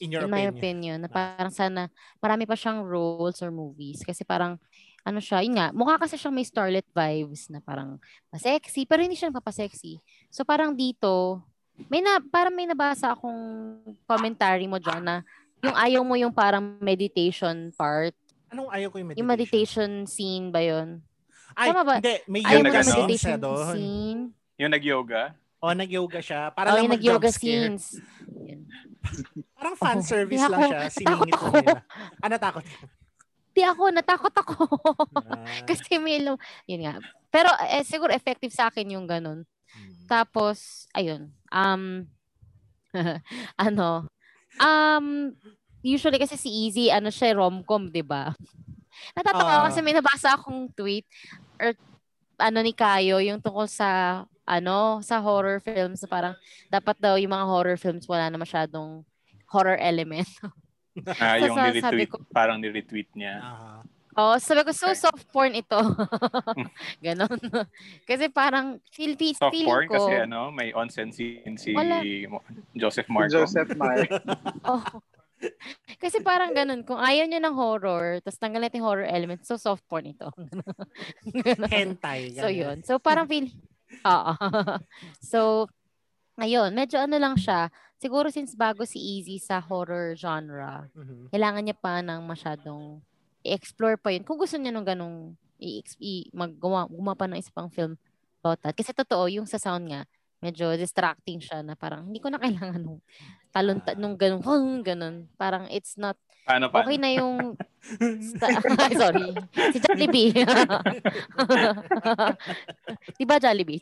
in 0.00 0.08
your 0.16 0.24
in 0.24 0.32
my 0.32 0.48
opinion. 0.48 0.56
opinion. 0.56 0.96
Na 1.04 1.08
parang 1.12 1.52
sana, 1.52 1.92
marami 2.24 2.48
pa 2.48 2.56
siyang 2.56 2.80
roles 2.86 3.42
or 3.44 3.52
movies. 3.52 4.00
Kasi 4.00 4.24
parang, 4.24 4.56
ano 5.02 5.18
siya, 5.18 5.40
yun 5.40 5.54
nga, 5.54 5.68
mukha 5.70 5.96
kasi 5.96 6.14
siyang 6.14 6.32
may 6.32 6.44
starlet 6.44 6.86
vibes 6.86 7.48
na 7.48 7.58
parang 7.58 7.96
pa-sexy, 8.28 8.84
pero 8.84 9.00
hindi 9.00 9.14
siya 9.14 9.28
napapa-sexy. 9.28 9.96
So 10.28 10.42
parang 10.42 10.72
dito, 10.72 11.40
may 11.88 11.98
na, 11.98 12.20
parang 12.20 12.52
may 12.52 12.64
nabasa 12.64 13.10
akong 13.10 13.40
commentary 14.04 14.64
mo 14.64 14.76
dyan 14.76 15.00
na 15.00 15.16
yung 15.60 15.72
ayaw 15.74 16.02
mo 16.02 16.14
yung 16.14 16.30
parang 16.30 16.76
meditation 16.78 17.72
part. 17.72 18.12
Anong 18.48 18.68
ayaw 18.68 18.88
ko 18.88 18.96
yung 18.96 19.08
meditation? 19.08 19.20
Yung 19.20 19.30
meditation 19.30 19.90
scene 20.04 20.46
ba 20.48 20.60
yun? 20.60 21.00
Ay, 21.52 21.68
Tama 21.68 21.82
ba? 21.82 21.94
hindi. 21.98 22.14
May 22.26 22.40
Ayaw 22.42 22.52
Yung 22.52 22.62
mo 22.62 22.68
yung 22.68 22.76
meditation 22.78 23.16
siya 23.18 23.36
doon. 23.36 23.74
scene? 23.74 24.22
Yung 24.56 24.72
nag-yoga? 24.72 25.22
O, 25.58 25.72
nag-yoga 25.72 26.20
siya. 26.20 26.40
Para 26.50 26.68
Oh, 26.68 26.74
lang 26.74 26.84
yung 26.84 26.94
nag-yoga 26.94 27.26
mag-jump 27.26 27.36
scare. 27.36 27.76
scenes. 27.76 27.84
Parang 29.52 29.76
fan 29.82 29.98
Oo. 29.98 30.06
service 30.06 30.40
lang 30.42 30.60
siya. 30.62 30.80
Siningit 30.88 31.32
ako. 31.32 31.44
lang 31.46 31.54
nila. 31.58 31.80
Ah, 32.16 32.28
natakot. 32.28 32.64
Di 33.50 33.62
ako, 33.66 33.90
natakot 33.90 34.34
ako. 34.34 34.54
Ah, 35.26 35.42
Kasi 35.68 35.98
may, 35.98 36.22
lo- 36.22 36.38
yun 36.64 36.86
nga. 36.86 36.94
Pero 37.30 37.50
eh, 37.66 37.82
siguro 37.82 38.14
effective 38.14 38.50
sa 38.54 38.70
akin 38.70 38.94
yung 38.94 39.06
ganun. 39.06 39.42
hmm. 39.70 40.06
Tapos, 40.06 40.86
ayun. 40.94 41.30
Um, 41.50 42.06
ano, 43.58 44.06
um, 44.58 45.06
usually 45.80 46.18
kasi 46.18 46.34
si 46.34 46.50
Easy, 46.50 46.90
ano 46.90 47.08
siya, 47.10 47.38
rom-com, 47.38 47.90
di 47.90 48.02
ba? 48.02 48.34
Natatawa 49.16 49.62
Ah. 49.62 49.64
kasi 49.70 49.80
may 49.80 49.94
nabasa 49.94 50.34
akong 50.34 50.68
tweet 50.74 51.06
or 51.56 51.72
ano 52.36 52.58
ni 52.60 52.74
Kayo, 52.74 53.22
yung 53.22 53.40
tungkol 53.40 53.64
sa 53.70 54.22
ano, 54.44 54.98
sa 55.00 55.22
horror 55.22 55.62
films 55.62 56.02
parang 56.10 56.34
dapat 56.66 56.98
daw 56.98 57.14
yung 57.14 57.30
mga 57.30 57.46
horror 57.46 57.78
films 57.78 58.04
wala 58.10 58.26
na 58.26 58.36
masyadong 58.36 59.06
horror 59.46 59.78
element. 59.78 60.26
Ah, 61.16 61.38
So, 61.38 61.46
yung 61.46 61.56
sa- 61.56 61.66
ni-retweet, 61.70 62.10
ko- 62.10 62.24
parang 62.30 62.58
ni-retweet 62.58 63.10
niya. 63.14 63.34
Ah. 63.40 63.80
Oh, 64.12 64.34
sabi 64.36 64.66
ko, 64.66 64.74
so 64.74 64.90
Okay. 64.90 64.98
soft 65.00 65.22
porn 65.30 65.54
ito. 65.54 65.78
Ganon. 67.06 67.30
kasi 68.04 68.26
parang 68.28 68.82
feel, 68.90 69.14
feel, 69.14 69.38
Soft 69.38 69.54
feeling 69.54 69.70
porn 69.70 69.86
ko, 69.86 69.94
kasi 69.96 70.12
ano, 70.26 70.50
may 70.50 70.74
onsen 70.74 71.14
scene 71.14 71.54
si 71.54 71.70
Wala. 71.72 72.02
Joseph 72.74 73.06
Si 73.06 73.12
Marco. 73.14 73.30
Joseph 73.32 73.70
Mar. 73.78 74.02
Oh. 74.66 74.82
Kasi 75.96 76.20
parang 76.20 76.52
ganun, 76.52 76.84
kung 76.84 77.00
ayaw 77.00 77.24
nyo 77.24 77.40
ng 77.40 77.56
horror, 77.56 78.20
tapos 78.20 78.36
tanggal 78.36 78.60
natin 78.60 78.84
yung 78.84 78.88
horror 78.92 79.08
element, 79.08 79.40
so 79.40 79.56
soft 79.56 79.80
porn 79.88 80.04
ito. 80.04 80.28
Ganun. 81.24 81.70
Hentai. 81.70 82.34
so 82.36 82.44
ganun. 82.44 82.60
yun. 82.60 82.76
So 82.84 82.98
parang 82.98 83.24
feel, 83.24 83.48
oo. 84.04 84.32
so, 85.22 85.64
ayun, 86.38 86.70
medyo 86.72 87.00
ano 87.00 87.16
lang 87.16 87.34
siya. 87.34 87.68
Siguro 87.96 88.30
since 88.32 88.54
bago 88.54 88.86
si 88.86 88.96
Easy 88.98 89.36
sa 89.36 89.60
horror 89.60 90.14
genre, 90.14 90.88
Mhm. 90.94 91.28
kailangan 91.32 91.62
niya 91.64 91.76
pa 91.76 92.00
ng 92.00 92.20
masyadong 92.24 93.02
i-explore 93.42 93.96
pa 93.96 94.12
yun. 94.12 94.24
Kung 94.24 94.36
gusto 94.36 94.56
niya 94.56 94.72
nung 94.72 94.84
ganong 94.84 95.32
i- 95.60 95.80
i- 96.00 96.28
maggawa, 96.32 96.88
gumawa 96.88 97.16
pa 97.16 97.28
ng 97.28 97.36
isa 97.36 97.52
pang 97.52 97.68
film 97.68 97.96
about 98.40 98.60
that. 98.64 98.76
Kasi 98.76 98.92
totoo, 98.92 99.28
yung 99.28 99.44
sa 99.48 99.60
sound 99.60 99.88
nga, 99.88 100.04
medyo 100.40 100.72
distracting 100.76 101.40
siya 101.40 101.60
na 101.60 101.76
parang 101.76 102.08
hindi 102.08 102.20
ko 102.20 102.32
na 102.32 102.40
kailangan 102.44 102.80
nung 102.80 103.00
talon, 103.50 103.78
ta- 103.80 103.94
nung 103.94 104.14
ganun, 104.14 104.40
"Hung," 104.40 104.80
ganun. 104.80 105.26
Parang 105.34 105.66
it's 105.68 105.94
not, 105.94 106.16
Paano 106.42 106.66
pa? 106.66 106.82
okay 106.82 106.96
na 106.96 107.10
yung, 107.12 107.54
sorry, 109.02 109.28
si 109.70 109.78
Jollibee. 109.78 110.32
Di 113.18 113.24
ba 113.24 113.36
Jollibee? 113.36 113.80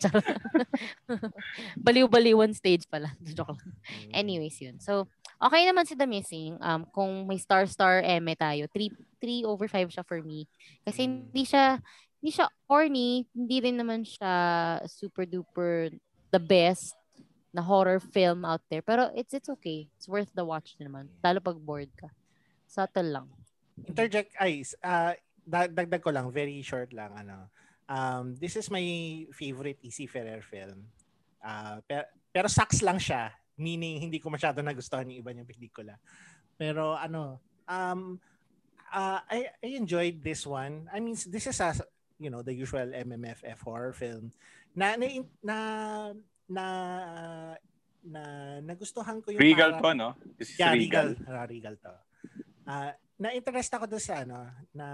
Baliw-baliwan 1.76 2.52
stage 2.52 2.84
pala. 2.86 3.12
Joke 3.22 3.54
lang. 3.54 3.72
Anyways, 4.10 4.56
yun. 4.58 4.76
So, 4.80 5.06
okay 5.38 5.62
naman 5.64 5.86
si 5.86 5.94
The 5.94 6.06
Missing. 6.06 6.58
Um, 6.60 6.82
kung 6.90 7.26
may 7.26 7.38
star-star 7.38 8.02
eme 8.02 8.34
tayo, 8.34 8.66
3, 8.68 8.90
3 9.20 9.44
over 9.44 9.66
5 9.66 9.88
siya 9.88 10.04
for 10.04 10.20
me. 10.20 10.46
Kasi 10.82 11.04
Mm. 11.04 11.10
hindi 11.28 11.42
siya, 11.44 11.64
hindi 12.18 12.30
siya 12.30 12.46
corny, 12.66 13.24
hindi 13.30 13.56
rin 13.60 13.76
naman 13.76 14.02
siya 14.02 14.32
super 14.84 15.24
duper 15.24 15.90
the 16.28 16.38
best 16.38 16.92
na 17.52 17.64
horror 17.64 17.98
film 17.98 18.44
out 18.44 18.62
there. 18.68 18.84
Pero 18.84 19.08
it's 19.16 19.32
it's 19.32 19.48
okay. 19.48 19.88
It's 19.96 20.08
worth 20.08 20.30
the 20.36 20.44
watch 20.44 20.76
naman. 20.78 21.08
Lalo 21.24 21.40
pag 21.40 21.58
bored 21.58 21.92
ka. 21.96 22.12
Subtle 22.68 23.08
lang. 23.08 23.28
interject 23.86 24.34
ay 24.40 24.64
uh, 24.82 25.14
dagdag 25.46 26.02
ko 26.02 26.10
lang 26.10 26.32
very 26.32 26.58
short 26.64 26.90
lang 26.90 27.14
ano 27.14 27.46
um 27.86 28.34
this 28.40 28.56
is 28.58 28.72
my 28.72 28.82
favorite 29.30 29.78
Easy 29.84 30.08
Ferrer 30.08 30.42
film 30.42 30.88
uh, 31.44 31.78
pero, 31.86 32.04
pero 32.32 32.46
sucks 32.50 32.82
lang 32.82 32.98
siya 32.98 33.30
meaning 33.58 34.02
hindi 34.02 34.18
ko 34.18 34.32
masyado 34.32 34.64
nagustuhan 34.64 35.06
yung 35.12 35.20
iba 35.22 35.30
niyang 35.30 35.50
pelikula 35.50 35.94
pero 36.58 36.98
ano 36.98 37.38
um 37.68 38.18
uh, 38.90 39.20
I, 39.28 39.52
I 39.62 39.68
enjoyed 39.78 40.24
this 40.24 40.48
one 40.48 40.88
I 40.90 40.98
mean 40.98 41.14
this 41.28 41.46
is 41.46 41.58
a 41.62 41.76
you 42.18 42.30
know 42.32 42.42
the 42.42 42.54
usual 42.54 42.90
MMFF 42.90 43.62
horror 43.62 43.94
film 43.94 44.34
na 44.74 44.98
na 44.98 45.06
na 45.42 45.56
na, 46.48 46.64
na 48.02 48.22
nagustuhan 48.60 49.20
ko 49.20 49.30
yung 49.30 49.40
Regal 49.40 49.76
parang- 49.78 49.84
to, 49.84 49.90
no? 49.94 50.08
This 50.36 50.52
is 50.52 50.58
Yeah, 50.58 50.72
Regal. 50.72 51.12
Regal. 51.14 51.28
Ah, 51.30 51.46
Regal 51.46 51.74
to. 51.76 51.94
Ah, 52.64 52.90
na-interest 53.18 53.70
ako 53.74 53.84
doon 53.86 54.00
sa 54.00 54.14
ano, 54.22 54.38
na 54.70 54.86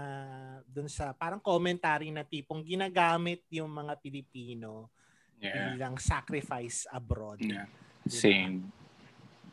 doon 0.65 0.89
sa 0.89 1.13
parang 1.13 1.39
commentary 1.39 2.09
na 2.09 2.25
tipong 2.25 2.61
ginagamit 2.61 3.45
yung 3.49 3.69
mga 3.69 3.95
Pilipino 3.99 4.89
Yeah. 5.37 5.75
bilang 5.75 5.99
sacrifice 5.99 6.87
abroad. 6.89 7.39
yeah. 7.39 7.67
Diba? 8.01 8.09
Same. 8.09 8.55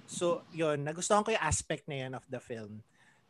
So, 0.06 0.46
yun, 0.50 0.84
nagustuhan 0.84 1.22
ko 1.22 1.32
yung 1.32 1.42
aspect 1.42 1.84
na 1.86 2.06
yun 2.06 2.12
of 2.14 2.24
the 2.28 2.38
film 2.38 2.80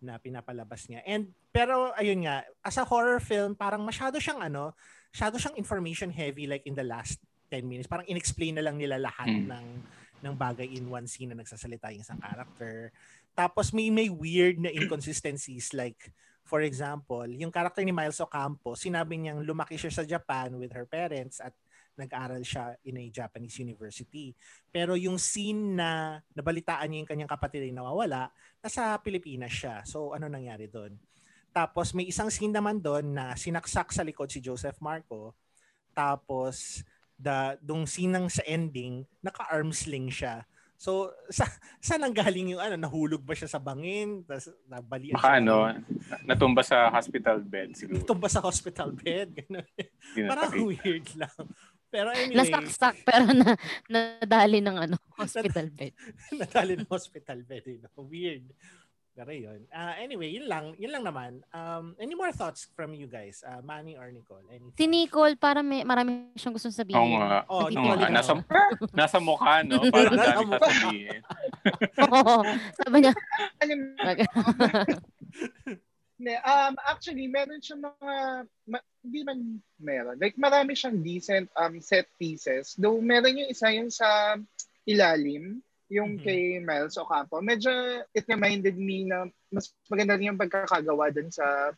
na 0.03 0.19
pinapalabas 0.19 0.85
niya. 0.87 1.01
And 1.07 1.31
pero 1.49 1.95
ayun 1.95 2.27
nga, 2.27 2.43
as 2.61 2.77
a 2.77 2.85
horror 2.85 3.19
film, 3.19 3.55
parang 3.55 3.81
masyado 3.81 4.19
siyang 4.19 4.43
ano, 4.43 4.75
masyado 5.11 5.39
siyang 5.39 5.57
information 5.57 6.11
heavy 6.11 6.45
like 6.45 6.67
in 6.67 6.75
the 6.75 6.83
last 6.83 7.23
10 7.53 7.69
minutes. 7.69 7.85
Parang 7.91 8.09
inexplain 8.09 8.57
na 8.57 8.65
lang 8.65 8.81
nila 8.81 8.97
lahat 8.97 9.29
Mm. 9.29 9.53
ng 9.53 9.67
ng 10.23 10.35
bagay 10.39 10.71
in 10.73 10.87
one 10.89 11.05
scene 11.05 11.35
na 11.35 11.37
nagsasalita 11.37 11.93
yung 11.93 12.01
isang 12.01 12.17
character. 12.23 12.89
Tapos 13.37 13.75
may 13.77 13.93
may 13.93 14.09
weird 14.09 14.57
na 14.57 14.73
inconsistencies 14.73 15.75
like 15.77 16.09
for 16.43 16.65
example, 16.65 17.27
yung 17.27 17.53
character 17.53 17.83
ni 17.85 17.93
Miles 17.95 18.19
Ocampo, 18.19 18.75
sinabi 18.75 19.19
niyang 19.19 19.45
lumaki 19.45 19.77
siya 19.77 19.93
sa 19.93 20.05
Japan 20.07 20.57
with 20.57 20.73
her 20.73 20.87
parents 20.89 21.39
at 21.39 21.53
nag-aral 21.93 22.41
siya 22.41 22.73
in 22.89 22.97
a 22.99 23.07
Japanese 23.13 23.61
university. 23.61 24.33
Pero 24.73 24.97
yung 24.97 25.21
scene 25.21 25.77
na 25.77 26.19
nabalitaan 26.33 26.89
niya 26.89 26.99
yung 27.05 27.11
kanyang 27.11 27.31
kapatid 27.31 27.69
ay 27.69 27.73
nawawala, 27.75 28.33
nasa 28.65 28.97
Pilipinas 29.05 29.53
siya. 29.53 29.85
So 29.85 30.17
ano 30.17 30.27
nangyari 30.27 30.73
doon? 30.73 30.97
Tapos 31.53 31.93
may 31.93 32.09
isang 32.09 32.33
scene 32.33 32.53
naman 32.53 32.81
doon 32.81 33.13
na 33.13 33.37
sinaksak 33.37 33.93
sa 33.93 34.01
likod 34.01 34.33
si 34.33 34.41
Joseph 34.41 34.81
Marco. 34.81 35.37
Tapos 35.93 36.81
the 37.23 37.57
dung 37.63 37.87
scene 37.87 38.11
ng 38.11 38.27
sa 38.27 38.43
ending, 38.45 39.07
naka-arm 39.23 39.71
sling 39.71 40.11
siya. 40.11 40.43
So 40.83 41.15
sa 41.37 41.47
saan 41.79 42.03
ang 42.03 42.11
galing 42.11 42.59
yung 42.59 42.63
ano 42.63 42.75
nahulog 42.75 43.23
ba 43.23 43.39
siya 43.39 43.47
sa 43.47 43.63
bangin? 43.63 44.27
Tapos 44.27 44.51
nabalian 44.67 45.15
Baka 45.15 45.39
siya 45.39 45.39
ano, 45.39 45.57
natumba 46.27 46.63
sa 46.67 46.91
hospital 46.91 47.39
bed 47.39 47.79
siguro. 47.79 48.03
tumba 48.03 48.27
sa 48.27 48.43
hospital 48.43 48.91
bed. 48.91 49.31
Ganun. 49.47 49.67
Parang 50.27 50.51
weird 50.67 51.07
lang. 51.15 51.47
Pero 51.93 52.09
anyway, 52.09 52.49
Nasaksak 52.49 53.05
pero 53.05 53.29
na, 53.31 53.53
nadali 53.85 54.65
ng 54.65 54.77
ano, 54.81 54.97
hospital 55.23 55.69
bed. 55.71 55.93
nadali 56.35 56.75
ng 56.81 56.89
hospital 56.91 57.39
bed. 57.47 57.63
You 57.69 57.79
know? 57.85 58.03
Weird. 58.03 58.51
Pero 59.13 59.29
yun. 59.29 59.69
Ah, 59.69 59.93
anyway, 60.01 60.33
yun 60.33 60.49
lang. 60.49 60.73
Yun 60.81 60.89
lang 60.89 61.05
naman. 61.05 61.33
Um, 61.53 61.93
any 62.01 62.17
more 62.17 62.33
thoughts 62.33 62.73
from 62.73 62.97
you 62.97 63.05
guys? 63.05 63.45
Uh, 63.45 63.61
Manny 63.61 63.93
or 63.93 64.09
Nicole? 64.09 64.41
Any 64.49 64.73
Si 64.73 64.89
Nicole, 64.89 65.37
para 65.37 65.61
may, 65.61 65.85
marami 65.85 66.33
siyang 66.33 66.57
gustong 66.57 66.73
sabihin. 66.73 66.97
Oo 66.97 67.21
nga. 67.21 67.45
Oh, 67.45 67.69
Nagpipili 67.69 68.09
nga. 68.09 68.09
Nasa, 68.09 68.33
nasa 68.97 69.19
mukha, 69.21 69.61
no? 69.69 69.85
Parang 69.93 70.17
Nasa 70.17 70.33
dami 70.33 70.45
mukha. 70.49 70.65
sasabihin. 70.65 71.21
Oo. 72.09 72.37
Sabi 72.73 72.97
niya, 73.05 73.13
um, 76.49 76.75
actually, 76.89 77.29
meron 77.29 77.61
siyang 77.61 77.85
mga, 77.85 78.15
ma- 78.65 78.89
hindi 79.05 79.21
man 79.29 79.61
meron. 79.77 80.17
Like, 80.17 80.41
marami 80.41 80.73
siyang 80.73 81.05
decent 81.05 81.53
um, 81.61 81.85
set 81.85 82.09
pieces. 82.17 82.73
Though, 82.81 82.97
meron 82.97 83.37
yung 83.37 83.53
isa 83.53 83.69
yung 83.77 83.93
sa 83.93 84.41
ilalim, 84.89 85.61
yung 85.93 86.17
Mhm. 86.17 86.25
kay 86.25 86.41
Miles 86.65 86.97
Ocampo. 86.97 87.45
Medyo, 87.45 88.01
it 88.17 88.25
reminded 88.25 88.81
me 88.81 89.05
na 89.05 89.29
mas 89.53 89.69
maganda 89.93 90.17
rin 90.17 90.33
yung 90.33 90.41
pagkakagawa 90.41 91.13
dun 91.13 91.29
sa 91.29 91.77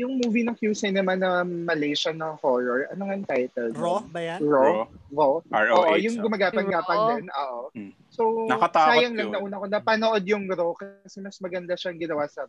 yung 0.00 0.16
movie 0.24 0.40
ng 0.40 0.56
Q 0.56 0.72
Cinema 0.72 1.12
na 1.12 1.44
Malaysian 1.44 2.16
na 2.16 2.32
horror, 2.40 2.88
ano 2.88 3.02
nga 3.04 3.14
ang 3.14 3.28
title? 3.28 3.70
Raw 3.76 4.00
ba 4.08 4.20
yan? 4.24 4.40
Raw? 4.40 4.88
Raw? 5.12 5.32
ROH. 5.52 5.76
Oo, 5.76 5.94
yung 6.00 6.16
oh. 6.16 6.22
gumagapan-gapan 6.24 6.98
Raw? 6.98 7.08
din. 7.12 7.24
Oo. 7.28 7.60
Hmm. 7.76 7.92
So, 8.08 8.22
Nakatakot 8.48 8.88
sayang 8.88 9.14
lang 9.20 9.28
yun. 9.28 9.32
na 9.36 9.44
una 9.44 9.60
ko 9.60 9.66
napanood 9.68 10.24
yung 10.24 10.48
Raw 10.48 10.72
kasi 10.72 11.20
mas 11.20 11.36
maganda 11.44 11.76
siyang 11.76 12.00
ginawa 12.00 12.24
sa. 12.24 12.48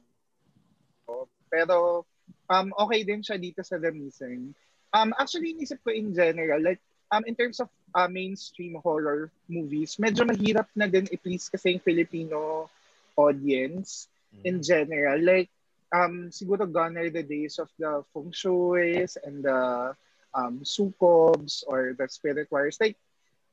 Pero, 1.51 2.07
um, 2.47 2.67
okay 2.79 3.03
din 3.03 3.19
siya 3.19 3.35
dito 3.35 3.59
sa 3.59 3.75
The 3.75 3.91
Missing. 3.91 4.55
Um, 4.95 5.11
actually, 5.19 5.51
inisip 5.51 5.83
ko 5.83 5.91
in 5.91 6.15
general, 6.15 6.63
like, 6.63 6.79
um, 7.13 7.23
in 7.29 7.37
terms 7.37 7.61
of 7.61 7.69
uh, 7.93 8.09
mainstream 8.09 8.81
horror 8.81 9.29
movies, 9.45 10.01
medyo 10.01 10.25
mahirap 10.25 10.65
na 10.73 10.89
din 10.89 11.05
i-please 11.13 11.45
kasi 11.53 11.77
yung 11.77 11.85
Filipino 11.85 12.65
audience 13.13 14.09
in 14.41 14.65
general. 14.65 15.21
Like, 15.21 15.53
um, 15.93 16.33
siguro 16.33 16.65
gone 16.65 16.97
are 16.97 17.13
the 17.13 17.21
days 17.21 17.61
of 17.61 17.69
the 17.77 18.01
feng 18.09 18.33
shuis 18.33 19.13
and 19.21 19.45
the 19.45 19.93
um, 20.33 20.65
sukobs 20.65 21.61
or 21.69 21.93
the 21.93 22.09
spirit 22.09 22.49
warriors. 22.49 22.81
Like, 22.81 22.97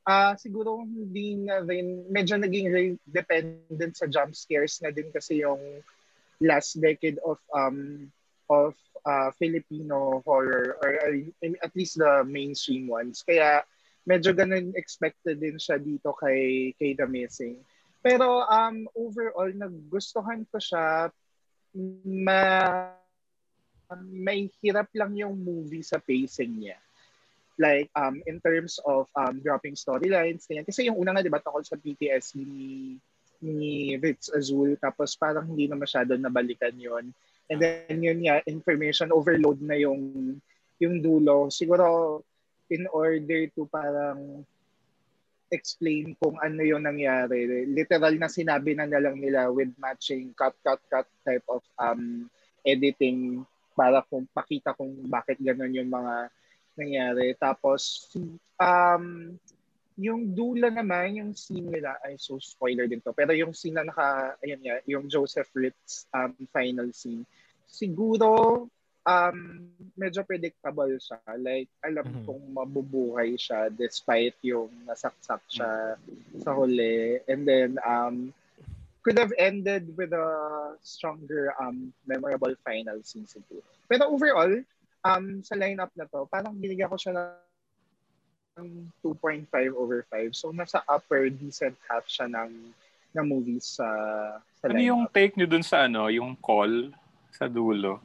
ah 0.08 0.32
siguro 0.32 0.80
hindi 0.80 1.36
na 1.36 1.60
rin, 1.60 2.08
medyo 2.08 2.40
naging 2.40 2.96
dependent 3.04 3.92
sa 3.92 4.08
jump 4.08 4.32
scares 4.32 4.80
na 4.80 4.88
din 4.88 5.12
kasi 5.12 5.44
yung 5.44 5.60
last 6.40 6.80
decade 6.80 7.20
of 7.20 7.36
um 7.52 8.08
of 8.48 8.72
uh, 9.04 9.30
Filipino 9.36 10.22
horror 10.24 10.76
or 10.82 10.90
uh, 11.00 11.52
at 11.62 11.72
least 11.76 11.98
the 11.98 12.24
mainstream 12.26 12.88
ones. 12.88 13.22
Kaya 13.22 13.64
medyo 14.08 14.32
ganun 14.32 14.72
expected 14.76 15.40
din 15.40 15.60
siya 15.60 15.76
dito 15.76 16.16
kay 16.16 16.72
kay 16.76 16.96
The 16.96 17.06
Missing. 17.06 17.60
Pero 18.00 18.48
um 18.48 18.88
overall 18.96 19.52
nagustuhan 19.52 20.48
ko 20.48 20.56
siya 20.56 21.12
ma 22.06 22.42
may 24.06 24.48
hirap 24.62 24.88
lang 24.96 25.14
yung 25.18 25.36
movie 25.36 25.84
sa 25.84 26.00
pacing 26.00 26.64
niya. 26.64 26.78
Like 27.60 27.92
um 27.92 28.24
in 28.24 28.40
terms 28.40 28.80
of 28.88 29.06
um 29.12 29.44
dropping 29.44 29.76
storylines 29.76 30.48
ganyan. 30.48 30.64
Kasi 30.64 30.88
yung 30.88 30.96
una 30.96 31.12
nga 31.12 31.20
'di 31.20 31.32
ba 31.32 31.44
tungkol 31.44 31.62
sa 31.62 31.76
PTSD 31.76 32.40
ni 32.40 32.96
ni 33.40 33.96
Ritz 33.96 34.32
Azul 34.32 34.76
tapos 34.76 35.16
parang 35.16 35.48
hindi 35.48 35.68
na 35.68 35.76
masyado 35.76 36.16
nabalikan 36.16 36.76
yon. 36.76 37.12
And 37.50 37.58
then 37.58 37.98
yun 37.98 38.22
nga 38.22 38.40
information 38.46 39.10
overload 39.10 39.58
na 39.58 39.74
yung 39.74 40.38
yung 40.78 41.02
dulo. 41.02 41.50
Siguro 41.50 42.22
in 42.70 42.86
order 42.94 43.50
to 43.58 43.66
parang 43.66 44.46
explain 45.50 46.14
kung 46.22 46.38
ano 46.38 46.62
yung 46.62 46.86
nangyari. 46.86 47.66
Literal 47.66 48.14
na 48.14 48.30
sinabi 48.30 48.78
na 48.78 48.86
na 48.86 49.02
lang 49.02 49.18
nila 49.18 49.50
with 49.50 49.74
matching 49.82 50.30
cut, 50.38 50.54
cut, 50.62 50.78
cut 50.86 51.10
type 51.26 51.42
of 51.50 51.66
um 51.74 52.30
editing 52.62 53.42
para 53.74 54.06
kung 54.06 54.30
pakita 54.30 54.76
kung 54.78 54.94
bakit 55.10 55.42
ganun 55.42 55.74
yung 55.74 55.90
mga 55.90 56.30
nangyari. 56.78 57.34
Tapos, 57.34 58.12
um, 58.60 59.34
yung 60.00 60.32
dula 60.32 60.72
naman, 60.72 61.20
yung 61.20 61.32
scene 61.36 61.68
nila, 61.68 62.00
ay 62.00 62.16
so 62.16 62.40
spoiler 62.40 62.88
din 62.88 63.04
to, 63.04 63.12
pero 63.12 63.36
yung 63.36 63.52
scene 63.52 63.76
na 63.76 63.84
naka, 63.84 64.34
ayun 64.40 64.60
nga, 64.64 64.80
yung 64.88 65.06
Joseph 65.12 65.52
Ritz 65.52 66.08
um, 66.16 66.32
final 66.48 66.88
scene, 66.96 67.28
siguro 67.68 68.64
um, 69.04 69.38
medyo 69.96 70.24
predictable 70.24 70.90
siya. 70.96 71.20
Like, 71.36 71.68
alam 71.84 72.08
Mhm. 72.08 72.24
kong 72.24 72.44
mabubuhay 72.56 73.36
siya 73.36 73.68
despite 73.68 74.36
yung 74.42 74.72
nasaksak 74.88 75.40
siya 75.48 75.96
sa 76.40 76.50
huli. 76.56 77.20
And 77.28 77.44
then, 77.44 77.76
um, 77.84 78.32
could 79.00 79.16
have 79.16 79.32
ended 79.40 79.96
with 79.96 80.12
a 80.12 80.28
stronger, 80.84 81.52
um, 81.56 81.92
memorable 82.04 82.52
final 82.64 83.00
scene 83.00 83.24
siguro. 83.24 83.64
Pero 83.88 84.12
overall, 84.12 84.52
um, 85.04 85.40
sa 85.40 85.56
lineup 85.56 85.92
na 85.96 86.04
to, 86.04 86.28
parang 86.28 86.52
binigyan 86.56 86.92
ko 86.92 87.00
siya 87.00 87.16
ng 87.16 87.49
2.5 88.56 89.46
over 89.74 90.04
5. 90.10 90.34
So, 90.34 90.50
nasa 90.50 90.82
upper 90.86 91.30
decent 91.30 91.76
half 91.88 92.04
siya 92.06 92.26
ng, 92.28 92.50
ng 93.14 93.24
movies 93.26 93.78
sa, 93.78 93.86
sa 94.58 94.68
Ano 94.68 94.80
yung 94.80 95.06
lineup. 95.06 95.14
take 95.14 95.34
nyo 95.36 95.46
dun 95.46 95.64
sa 95.64 95.86
ano, 95.86 96.10
yung 96.10 96.34
call 96.36 96.90
sa 97.30 97.46
dulo? 97.46 98.02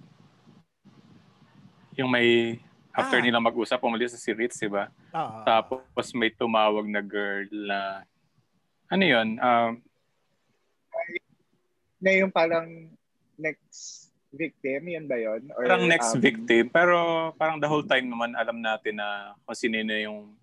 Yung 1.95 2.11
may, 2.11 2.59
after 2.91 3.19
Ah. 3.19 3.23
nila 3.23 3.39
mag-usap, 3.39 3.81
umalis 3.81 4.13
sa 4.15 4.21
si 4.21 4.31
Ritz, 4.31 4.59
di 4.59 4.69
ba? 4.69 4.87
Oo. 5.11 5.37
Tapos 5.43 6.05
may 6.13 6.29
tumawag 6.29 6.85
na 6.87 7.01
girl 7.01 7.47
na, 7.51 8.03
ano 8.87 9.03
yun, 9.03 9.39
um, 9.39 9.71
Na 11.95 12.11
yung 12.11 12.29
parang 12.29 12.91
next 13.35 14.04
victim, 14.35 14.85
yun 14.85 15.05
ba 15.07 15.15
yun? 15.15 15.47
Or, 15.55 15.63
parang 15.63 15.87
next 15.87 16.13
um, 16.13 16.21
victim. 16.21 16.67
Pero 16.69 16.95
parang 17.33 17.57
the 17.57 17.65
whole 17.65 17.83
time 17.83 18.05
naman 18.05 18.35
alam 18.35 18.59
natin 18.59 18.99
na 18.99 19.33
kung 19.41 19.55
sino 19.55 19.79
na 19.81 19.97
yung 19.97 20.35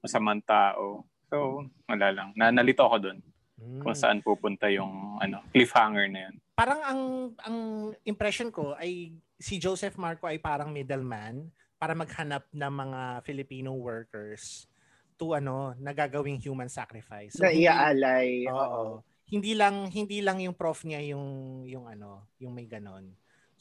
masamang 0.00 0.40
tao. 0.42 1.04
So, 1.28 1.62
wala 1.84 2.08
lang. 2.10 2.28
Na, 2.34 2.48
nalito 2.48 2.82
ako 2.82 2.98
dun 3.00 3.18
Mm. 3.54 3.80
kung 3.80 3.94
saan 3.94 4.18
pupunta 4.18 4.66
yung 4.66 5.14
ano 5.22 5.38
cliffhanger 5.54 6.10
na 6.10 6.26
yun. 6.28 6.34
Parang 6.58 6.80
ang 6.82 7.02
ang 7.38 7.58
impression 8.02 8.50
ko 8.50 8.74
ay 8.74 9.14
si 9.38 9.62
Joseph 9.62 9.94
Marco 9.94 10.26
ay 10.26 10.42
parang 10.42 10.74
middleman 10.74 11.48
para 11.78 11.94
maghanap 11.94 12.50
ng 12.50 12.72
mga 12.74 13.00
Filipino 13.22 13.74
workers 13.74 14.66
to 15.14 15.38
ano, 15.38 15.70
nagagawing 15.78 16.42
human 16.42 16.66
sacrifice. 16.66 17.38
na 17.38 17.54
hindi- 17.54 17.70
iaalay. 17.70 18.28
Oo. 18.50 19.06
Hindi 19.30 19.54
lang 19.54 19.86
hindi 19.88 20.18
lang 20.18 20.42
yung 20.42 20.54
prof 20.54 20.82
niya 20.82 21.00
yung 21.14 21.24
yung 21.64 21.86
ano, 21.86 22.26
yung 22.42 22.52
may 22.52 22.66
ganon. 22.66 23.14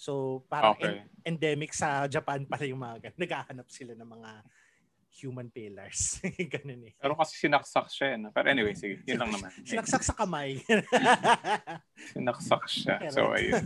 So 0.03 0.43
parang 0.51 0.75
Okay. 0.75 0.99
en- 0.99 1.07
endemic 1.31 1.71
sa 1.71 2.03
Japan 2.11 2.43
pala 2.43 2.67
yung 2.67 2.83
mga 2.83 3.07
ganon. 3.07 3.19
Naghahanap 3.23 3.67
sila 3.71 3.95
ng 3.95 4.09
mga 4.09 4.31
human 5.13 5.47
pillars. 5.47 6.17
Ganun 6.57 6.89
eh. 6.89 6.93
Pero 6.97 7.13
kasi 7.15 7.37
sinaksak 7.39 7.85
siya. 7.87 8.07
eh, 8.11 8.19
No? 8.19 8.33
Pero 8.33 8.49
anyway, 8.49 8.73
sige. 8.73 8.99
Yun 9.05 9.21
lang 9.21 9.31
naman. 9.31 9.47
Sinaksak 9.69 10.03
sa 10.03 10.11
kamay. 10.11 10.57
Sinaksak 12.13 12.63
siya. 12.65 12.95
So, 13.13 13.31
ayun. 13.31 13.63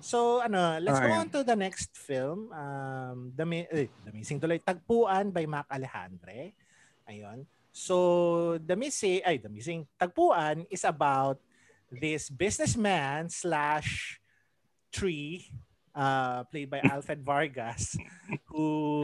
so 0.00 0.18
ano, 0.40 0.80
let's 0.80 0.98
go 0.98 1.06
Ayun. 1.06 1.20
on 1.20 1.28
to 1.30 1.44
the 1.44 1.54
next 1.54 1.92
film. 1.94 2.50
Um, 2.50 3.30
The, 3.36 3.44
Mi- 3.44 3.68
eh, 3.68 3.92
The 4.04 4.12
Missing 4.12 4.40
tuloy. 4.40 4.58
Tagpuan 4.58 5.30
by 5.30 5.44
Mac 5.46 5.68
Alejandre. 5.68 6.56
Ayun. 7.06 7.44
So, 7.68 7.96
The 8.56 8.74
Missing, 8.74 9.20
ay, 9.20 9.36
The 9.38 9.50
Missing, 9.50 9.84
Tagpuan 9.94 10.64
is 10.70 10.82
about 10.82 11.38
this 11.90 12.26
businessman 12.26 13.28
slash 13.28 14.18
tree 14.94 15.50
uh, 15.98 16.46
played 16.46 16.70
by 16.70 16.78
Alfred 16.86 17.26
Vargas 17.26 17.98
who 18.46 19.02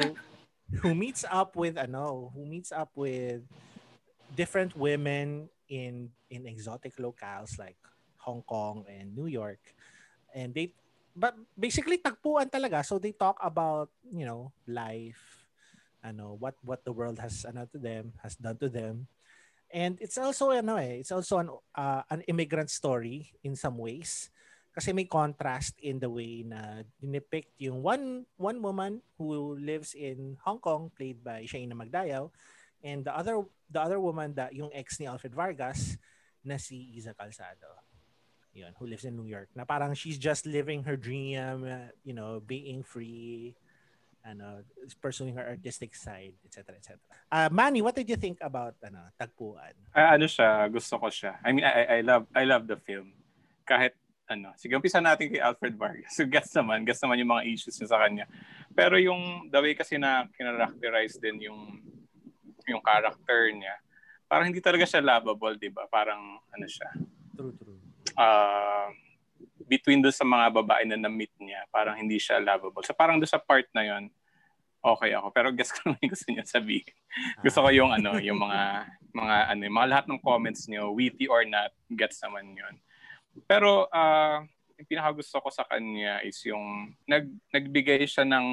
who 0.78 0.94
meets 0.94 1.26
up 1.26 1.58
with 1.58 1.74
ano 1.74 2.30
who 2.30 2.46
meets 2.46 2.70
up 2.70 2.94
with 2.94 3.42
different 4.38 4.78
women 4.78 5.50
in 5.66 6.14
in 6.30 6.46
exotic 6.46 6.94
locales 6.98 7.58
like 7.58 7.78
Hong 8.22 8.42
Kong 8.46 8.86
and 8.86 9.10
New 9.14 9.26
York. 9.26 9.58
And 10.30 10.54
they 10.54 10.74
but 11.16 11.34
basically 11.58 11.98
tagpuan 11.98 12.50
talaga. 12.50 12.86
So 12.86 13.02
they 13.02 13.10
talk 13.10 13.42
about 13.42 13.90
you 14.06 14.26
know 14.26 14.54
life 14.70 15.50
ano 16.06 16.38
what 16.38 16.54
what 16.62 16.86
the 16.86 16.94
world 16.94 17.18
has 17.18 17.42
ano 17.42 17.66
to 17.74 17.78
them 17.78 18.14
has 18.22 18.38
done 18.38 18.58
to 18.62 18.70
them. 18.70 19.10
And 19.70 19.98
it's 20.02 20.18
also 20.18 20.50
ano 20.50 20.78
eh 20.78 21.02
it's 21.02 21.14
also 21.14 21.38
an 21.42 21.50
uh, 21.74 22.02
an 22.10 22.22
immigrant 22.30 22.70
story 22.70 23.34
in 23.42 23.54
some 23.54 23.78
ways 23.78 24.30
kasi 24.80 24.96
may 24.96 25.04
contrast 25.04 25.76
in 25.84 26.00
the 26.00 26.08
way 26.08 26.40
na 26.40 26.80
dinipict 26.96 27.52
yung 27.60 27.84
one 27.84 28.24
one 28.40 28.56
woman 28.64 29.04
who 29.20 29.52
lives 29.60 29.92
in 29.92 30.40
Hong 30.40 30.56
Kong 30.56 30.88
played 30.96 31.20
by 31.20 31.44
Shayna 31.44 31.76
Magdayaw 31.76 32.32
and 32.80 33.04
the 33.04 33.12
other 33.12 33.44
the 33.68 33.76
other 33.76 34.00
woman 34.00 34.32
that 34.40 34.56
yung 34.56 34.72
ex 34.72 34.96
ni 34.96 35.04
Alfred 35.04 35.36
Vargas 35.36 36.00
na 36.40 36.56
si 36.56 36.96
Isa 36.96 37.12
Calzado. 37.12 37.68
Yun 38.56 38.72
who 38.80 38.88
lives 38.88 39.04
in 39.04 39.20
New 39.20 39.28
York. 39.28 39.52
Na 39.52 39.68
parang 39.68 39.92
she's 39.92 40.16
just 40.16 40.48
living 40.48 40.80
her 40.88 40.96
dream 40.96 41.68
uh, 41.68 41.92
you 42.00 42.16
know 42.16 42.40
being 42.40 42.80
free 42.80 43.52
ano 44.24 44.64
pursuing 45.04 45.36
her 45.36 45.44
artistic 45.44 45.92
side 45.92 46.36
etc 46.44 46.76
etc 46.76 47.00
uh, 47.32 47.48
Manny 47.52 47.80
what 47.84 47.96
did 47.96 48.08
you 48.08 48.16
think 48.16 48.40
about 48.40 48.80
ano 48.80 49.12
tagpuan? 49.20 49.76
Ah, 49.92 50.16
ano 50.16 50.24
siya, 50.24 50.72
gusto 50.72 50.96
ko 50.96 51.12
siya. 51.12 51.36
I 51.44 51.52
mean, 51.52 51.68
I, 51.68 51.84
I 51.84 52.00
love 52.00 52.24
I 52.32 52.48
love 52.48 52.64
the 52.64 52.80
film. 52.80 53.12
Kahit 53.68 53.99
ano, 54.30 54.54
sige, 54.54 54.78
umpisa 54.78 55.02
natin 55.02 55.26
kay 55.26 55.42
Alfred 55.42 55.74
Vargas. 55.74 56.14
So, 56.14 56.22
gets 56.22 56.54
naman, 56.54 56.86
gets 56.86 57.02
naman 57.02 57.18
yung 57.18 57.34
mga 57.34 57.46
issues 57.50 57.74
niya 57.82 57.90
sa 57.90 57.98
kanya. 57.98 58.30
Pero 58.70 58.94
yung 58.94 59.50
the 59.50 59.58
way 59.58 59.74
kasi 59.74 59.98
na 59.98 60.30
kinarakterize 60.38 61.18
din 61.18 61.50
yung 61.50 61.82
yung 62.70 62.78
character 62.86 63.50
niya, 63.50 63.74
parang 64.30 64.54
hindi 64.54 64.62
talaga 64.62 64.86
siya 64.86 65.02
lovable, 65.02 65.58
di 65.58 65.74
ba? 65.74 65.90
Parang 65.90 66.38
ano 66.38 66.66
siya, 66.70 66.94
true 67.34 67.50
true 67.58 67.90
uh, 68.16 68.88
between 69.70 70.02
doon 70.02 70.14
sa 70.14 70.26
mga 70.26 70.46
babae 70.50 70.84
na 70.88 70.98
na-meet 70.98 71.30
niya, 71.38 71.62
parang 71.70 71.94
hindi 71.94 72.18
siya 72.18 72.42
lovable. 72.42 72.82
So 72.82 72.96
parang 72.96 73.22
doon 73.22 73.30
sa 73.30 73.38
part 73.38 73.68
na 73.70 73.86
yon 73.86 74.10
okay 74.82 75.14
ako. 75.14 75.30
Pero 75.30 75.48
guess 75.54 75.70
ko 75.70 75.86
naman 75.86 76.00
yung 76.02 76.12
gusto 76.12 76.28
niya 76.32 76.44
sabihin. 76.48 76.94
gusto 77.44 77.58
ko 77.62 77.68
yung 77.70 77.90
ano, 77.94 78.18
yung 78.18 78.40
mga 78.40 78.60
mga 79.14 79.36
ano, 79.54 79.60
yung 79.62 79.76
mga 79.76 79.90
lahat 79.90 80.06
ng 80.10 80.22
comments 80.22 80.66
niyo, 80.66 80.90
witty 80.90 81.30
or 81.30 81.46
not, 81.46 81.70
gets 81.92 82.18
naman 82.24 82.50
yon. 82.50 82.74
Pero 83.46 83.86
uh, 83.90 84.38
yung 84.78 84.88
pinakagusto 84.88 85.38
ko 85.42 85.48
sa 85.52 85.66
kanya 85.68 86.24
is 86.24 86.40
yung 86.46 86.94
nag, 87.04 87.28
nagbigay 87.52 88.06
siya 88.08 88.24
ng, 88.24 88.48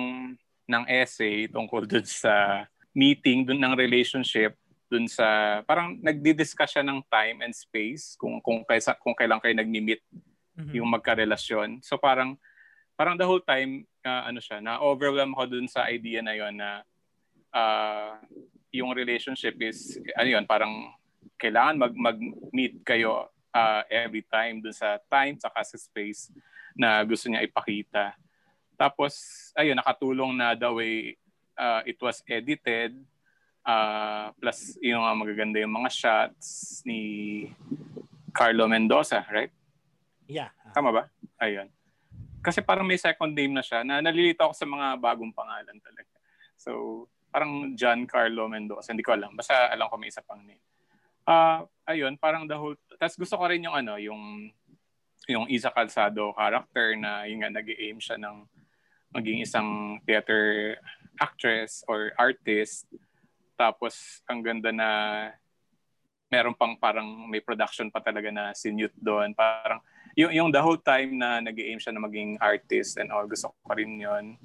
ng 0.68 0.84
essay 0.92 1.48
tungkol 1.48 1.88
dun 1.88 2.06
sa 2.06 2.66
meeting, 2.92 3.46
dun 3.46 3.62
ng 3.62 3.78
relationship, 3.78 4.58
dun 4.90 5.06
sa, 5.08 5.60
parang 5.64 6.00
nagdi-discuss 6.00 6.78
siya 6.78 6.84
ng 6.84 7.04
time 7.12 7.44
and 7.44 7.54
space 7.54 8.16
kung, 8.16 8.40
kung, 8.40 8.64
kaysa, 8.64 8.96
kung 9.00 9.16
kailan 9.16 9.40
kayo 9.40 9.54
nagmi-meet 9.56 10.02
Mhm. 10.58 10.74
yung 10.74 10.90
magkarelasyon. 10.90 11.86
So 11.86 12.02
parang, 12.02 12.34
parang 12.98 13.14
the 13.14 13.30
whole 13.30 13.46
time, 13.46 13.86
uh, 14.02 14.26
ano 14.26 14.42
siya, 14.42 14.58
na-overwhelm 14.58 15.38
ako 15.38 15.54
dun 15.54 15.70
sa 15.70 15.86
idea 15.86 16.26
na 16.26 16.34
yon 16.34 16.58
na 16.58 16.82
uh, 17.54 18.18
yung 18.74 18.90
relationship 18.98 19.54
is, 19.62 20.02
ano 20.18 20.26
yun, 20.34 20.46
parang 20.50 20.90
kailangan 21.38 21.78
mag, 21.78 21.94
mag-meet 21.94 22.82
kayo 22.82 23.30
uh, 23.58 23.82
every 23.90 24.22
time 24.22 24.62
dun 24.62 24.76
sa 24.76 25.02
time 25.10 25.42
saka 25.42 25.66
sa 25.66 25.78
space 25.78 26.30
na 26.78 27.02
gusto 27.02 27.26
niya 27.28 27.42
ipakita. 27.42 28.14
Tapos, 28.78 29.18
ayun, 29.58 29.74
nakatulong 29.74 30.38
na 30.38 30.54
the 30.54 30.70
way 30.70 30.96
uh, 31.58 31.82
it 31.90 31.98
was 31.98 32.22
edited. 32.30 32.94
Uh, 33.66 34.30
plus, 34.38 34.78
yung 34.80 35.02
mga 35.02 35.16
magaganda 35.18 35.58
yung 35.60 35.74
mga 35.74 35.90
shots 35.92 36.80
ni 36.86 37.02
Carlo 38.32 38.70
Mendoza, 38.70 39.26
right? 39.34 39.52
Yeah. 40.30 40.54
ah. 40.62 40.72
Tama 40.78 40.94
ba? 40.94 41.04
Ayun. 41.42 41.74
Kasi 42.46 42.62
parang 42.62 42.86
may 42.86 43.02
second 43.02 43.34
name 43.34 43.58
na 43.58 43.66
siya 43.66 43.82
na 43.82 44.00
nalilito 44.00 44.46
ako 44.46 44.54
sa 44.54 44.70
mga 44.70 44.88
bagong 45.02 45.34
pangalan 45.34 45.82
talaga. 45.82 46.16
So, 46.56 46.72
parang 47.34 47.74
John 47.74 48.06
Carlo 48.06 48.46
Mendoza. 48.46 48.94
Hindi 48.94 49.04
ko 49.04 49.18
alam. 49.18 49.34
Basta 49.34 49.74
alam 49.74 49.90
ko 49.90 49.98
may 49.98 50.14
isa 50.14 50.22
pang 50.22 50.40
name. 50.46 50.62
Ah, 51.28 51.68
ayun, 51.84 52.16
parang 52.16 52.48
the 52.48 52.56
whole... 52.56 52.80
Tapos 52.96 53.20
gusto 53.20 53.36
ko 53.36 53.44
rin 53.52 53.68
yung 53.68 53.76
ano, 53.76 54.00
yung 54.00 54.48
yung 55.28 55.46
Isa 55.52 55.68
Calzado 55.76 56.32
character 56.32 56.96
na 56.96 57.28
yung 57.28 57.44
nga 57.44 57.52
nag-aim 57.52 58.00
siya 58.00 58.16
ng 58.16 58.48
maging 59.12 59.44
isang 59.44 60.00
theater 60.08 60.76
actress 61.20 61.84
or 61.86 62.16
artist. 62.16 62.88
Tapos 63.60 64.24
ang 64.24 64.40
ganda 64.40 64.72
na 64.72 64.90
meron 66.32 66.56
pang 66.56 66.80
parang 66.80 67.28
may 67.28 67.44
production 67.44 67.92
pa 67.92 68.00
talaga 68.00 68.32
na 68.32 68.56
sinute 68.56 68.96
doon. 68.96 69.36
Parang 69.36 69.84
yung, 70.16 70.32
yung 70.32 70.50
the 70.50 70.64
whole 70.64 70.80
time 70.80 71.20
na 71.20 71.44
nag-aim 71.44 71.78
siya 71.78 71.92
na 71.92 72.04
maging 72.04 72.40
artist 72.40 72.96
and 72.96 73.12
all, 73.12 73.28
gusto 73.28 73.52
ko 73.52 73.72
rin 73.76 74.00
yun. 74.00 74.40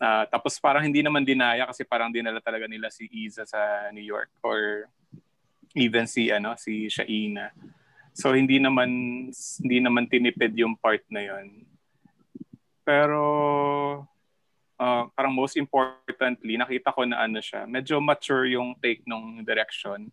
Ah, 0.00 0.24
tapos 0.28 0.56
parang 0.60 0.84
hindi 0.84 1.00
naman 1.00 1.24
dinaya 1.24 1.68
kasi 1.68 1.84
parang 1.84 2.12
dinala 2.12 2.40
talaga 2.40 2.68
nila 2.68 2.88
si 2.88 3.08
Isa 3.12 3.44
sa 3.48 3.88
New 3.92 4.04
York 4.04 4.32
or 4.44 4.88
even 5.76 6.08
si 6.08 6.32
ano 6.32 6.56
si 6.56 6.88
Shaina. 6.88 7.52
So 8.16 8.32
hindi 8.32 8.56
naman 8.56 8.88
hindi 9.60 9.78
naman 9.78 10.08
tinipid 10.08 10.56
yung 10.56 10.72
part 10.80 11.04
na 11.12 11.20
yon. 11.20 11.68
Pero 12.80 13.22
ah, 14.80 15.04
parang 15.12 15.36
most 15.36 15.60
importantly, 15.60 16.56
nakita 16.56 16.96
ko 16.96 17.04
na 17.04 17.28
ano 17.28 17.44
siya, 17.44 17.68
medyo 17.68 18.00
mature 18.00 18.48
yung 18.48 18.72
take 18.80 19.04
nung 19.04 19.44
direction. 19.44 20.08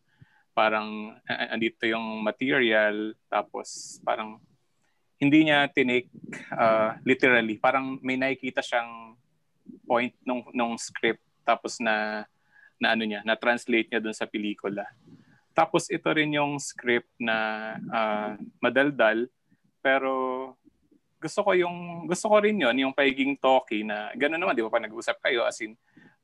Parang 0.52 1.16
andito 1.26 1.88
yung 1.88 2.22
material 2.22 3.16
tapos 3.32 3.98
parang 4.04 4.38
hindi 5.18 5.48
niya 5.48 5.72
tinake 5.72 6.12
ah, 6.52 7.00
literally. 7.08 7.56
Parang 7.56 8.04
may 8.04 8.20
nakikita 8.20 8.60
siyang 8.60 9.16
point 9.88 10.12
nung 10.28 10.44
nung 10.52 10.76
script 10.76 11.24
tapos 11.48 11.80
na 11.80 12.28
na 12.84 13.00
ano 13.00 13.08
niya, 13.08 13.24
na 13.24 13.40
translate 13.40 13.88
niya 13.88 14.04
dun 14.04 14.12
sa 14.12 14.28
pelikula. 14.28 14.84
Tapos 15.54 15.86
ito 15.88 16.10
rin 16.10 16.34
yung 16.34 16.58
script 16.58 17.10
na 17.22 17.38
ah, 17.94 18.34
madaldal 18.58 19.30
pero 19.84 20.12
gusto 21.24 21.40
ko 21.40 21.52
yung 21.56 22.10
gusto 22.10 22.28
ko 22.28 22.36
rin 22.44 22.60
yon 22.60 22.76
yung 22.76 22.92
pagiging 22.92 23.40
talky 23.40 23.88
na 23.88 24.12
gano'n 24.12 24.36
naman 24.36 24.56
di 24.58 24.64
ba 24.66 24.74
pag 24.74 24.84
nag-usap 24.84 25.24
kayo 25.24 25.48
as 25.48 25.56
in 25.64 25.72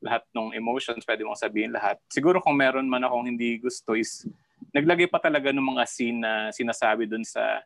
lahat 0.00 0.24
ng 0.36 0.52
emotions 0.56 1.04
pwede 1.04 1.24
mong 1.24 1.36
sabihin 1.36 1.72
lahat. 1.72 2.00
Siguro 2.08 2.40
kung 2.40 2.56
meron 2.56 2.88
man 2.88 3.04
akong 3.04 3.28
hindi 3.28 3.60
gusto 3.60 3.96
is 3.96 4.24
naglagay 4.72 5.08
pa 5.08 5.20
talaga 5.20 5.52
ng 5.52 5.76
mga 5.76 5.84
scene 5.88 6.18
na 6.20 6.32
sinasabi 6.52 7.04
dun 7.04 7.24
sa 7.24 7.64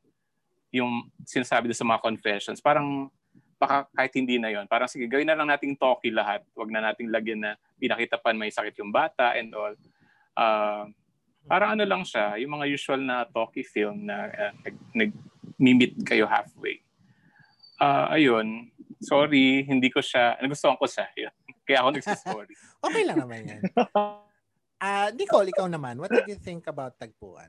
yung 0.74 1.06
sinasabi 1.22 1.70
dun 1.70 1.78
sa 1.78 1.86
mga 1.86 2.02
confessions. 2.02 2.58
Parang 2.58 3.06
baka 3.54 3.86
kahit 3.94 4.12
hindi 4.18 4.36
na 4.36 4.50
yon 4.50 4.66
parang 4.66 4.90
sige 4.90 5.06
gawin 5.06 5.30
na 5.30 5.38
lang 5.38 5.46
nating 5.46 5.78
talky 5.78 6.10
lahat 6.10 6.42
wag 6.58 6.68
na 6.74 6.90
nating 6.90 7.08
lagyan 7.08 7.40
na 7.40 7.50
pinakita 7.78 8.18
pa 8.18 8.34
may 8.34 8.50
sakit 8.50 8.76
yung 8.82 8.90
bata 8.90 9.38
and 9.38 9.54
all 9.54 9.72
uh, 10.36 10.84
parang 11.45 11.76
ano 11.76 11.84
lang 11.84 12.03
siya 12.03 12.36
yung 12.40 12.57
mga 12.61 12.66
usual 12.72 13.01
na 13.01 13.24
talky 13.28 13.62
film 13.62 14.09
na 14.09 14.28
uh, 14.32 14.53
nag, 14.64 14.76
nag-meet 14.97 15.95
kayo 16.05 16.24
halfway 16.28 16.80
Ah, 17.74 18.14
ayun 18.14 18.70
sorry 19.03 19.66
hindi 19.66 19.90
ko 19.90 19.99
siya 19.99 20.38
nagustuhan 20.38 20.78
ko 20.78 20.86
siya 20.86 21.11
yun. 21.18 21.34
kaya 21.66 21.82
ako 21.82 21.88
nagsisorry 21.90 22.55
Okay 22.86 23.03
lang 23.09 23.16
naman 23.16 23.40
yan. 23.49 23.62
Ah, 24.76 25.09
Nicole, 25.16 25.49
ikaw 25.49 25.64
naman, 25.64 25.97
what 25.97 26.12
did 26.12 26.28
you 26.28 26.36
think 26.36 26.68
about 26.68 27.01
Tagpuan? 27.01 27.49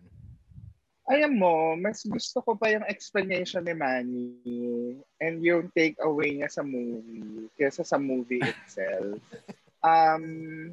Alam 1.11 1.35
mo, 1.35 1.75
mas 1.75 2.01
gusto 2.07 2.39
ko 2.39 2.55
pa 2.55 2.71
yung 2.71 2.87
explanation 2.87 3.67
ni 3.67 3.75
Manny 3.75 4.31
and 5.19 5.43
yung 5.43 5.67
takeaway 5.75 6.39
niya 6.39 6.47
sa 6.47 6.63
movie 6.63 7.51
kaysa 7.59 7.83
sa 7.83 7.99
movie 7.99 8.39
itself. 8.39 9.19
Um, 9.83 10.71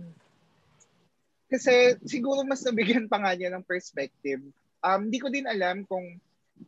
kasi 1.53 2.01
siguro 2.09 2.41
mas 2.49 2.65
nabigyan 2.65 3.05
pa 3.05 3.21
nga 3.21 3.37
niya 3.37 3.53
ng 3.53 3.69
perspective. 3.69 4.41
Um, 4.81 5.13
di 5.13 5.21
ko 5.21 5.29
din 5.29 5.45
alam 5.45 5.85
kung 5.85 6.17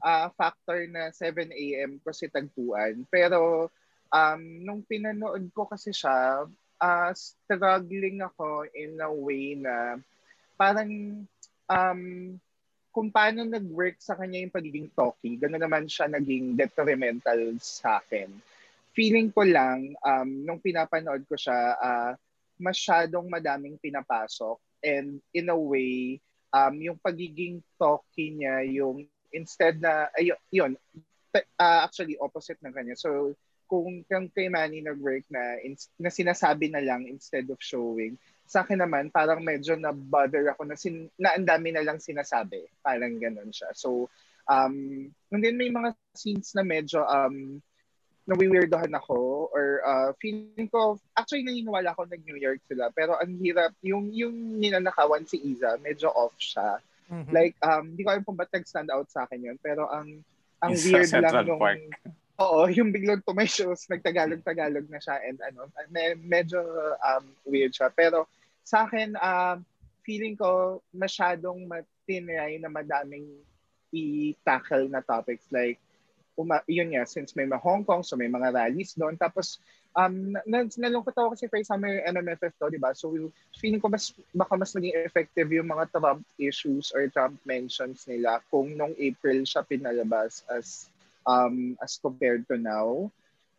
ah, 0.05 0.29
factor 0.37 0.85
na 0.93 1.09
7 1.09 1.49
a.m. 1.49 1.97
ko 2.05 2.13
si 2.13 2.29
Tagpuan. 2.29 3.09
Pero 3.09 3.73
um, 4.13 4.43
nung 4.61 4.85
pinanood 4.85 5.49
ko 5.57 5.65
kasi 5.65 5.97
siya, 5.97 6.45
ah, 6.79 7.11
struggling 7.17 8.21
ako 8.21 8.69
in 8.77 9.01
a 9.01 9.09
way 9.09 9.57
na 9.57 9.97
parang 10.61 11.25
um, 11.67 12.03
kung 12.95 13.11
paano 13.11 13.43
nag-work 13.43 13.99
sa 13.99 14.15
kanya 14.15 14.39
yung 14.39 14.55
pagiging 14.55 14.89
talky, 14.95 15.35
gano'n 15.35 15.67
naman 15.67 15.91
siya 15.91 16.07
naging 16.07 16.55
detrimental 16.55 17.59
sa 17.59 17.99
akin. 17.99 18.31
Feeling 18.95 19.35
ko 19.35 19.43
lang, 19.43 19.99
um, 19.99 20.29
nung 20.47 20.63
pinapanood 20.63 21.27
ko 21.27 21.35
siya, 21.35 21.75
ah, 21.81 22.13
masyadong 22.55 23.27
madaming 23.27 23.75
pinapasok 23.83 24.63
and 24.85 25.25
in 25.33 25.49
a 25.49 25.57
way, 25.57 26.21
um, 26.53 26.77
yung 26.79 27.01
pagiging 27.01 27.65
talky 27.81 28.37
niya, 28.37 28.63
yung 28.69 29.09
instead 29.35 29.81
na, 29.83 30.13
ayun, 30.15 30.39
yun, 30.53 30.73
pe- 31.35 31.51
ah, 31.59 31.83
actually 31.89 32.15
opposite 32.21 32.61
ng 32.63 32.71
kanya. 32.71 32.95
So, 32.95 33.35
kung 33.67 34.05
kung 34.07 34.31
kay 34.31 34.47
Manny 34.47 34.85
nag-work 34.85 35.27
na, 35.33 35.59
ins- 35.65 35.91
na 35.99 36.13
sinasabi 36.13 36.71
na 36.71 36.85
lang 36.85 37.09
instead 37.11 37.49
of 37.51 37.59
showing, 37.59 38.15
sa 38.45 38.63
akin 38.63 38.85
naman, 38.85 39.09
parang 39.11 39.41
medyo 39.41 39.75
na-bother 39.75 40.53
ako 40.53 40.69
na, 40.69 40.77
sin, 40.77 41.09
na 41.17 41.35
ang 41.35 41.49
dami 41.49 41.73
na 41.73 41.83
lang 41.83 41.99
sinasabi. 41.99 42.69
Parang 42.85 43.17
ganun 43.17 43.51
siya. 43.51 43.73
So, 43.73 44.13
um, 44.47 45.09
and 45.33 45.43
then 45.43 45.57
may 45.57 45.73
mga 45.73 45.97
scenes 46.15 46.53
na 46.53 46.63
medyo 46.63 47.03
um, 47.09 47.59
nawiweirdohan 48.25 48.93
ako 48.97 49.49
or 49.53 49.85
uh, 49.85 50.11
feeling 50.17 50.69
ko, 50.73 50.97
actually 51.13 51.45
naniniwala 51.45 51.93
ako 51.93 52.09
nag-New 52.09 52.41
York 52.41 52.61
sila, 52.65 52.89
pero 52.93 53.21
ang 53.21 53.37
hirap, 53.37 53.77
yung, 53.85 54.09
yung 54.13 54.33
ninanakawan 54.57 55.29
si 55.29 55.37
Iza, 55.45 55.77
medyo 55.85 56.09
off 56.13 56.33
siya. 56.41 56.81
Mhm. 57.13 57.29
Like, 57.29 57.55
um, 57.61 57.93
hindi 57.93 58.01
ko 58.01 58.09
alam 58.17 58.25
kung 58.25 58.41
ba't 58.41 58.49
nag-stand 58.49 58.89
out 58.89 59.13
sa 59.13 59.29
akin 59.29 59.45
yun, 59.45 59.59
pero 59.61 59.85
ang 59.93 60.25
ang 60.65 60.73
Yung 60.73 60.83
weird 60.89 61.13
lang 61.13 61.45
nung... 61.45 61.61
Park. 61.61 61.85
Oo, 62.41 62.67
yung 62.67 62.91
biglang 62.91 63.23
to 63.23 63.37
my 63.37 63.47
shows, 63.47 63.87
nagtagalog-tagalog 63.87 64.89
na 64.91 64.99
siya 64.99 65.23
and 65.23 65.39
ano, 65.45 65.71
me- 65.93 66.19
medyo 66.19 66.59
um, 66.99 67.25
weird 67.47 67.71
siya. 67.71 67.93
Pero 67.95 68.27
sa 68.65 68.89
akin, 68.89 69.15
um, 69.21 69.63
feeling 70.03 70.35
ko 70.35 70.81
masyadong 70.91 71.69
matinry 71.69 72.59
na 72.59 72.73
madaming 72.73 73.29
i-tackle 73.95 74.91
na 74.91 74.99
topics 75.05 75.47
like 75.55 75.79
uma, 76.35 76.61
yun 76.67 76.95
nga, 76.95 77.07
since 77.07 77.35
may 77.39 77.47
mga 77.47 77.63
Hong 77.63 77.87
Kong, 77.87 78.03
so 78.03 78.19
may 78.19 78.31
mga 78.31 78.51
rallies 78.51 78.95
doon. 78.99 79.15
Tapos, 79.15 79.63
um, 79.95 80.35
na, 80.47 80.67
nalungkot 80.67 81.15
ako 81.15 81.35
kasi 81.35 81.47
for 81.47 81.63
summer 81.63 82.03
MMFF 82.05 82.55
to, 82.59 82.71
di 82.71 82.79
ba? 82.79 82.93
So, 82.93 83.15
feeling 83.59 83.81
ko 83.81 83.89
mas, 83.89 84.11
baka 84.35 84.59
mas 84.59 84.75
maging 84.75 84.99
effective 85.07 85.49
yung 85.55 85.71
mga 85.71 85.95
Trump 85.95 86.27
issues 86.39 86.91
or 86.91 87.07
Trump 87.11 87.39
mentions 87.47 88.07
nila 88.11 88.43
kung 88.51 88.75
nung 88.75 88.95
April 88.99 89.47
siya 89.47 89.63
pinalabas 89.63 90.43
as 90.51 90.91
um, 91.25 91.79
as 91.81 91.97
compared 92.03 92.45
to 92.51 92.59
now. 92.59 93.09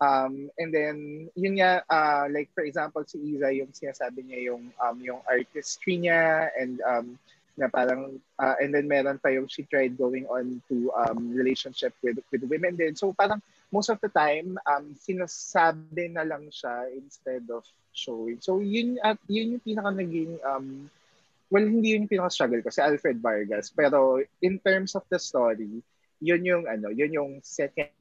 Um, 0.04 0.52
and 0.60 0.76
then, 0.76 1.30
yun 1.40 1.56
nga, 1.64 1.80
uh, 1.88 2.28
like 2.28 2.52
for 2.52 2.68
example, 2.68 3.08
si 3.08 3.16
Iza, 3.16 3.56
yung 3.56 3.72
sinasabi 3.72 4.28
niya 4.28 4.52
yung, 4.52 4.68
um, 4.76 4.98
yung 5.00 5.24
artistry 5.24 6.04
niya 6.04 6.52
and 6.60 6.84
um, 6.84 7.16
na 7.56 7.72
parang, 7.72 8.20
uh, 8.40 8.56
and 8.60 8.76
then 8.76 8.88
meron 8.88 9.20
pa 9.20 9.32
yung 9.32 9.48
she 9.48 9.64
tried 9.64 9.96
going 9.96 10.28
on 10.28 10.60
to 10.68 10.92
um, 10.92 11.32
relationship 11.32 11.96
with, 12.04 12.20
with 12.32 12.44
women 12.52 12.76
din. 12.76 12.96
So 12.96 13.16
parang 13.16 13.40
most 13.72 13.90
of 13.90 14.00
the 14.04 14.12
time, 14.12 14.60
um, 14.68 14.92
sinasabi 14.96 16.12
na 16.12 16.28
lang 16.28 16.52
siya 16.52 16.92
instead 16.96 17.48
of 17.48 17.64
showing. 17.96 18.44
So 18.44 18.60
yun, 18.60 19.00
at 19.00 19.16
yun 19.32 19.56
yung 19.56 19.64
pinaka 19.64 19.92
naging, 19.96 20.36
um, 20.44 20.92
well, 21.48 21.64
hindi 21.64 21.96
yun 21.96 22.06
yung 22.06 22.12
pinaka 22.12 22.36
struggle 22.36 22.60
ko, 22.60 22.70
si 22.70 22.84
Alfred 22.84 23.24
Vargas. 23.24 23.72
Pero 23.72 24.20
in 24.44 24.60
terms 24.60 24.96
of 25.00 25.08
the 25.08 25.20
story, 25.20 25.80
yun 26.20 26.44
yung 26.44 26.64
ano, 26.68 26.92
yun 26.92 27.16
yung 27.16 27.32
second 27.40 27.92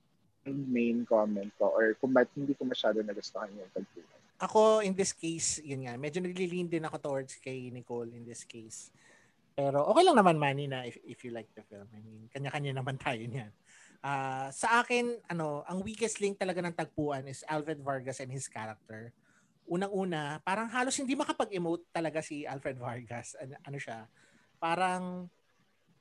main 0.44 1.08
comment 1.08 1.48
ko 1.56 1.72
or 1.72 1.96
kung 1.96 2.12
ba't 2.12 2.28
hindi 2.36 2.52
ko 2.52 2.68
masyado 2.68 3.00
nagustuhan 3.00 3.48
yung 3.54 3.70
tagpuan. 3.72 4.20
Ako, 4.44 4.82
in 4.82 4.92
this 4.92 5.14
case, 5.14 5.62
yun 5.62 5.86
nga, 5.86 5.94
medyo 5.94 6.20
naglilin 6.20 6.68
din 6.68 6.84
ako 6.84 6.98
towards 7.00 7.38
kay 7.38 7.70
Nicole 7.70 8.10
in 8.12 8.26
this 8.26 8.42
case. 8.44 8.90
Pero 9.54 9.86
okay 9.86 10.02
lang 10.02 10.18
naman, 10.18 10.34
Manny, 10.34 10.66
na 10.66 10.82
if, 10.82 10.98
if 11.06 11.22
you 11.22 11.30
like 11.30 11.46
the 11.54 11.62
film. 11.62 11.86
I 11.94 12.02
mean, 12.02 12.26
kanya-kanya 12.34 12.74
naman 12.74 12.98
tayo 12.98 13.22
niyan. 13.22 13.54
Ah, 14.02 14.50
sa 14.50 14.82
akin, 14.82 15.22
ano, 15.30 15.62
ang 15.64 15.80
weakest 15.80 16.18
link 16.18 16.36
talaga 16.36 16.58
ng 16.60 16.74
tagpuan 16.74 17.24
is 17.30 17.46
Alfred 17.46 17.78
Vargas 17.78 18.18
and 18.18 18.34
his 18.34 18.50
character. 18.50 19.14
Unang-una, 19.70 20.42
parang 20.42 20.66
halos 20.68 20.98
hindi 20.98 21.14
makapag-emote 21.14 21.86
talaga 21.94 22.18
si 22.20 22.42
Alfred 22.44 22.76
Vargas. 22.76 23.38
Ano, 23.38 23.54
ano 23.62 23.78
siya? 23.78 24.10
Parang 24.58 25.30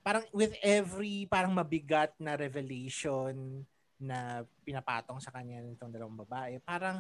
parang 0.04 0.28
with 0.36 0.52
every 0.60 1.24
parang 1.32 1.56
mabigat 1.56 2.12
na 2.20 2.36
revelation 2.36 3.64
na 4.04 4.44
pinapatong 4.68 5.24
sa 5.24 5.32
kanya 5.32 5.64
nitong 5.64 5.96
dalawang 5.96 6.20
babae, 6.28 6.60
parang 6.60 7.00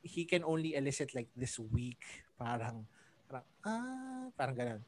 he 0.00 0.24
can 0.24 0.40
only 0.40 0.72
elicit 0.72 1.12
like 1.12 1.28
this 1.36 1.60
weak, 1.60 2.00
parang 2.40 2.88
parang 3.28 3.46
ah, 3.68 4.26
parang 4.32 4.56
ganun. 4.56 4.82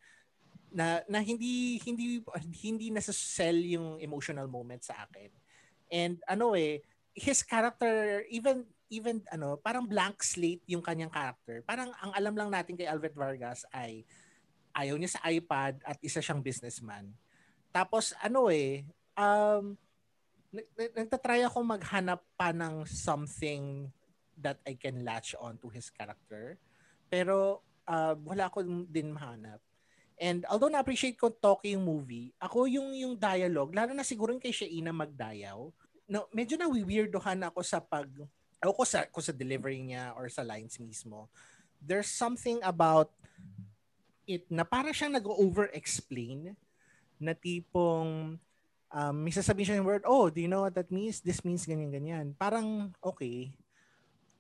Na 0.73 1.01
na 1.07 1.23
hindi 1.23 1.79
hindi 1.85 2.21
hindi 2.63 2.87
nasa 2.91 3.15
sell 3.15 3.57
yung 3.63 4.01
emotional 4.03 4.51
moment 4.51 4.83
sa 4.83 5.07
akin. 5.07 5.31
And 5.91 6.19
ano 6.27 6.59
eh, 6.59 6.83
his 7.15 7.41
character 7.47 8.27
even 8.29 8.67
even 8.87 9.23
ano, 9.35 9.59
parang 9.59 9.87
blank 9.87 10.23
slate 10.23 10.63
yung 10.71 10.83
kanyang 10.83 11.11
character. 11.11 11.63
Parang 11.67 11.91
ang 11.99 12.13
alam 12.15 12.35
lang 12.35 12.51
natin 12.51 12.79
kay 12.79 12.87
Alfred 12.87 13.15
Vargas 13.15 13.67
ay 13.75 14.07
ayaw 14.77 14.95
niya 15.01 15.17
sa 15.17 15.25
iPad 15.27 15.81
at 15.83 15.99
isa 16.05 16.21
siyang 16.23 16.45
businessman. 16.45 17.11
Tapos 17.73 18.15
ano 18.23 18.47
eh, 18.53 18.87
um, 19.19 19.75
nag- 20.53 20.73
nag- 20.77 20.95
nagtatry 21.03 21.43
ako 21.49 21.59
maghanap 21.65 22.21
pa 22.37 22.53
ng 22.55 22.87
something 22.87 23.91
that 24.37 24.61
I 24.69 24.77
can 24.77 25.03
latch 25.03 25.33
on 25.41 25.57
to 25.65 25.73
his 25.73 25.89
character. 25.89 26.61
Pero 27.09 27.65
uh, 27.89 28.15
wala 28.21 28.53
ko 28.53 28.63
din 28.65 29.11
mahanap. 29.11 29.59
And 30.17 30.49
although 30.49 30.73
na-appreciate 30.73 31.21
ko 31.21 31.29
Toki 31.29 31.77
yung 31.77 31.85
movie, 31.85 32.33
ako 32.41 32.65
yung 32.65 32.97
yung 32.97 33.15
dialogue, 33.21 33.77
lalo 33.77 33.93
na 33.93 34.01
siguro 34.01 34.33
kay 34.41 34.53
Shaina 34.53 34.89
magdayaw, 34.89 35.69
no, 36.09 36.25
medyo 36.33 36.57
na 36.57 36.69
weirdohan 36.69 37.45
ako 37.45 37.61
sa 37.61 37.85
pag 37.85 38.09
o 38.65 38.73
ko 38.73 38.85
sa 38.89 39.05
ko 39.07 39.21
sa 39.21 39.37
delivery 39.37 39.79
niya 39.85 40.17
or 40.17 40.33
sa 40.33 40.41
lines 40.41 40.81
mismo. 40.81 41.29
There's 41.77 42.09
something 42.09 42.59
about 42.65 43.13
it 44.25 44.49
na 44.49 44.65
para 44.65 44.91
siyang 44.91 45.21
nag-over-explain 45.21 46.57
na 47.21 47.33
tipong 47.37 48.41
um, 48.91 49.17
may 49.21 49.33
sasabihin 49.33 49.67
siya 49.69 49.79
yung 49.81 49.89
word, 49.89 50.05
oh, 50.09 50.33
do 50.33 50.41
you 50.41 50.51
know 50.51 50.65
what 50.67 50.75
that 50.75 50.91
means? 50.91 51.21
This 51.21 51.45
means 51.45 51.69
ganyan-ganyan. 51.69 52.35
Parang, 52.37 52.93
okay. 53.05 53.55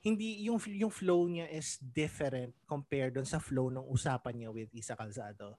Hindi, 0.00 0.46
yung, 0.46 0.62
yung 0.70 0.92
flow 0.92 1.26
niya 1.26 1.50
is 1.50 1.82
different 1.82 2.54
compared 2.64 3.18
doon 3.18 3.26
sa 3.26 3.42
flow 3.42 3.74
ng 3.74 3.82
usapan 3.90 4.34
niya 4.38 4.50
with 4.54 4.70
Isa 4.70 4.94
Calzado. 4.94 5.58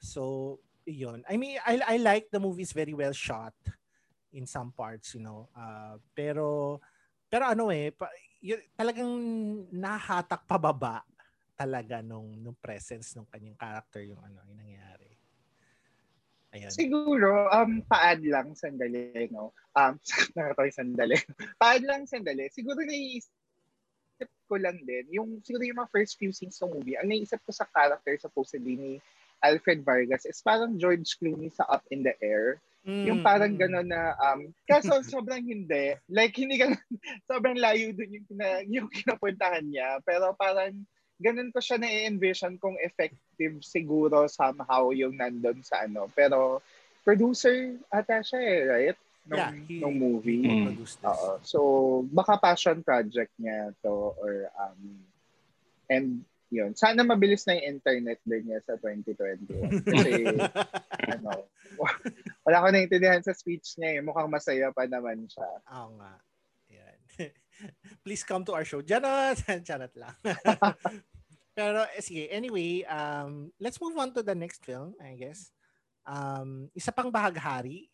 So, 0.00 0.58
yun. 0.88 1.22
I 1.28 1.36
mean, 1.36 1.60
I, 1.62 1.80
I 1.84 1.96
like 2.00 2.32
the 2.32 2.40
movie 2.40 2.64
is 2.64 2.72
very 2.72 2.96
well 2.96 3.12
shot 3.12 3.54
in 4.32 4.48
some 4.48 4.72
parts, 4.72 5.14
you 5.14 5.20
know. 5.20 5.48
Uh, 5.52 6.00
pero, 6.16 6.80
pero 7.28 7.46
ano 7.46 7.68
eh, 7.68 7.92
pa, 7.92 8.08
yun, 8.40 8.58
talagang 8.74 9.12
nahatak 9.70 10.48
pababa 10.48 11.04
talaga 11.52 12.00
nung, 12.00 12.40
nung 12.40 12.56
presence 12.56 13.12
ng 13.12 13.28
kanyang 13.28 13.60
character 13.60 14.00
yung 14.00 14.20
ano, 14.24 14.40
yung 14.48 14.58
nangyari. 14.58 15.12
Ayan. 16.50 16.72
Siguro, 16.72 17.46
um, 17.52 17.84
paad 17.84 18.24
lang 18.24 18.56
sandali, 18.56 19.28
no? 19.30 19.54
Um, 19.76 20.00
nakatawa 20.34 20.66
yung 20.66 20.78
sandali. 20.80 21.16
paad 21.60 21.84
lang 21.84 22.08
sandali. 22.08 22.48
Siguro 22.50 22.80
naiisip 22.82 23.30
ko 24.48 24.56
lang 24.58 24.80
din, 24.82 25.06
yung, 25.14 25.38
siguro 25.44 25.62
yung 25.62 25.78
mga 25.78 25.92
first 25.94 26.18
few 26.18 26.34
scenes 26.34 26.58
ng 26.58 26.74
movie, 26.74 26.98
ang 26.98 27.06
naiisip 27.06 27.38
ko 27.46 27.54
sa 27.54 27.68
character 27.70 28.18
supposedly 28.18 28.74
ni 28.74 28.92
Alfred 29.40 29.84
Vargas 29.84 30.24
is 30.28 30.40
parang 30.44 30.76
George 30.76 31.16
Clooney 31.16 31.52
sa 31.52 31.64
Up 31.68 31.84
in 31.90 32.04
the 32.04 32.14
Air. 32.20 32.60
Mm, 32.80 33.04
Yung 33.04 33.20
parang 33.20 33.52
mm. 33.56 33.60
gano'n 33.60 33.88
na, 33.92 34.16
um, 34.20 34.48
kaso 34.64 35.00
sobrang 35.12 35.44
hindi. 35.44 35.96
Like, 36.08 36.32
hindi 36.36 36.56
ka, 36.56 36.72
sobrang 37.30 37.60
layo 37.60 37.92
dun 37.92 38.16
yung, 38.16 38.26
kina, 38.28 38.48
yung 38.64 38.88
kinapuntahan 38.88 39.68
niya. 39.68 40.00
Pero 40.04 40.32
parang, 40.32 40.72
ganun 41.20 41.52
ko 41.52 41.60
siya 41.60 41.76
na-envision 41.76 42.56
kung 42.56 42.80
effective 42.80 43.60
siguro 43.60 44.24
somehow 44.32 44.88
yung 44.96 45.20
nandun 45.20 45.60
sa 45.60 45.84
ano. 45.84 46.08
Pero, 46.16 46.64
producer 47.04 47.76
ata 47.92 48.24
siya 48.24 48.40
eh, 48.40 48.60
right? 48.64 48.98
Nung, 49.28 49.36
Yeah, 49.36 49.52
he- 49.68 49.80
nung 49.84 49.96
movie. 50.00 50.44
Mm. 50.48 50.64
Produced 50.72 50.98
this. 51.04 51.08
Oo. 51.12 51.30
So, 51.44 51.58
baka 52.08 52.40
passion 52.40 52.80
project 52.80 53.32
niya 53.36 53.76
to 53.84 54.16
or 54.16 54.48
um 54.56 55.04
and 55.92 56.24
yun. 56.50 56.74
Sana 56.74 57.06
mabilis 57.06 57.46
na 57.46 57.56
yung 57.56 57.78
internet 57.78 58.18
din 58.26 58.50
niya 58.50 58.60
sa 58.66 58.74
2021. 58.82 59.86
Kasi 59.86 60.12
ano, 61.14 61.46
wala 62.46 62.62
ko 62.62 62.66
naintindihan 62.68 63.22
sa 63.22 63.32
speech 63.32 63.78
niya 63.78 63.98
eh. 63.98 64.00
Mukhang 64.02 64.28
masaya 64.28 64.74
pa 64.74 64.84
naman 64.90 65.30
siya. 65.30 65.46
Oo 65.70 65.94
nga. 66.02 66.18
Yan. 66.74 66.98
Please 68.04 68.26
come 68.26 68.42
to 68.42 68.52
our 68.52 68.66
show. 68.66 68.82
Janot! 68.82 69.38
Charot 69.62 69.94
lang. 69.94 70.14
Pero 71.54 71.86
eh, 71.94 72.02
sige, 72.02 72.26
anyway, 72.34 72.82
um, 72.90 73.54
let's 73.62 73.78
move 73.78 73.94
on 73.94 74.10
to 74.10 74.22
the 74.26 74.34
next 74.34 74.66
film, 74.66 74.98
I 74.98 75.14
guess. 75.14 75.54
Um, 76.08 76.72
isa 76.74 76.90
pang 76.90 77.12
bahaghari, 77.12 77.86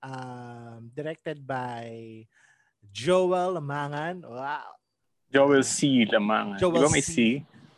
um, 0.00 0.88
directed 0.94 1.42
by 1.42 2.24
Joel 2.94 3.58
Lamangan. 3.58 4.22
Wow. 4.24 4.80
Joel 5.32 5.64
C. 5.64 6.04
Lamang. 6.06 6.60
Di 6.60 6.62
Joel 6.62 6.86
ba 6.86 6.92
may 6.92 7.02
C. 7.02 7.10
C? 7.10 7.18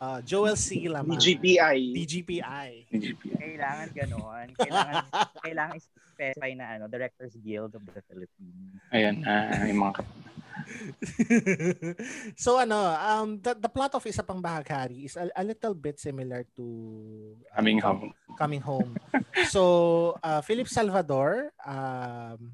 Uh, 0.01 0.19
Joel 0.21 0.55
C. 0.59 0.87
Lamangan. 0.87 1.19
DGPI. 1.19 1.79
DGPI. 1.95 2.71
DGP. 2.91 3.23
Kailangan 3.39 3.87
gano'n. 3.95 4.47
Kailangan, 4.59 4.95
kailangan 5.45 5.77
specify 5.79 6.51
na 6.55 6.65
ano, 6.79 6.85
Directors 6.91 7.35
Guild 7.39 7.75
of 7.75 7.83
the 7.87 8.01
Philippines. 8.07 8.79
Ayan, 8.91 9.23
ah, 9.23 9.63
yung 9.67 9.81
mga 9.81 10.03
so 12.35 12.57
ano, 12.57 12.79
um, 12.95 13.37
the, 13.39 13.53
the 13.55 13.69
plot 13.69 13.93
of 13.95 14.05
Isa 14.05 14.23
Pang 14.23 14.41
Bahaghari 14.41 15.05
is 15.05 15.15
a, 15.15 15.29
a 15.35 15.43
little 15.43 15.73
bit 15.73 15.99
similar 15.99 16.45
to 16.55 17.35
uh, 17.51 17.55
Coming 17.57 17.79
Home. 17.79 18.13
Coming 18.37 18.61
Home. 18.61 18.97
so, 19.51 20.17
uh, 20.23 20.41
Philip 20.41 20.67
Salvador 20.67 21.51
um, 21.65 22.53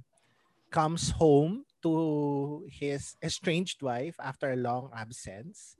comes 0.70 1.12
home 1.12 1.66
to 1.82 2.66
his 2.70 3.16
estranged 3.22 3.82
wife 3.82 4.16
after 4.22 4.52
a 4.52 4.56
long 4.56 4.90
absence. 4.96 5.76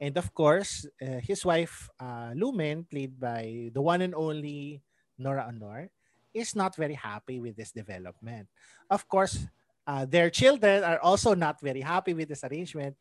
And 0.00 0.16
of 0.16 0.32
course, 0.34 0.86
uh, 1.02 1.18
his 1.18 1.44
wife, 1.44 1.90
uh, 1.98 2.30
Lumen, 2.34 2.86
played 2.86 3.18
by 3.18 3.70
the 3.74 3.82
one 3.82 4.00
and 4.00 4.14
only 4.14 4.82
Nora 5.18 5.50
Honor, 5.50 5.90
is 6.32 6.54
not 6.54 6.76
very 6.76 6.94
happy 6.94 7.40
with 7.40 7.56
this 7.56 7.72
development. 7.72 8.46
Of 8.90 9.08
course, 9.08 9.46
uh, 9.86 10.06
their 10.06 10.30
children 10.30 10.84
are 10.84 11.00
also 11.00 11.34
not 11.34 11.60
very 11.60 11.80
happy 11.80 12.14
with 12.14 12.28
this 12.28 12.44
arrangement. 12.44 12.94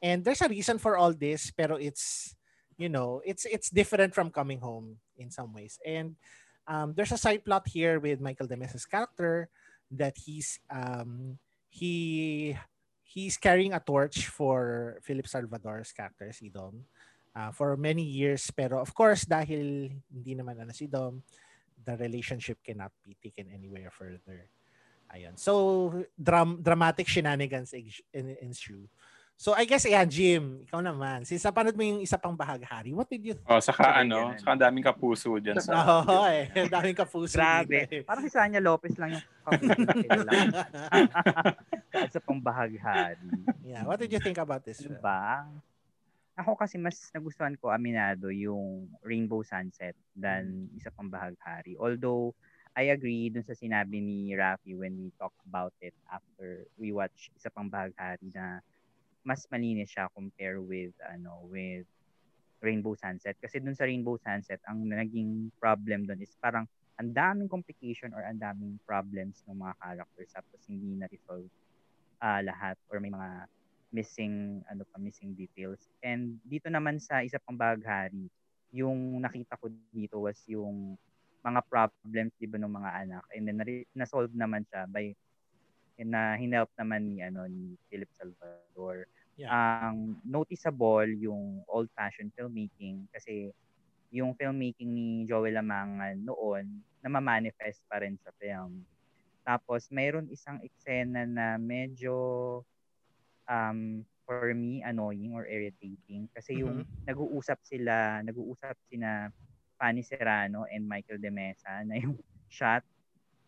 And 0.00 0.24
there's 0.24 0.40
a 0.40 0.48
reason 0.48 0.78
for 0.78 0.96
all 0.96 1.12
this, 1.12 1.50
pero 1.50 1.76
it's, 1.76 2.34
you 2.78 2.88
know, 2.88 3.20
it's 3.26 3.44
it's 3.44 3.68
different 3.68 4.14
from 4.14 4.30
coming 4.30 4.58
home 4.58 4.96
in 5.18 5.30
some 5.30 5.52
ways. 5.52 5.78
And 5.84 6.16
um, 6.66 6.94
there's 6.96 7.12
a 7.12 7.20
side 7.20 7.44
plot 7.44 7.68
here 7.68 8.00
with 8.00 8.20
Michael 8.20 8.46
Demes's 8.46 8.86
character 8.86 9.50
that 9.90 10.16
he's 10.16 10.58
um, 10.70 11.36
he 11.68 12.56
he's 13.10 13.34
carrying 13.34 13.74
a 13.74 13.82
torch 13.82 14.30
for 14.30 14.94
Philip 15.02 15.26
Salvador's 15.26 15.90
character 15.90 16.30
si 16.30 16.46
Dom 16.46 16.86
uh, 17.34 17.50
for 17.50 17.74
many 17.74 18.06
years 18.06 18.46
pero 18.54 18.78
of 18.78 18.94
course 18.94 19.26
dahil 19.26 19.90
hindi 20.06 20.32
naman 20.38 20.62
ano 20.62 20.70
si 20.70 20.86
Dom 20.86 21.18
the 21.80 21.98
relationship 21.98 22.62
cannot 22.62 22.94
be 23.02 23.18
taken 23.18 23.50
anywhere 23.50 23.90
further 23.90 24.46
ayun 25.10 25.34
so 25.34 25.90
dram- 26.14 26.62
dramatic 26.62 27.10
shenanigans 27.10 27.74
ensue 28.14 28.86
so 29.34 29.56
I 29.56 29.64
guess 29.66 29.88
ayan 29.88 30.06
Jim 30.06 30.44
ikaw 30.62 30.78
naman 30.78 31.26
since 31.26 31.42
napanood 31.42 31.74
mo 31.74 31.82
yung 31.82 31.98
isa 32.04 32.14
pang 32.14 32.38
bahaghari 32.38 32.94
what 32.94 33.10
did 33.10 33.24
you 33.26 33.34
Oh, 33.48 33.58
saka 33.58 33.90
ano, 33.96 34.30
yan. 34.30 34.38
saka 34.38 34.50
ang 34.54 34.62
daming 34.62 34.86
kapuso 34.86 35.34
dyan 35.40 35.58
sa... 35.58 35.72
Oo, 36.04 36.28
eh. 36.30 36.46
Ang 36.54 36.70
daming 36.70 36.94
kapuso. 36.94 37.34
Grabe. 37.34 37.88
dito, 37.88 37.96
eh. 37.96 38.02
Parang 38.06 38.22
si 38.22 38.30
Sanya 38.30 38.60
Lopez 38.62 38.94
lang 39.00 39.16
yung 39.16 39.24
kapusin 39.48 39.74
Kahit 41.90 42.10
sa 42.14 42.22
pangbahaghari. 42.22 43.30
yeah, 43.66 43.82
what 43.82 43.98
did 43.98 44.10
you 44.10 44.22
think 44.22 44.38
about 44.38 44.62
this 44.62 44.80
film? 44.80 44.98
Diba? 44.98 45.46
Ako 46.38 46.56
kasi 46.56 46.78
mas 46.78 47.10
nagustuhan 47.12 47.58
ko 47.58 47.68
aminado 47.68 48.30
yung 48.30 48.88
Rainbow 49.04 49.42
Sunset 49.42 49.98
than 50.16 50.70
isa 50.78 50.88
pang 50.94 51.10
bahaghari. 51.10 51.76
Although, 51.76 52.32
I 52.78 52.94
agree 52.94 53.34
dun 53.34 53.42
sa 53.42 53.58
sinabi 53.58 53.98
ni 53.98 54.30
Rafi 54.30 54.78
when 54.78 54.94
we 54.94 55.10
talk 55.18 55.34
about 55.42 55.74
it 55.82 55.94
after 56.06 56.64
we 56.78 56.94
watch 56.94 57.28
isa 57.34 57.50
pang 57.50 57.66
bahaghari 57.66 58.30
na 58.30 58.62
mas 59.26 59.44
malinis 59.50 59.90
siya 59.90 60.06
compare 60.14 60.62
with 60.62 60.94
ano 61.02 61.42
with 61.50 61.84
Rainbow 62.62 62.94
Sunset 62.94 63.34
kasi 63.42 63.58
dun 63.58 63.74
sa 63.74 63.90
Rainbow 63.90 64.16
Sunset 64.22 64.62
ang 64.70 64.86
naging 64.86 65.50
problem 65.58 66.06
dun 66.06 66.22
is 66.22 66.30
parang 66.38 66.64
ang 67.00 67.10
daming 67.10 67.50
complication 67.50 68.14
or 68.14 68.22
ang 68.22 68.38
daming 68.38 68.78
problems 68.86 69.42
ng 69.48 69.56
mga 69.56 69.74
characters 69.80 70.30
tapos 70.30 70.60
hindi 70.70 70.94
na 70.94 71.10
resolve 71.10 71.48
ah, 72.20 72.40
lahat 72.44 72.76
or 72.92 73.00
may 73.00 73.10
mga 73.10 73.48
missing 73.90 74.62
ano 74.70 74.86
pa 74.86 74.96
missing 75.02 75.34
details. 75.34 75.90
And 76.04 76.38
dito 76.46 76.70
naman 76.70 77.02
sa 77.02 77.26
isa 77.26 77.42
pang 77.42 77.58
baghari, 77.58 78.30
yung 78.70 79.18
nakita 79.18 79.58
ko 79.58 79.66
dito 79.90 80.22
was 80.22 80.38
yung 80.46 80.94
mga 81.40 81.60
problems 81.66 82.32
di 82.38 82.46
ba 82.46 82.60
ng 82.60 82.70
mga 82.70 82.90
anak 83.08 83.24
and 83.32 83.48
then 83.48 83.56
na- 83.58 83.88
na-solve 83.96 84.30
naman 84.36 84.62
siya 84.68 84.84
by 84.86 85.10
na 86.00 86.36
hinelp 86.36 86.68
naman 86.80 87.12
ni 87.12 87.20
ano 87.20 87.44
ni 87.48 87.76
Philip 87.88 88.08
Salvador. 88.16 89.04
Yeah. 89.36 89.52
Ang 89.52 90.20
noticeable 90.24 91.08
yung 91.16 91.64
old-fashioned 91.68 92.32
filmmaking 92.36 93.08
kasi 93.12 93.52
yung 94.12 94.36
filmmaking 94.36 94.92
ni 94.92 95.08
Joel 95.24 95.56
Lamangan 95.60 96.20
noon 96.24 96.84
namamanifest 97.00 97.80
pa 97.88 98.00
rin 98.00 98.16
sa 98.20 98.32
film. 98.36 98.84
Tapos 99.50 99.90
mayroon 99.90 100.30
isang 100.30 100.62
eksena 100.62 101.26
na 101.26 101.58
medyo 101.58 102.14
um, 103.50 104.06
for 104.22 104.54
me 104.54 104.78
annoying 104.86 105.34
or 105.34 105.42
irritating 105.42 106.30
kasi 106.30 106.62
yung 106.62 106.86
nag-uusap 107.02 107.58
sila, 107.66 108.22
nag-uusap 108.22 108.78
sina 108.86 109.34
Fanny 109.74 110.06
Serrano 110.06 110.70
and 110.70 110.86
Michael 110.86 111.18
De 111.18 111.34
Mesa 111.34 111.82
na 111.82 111.98
yung 111.98 112.14
shot 112.46 112.86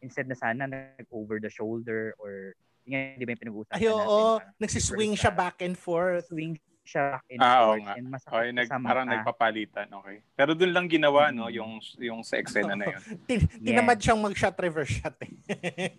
instead 0.02 0.26
na 0.26 0.34
sana 0.34 0.66
nag 0.66 1.06
over 1.14 1.38
the 1.38 1.46
shoulder 1.46 2.18
or 2.18 2.58
yun 2.82 2.98
nga, 2.98 3.14
di 3.14 3.22
ba 3.22 3.30
yung 3.38 3.42
pinag-uusapan 3.46 3.78
Ay, 3.78 3.86
oo. 3.86 4.42
parang 4.42 4.58
Nagsiswing 4.58 5.14
siya. 5.14 5.30
back 5.30 5.62
and 5.62 5.78
forth. 5.78 6.26
swing 6.26 6.58
siya 6.82 7.14
back 7.14 7.24
and 7.28 7.38
Ah, 7.38 7.54
oo 7.60 7.64
forth 7.68 7.80
nga. 7.80 7.92
and 7.94 8.06
masakit 8.06 8.34
Okay, 8.34 8.48
nag, 8.50 8.66
sa 8.66 8.76
parang 8.76 9.06
nagpapalitan, 9.06 9.86
okay. 9.92 10.16
Pero 10.32 10.50
doon 10.52 10.70
lang 10.70 10.84
ginawa, 10.86 11.28
no, 11.28 11.44
Mm. 11.44 11.52
yung 11.52 11.70
yung 11.96 12.18
sa 12.20 12.36
eksena 12.36 12.72
na 12.72 12.88
yun. 12.88 13.00
Tin- 13.28 13.48
Tinamad 13.56 13.96
siyang 13.96 14.18
mag-shot 14.18 14.52
reverse 14.56 14.92
shot 14.92 15.14
eh. 15.20 15.28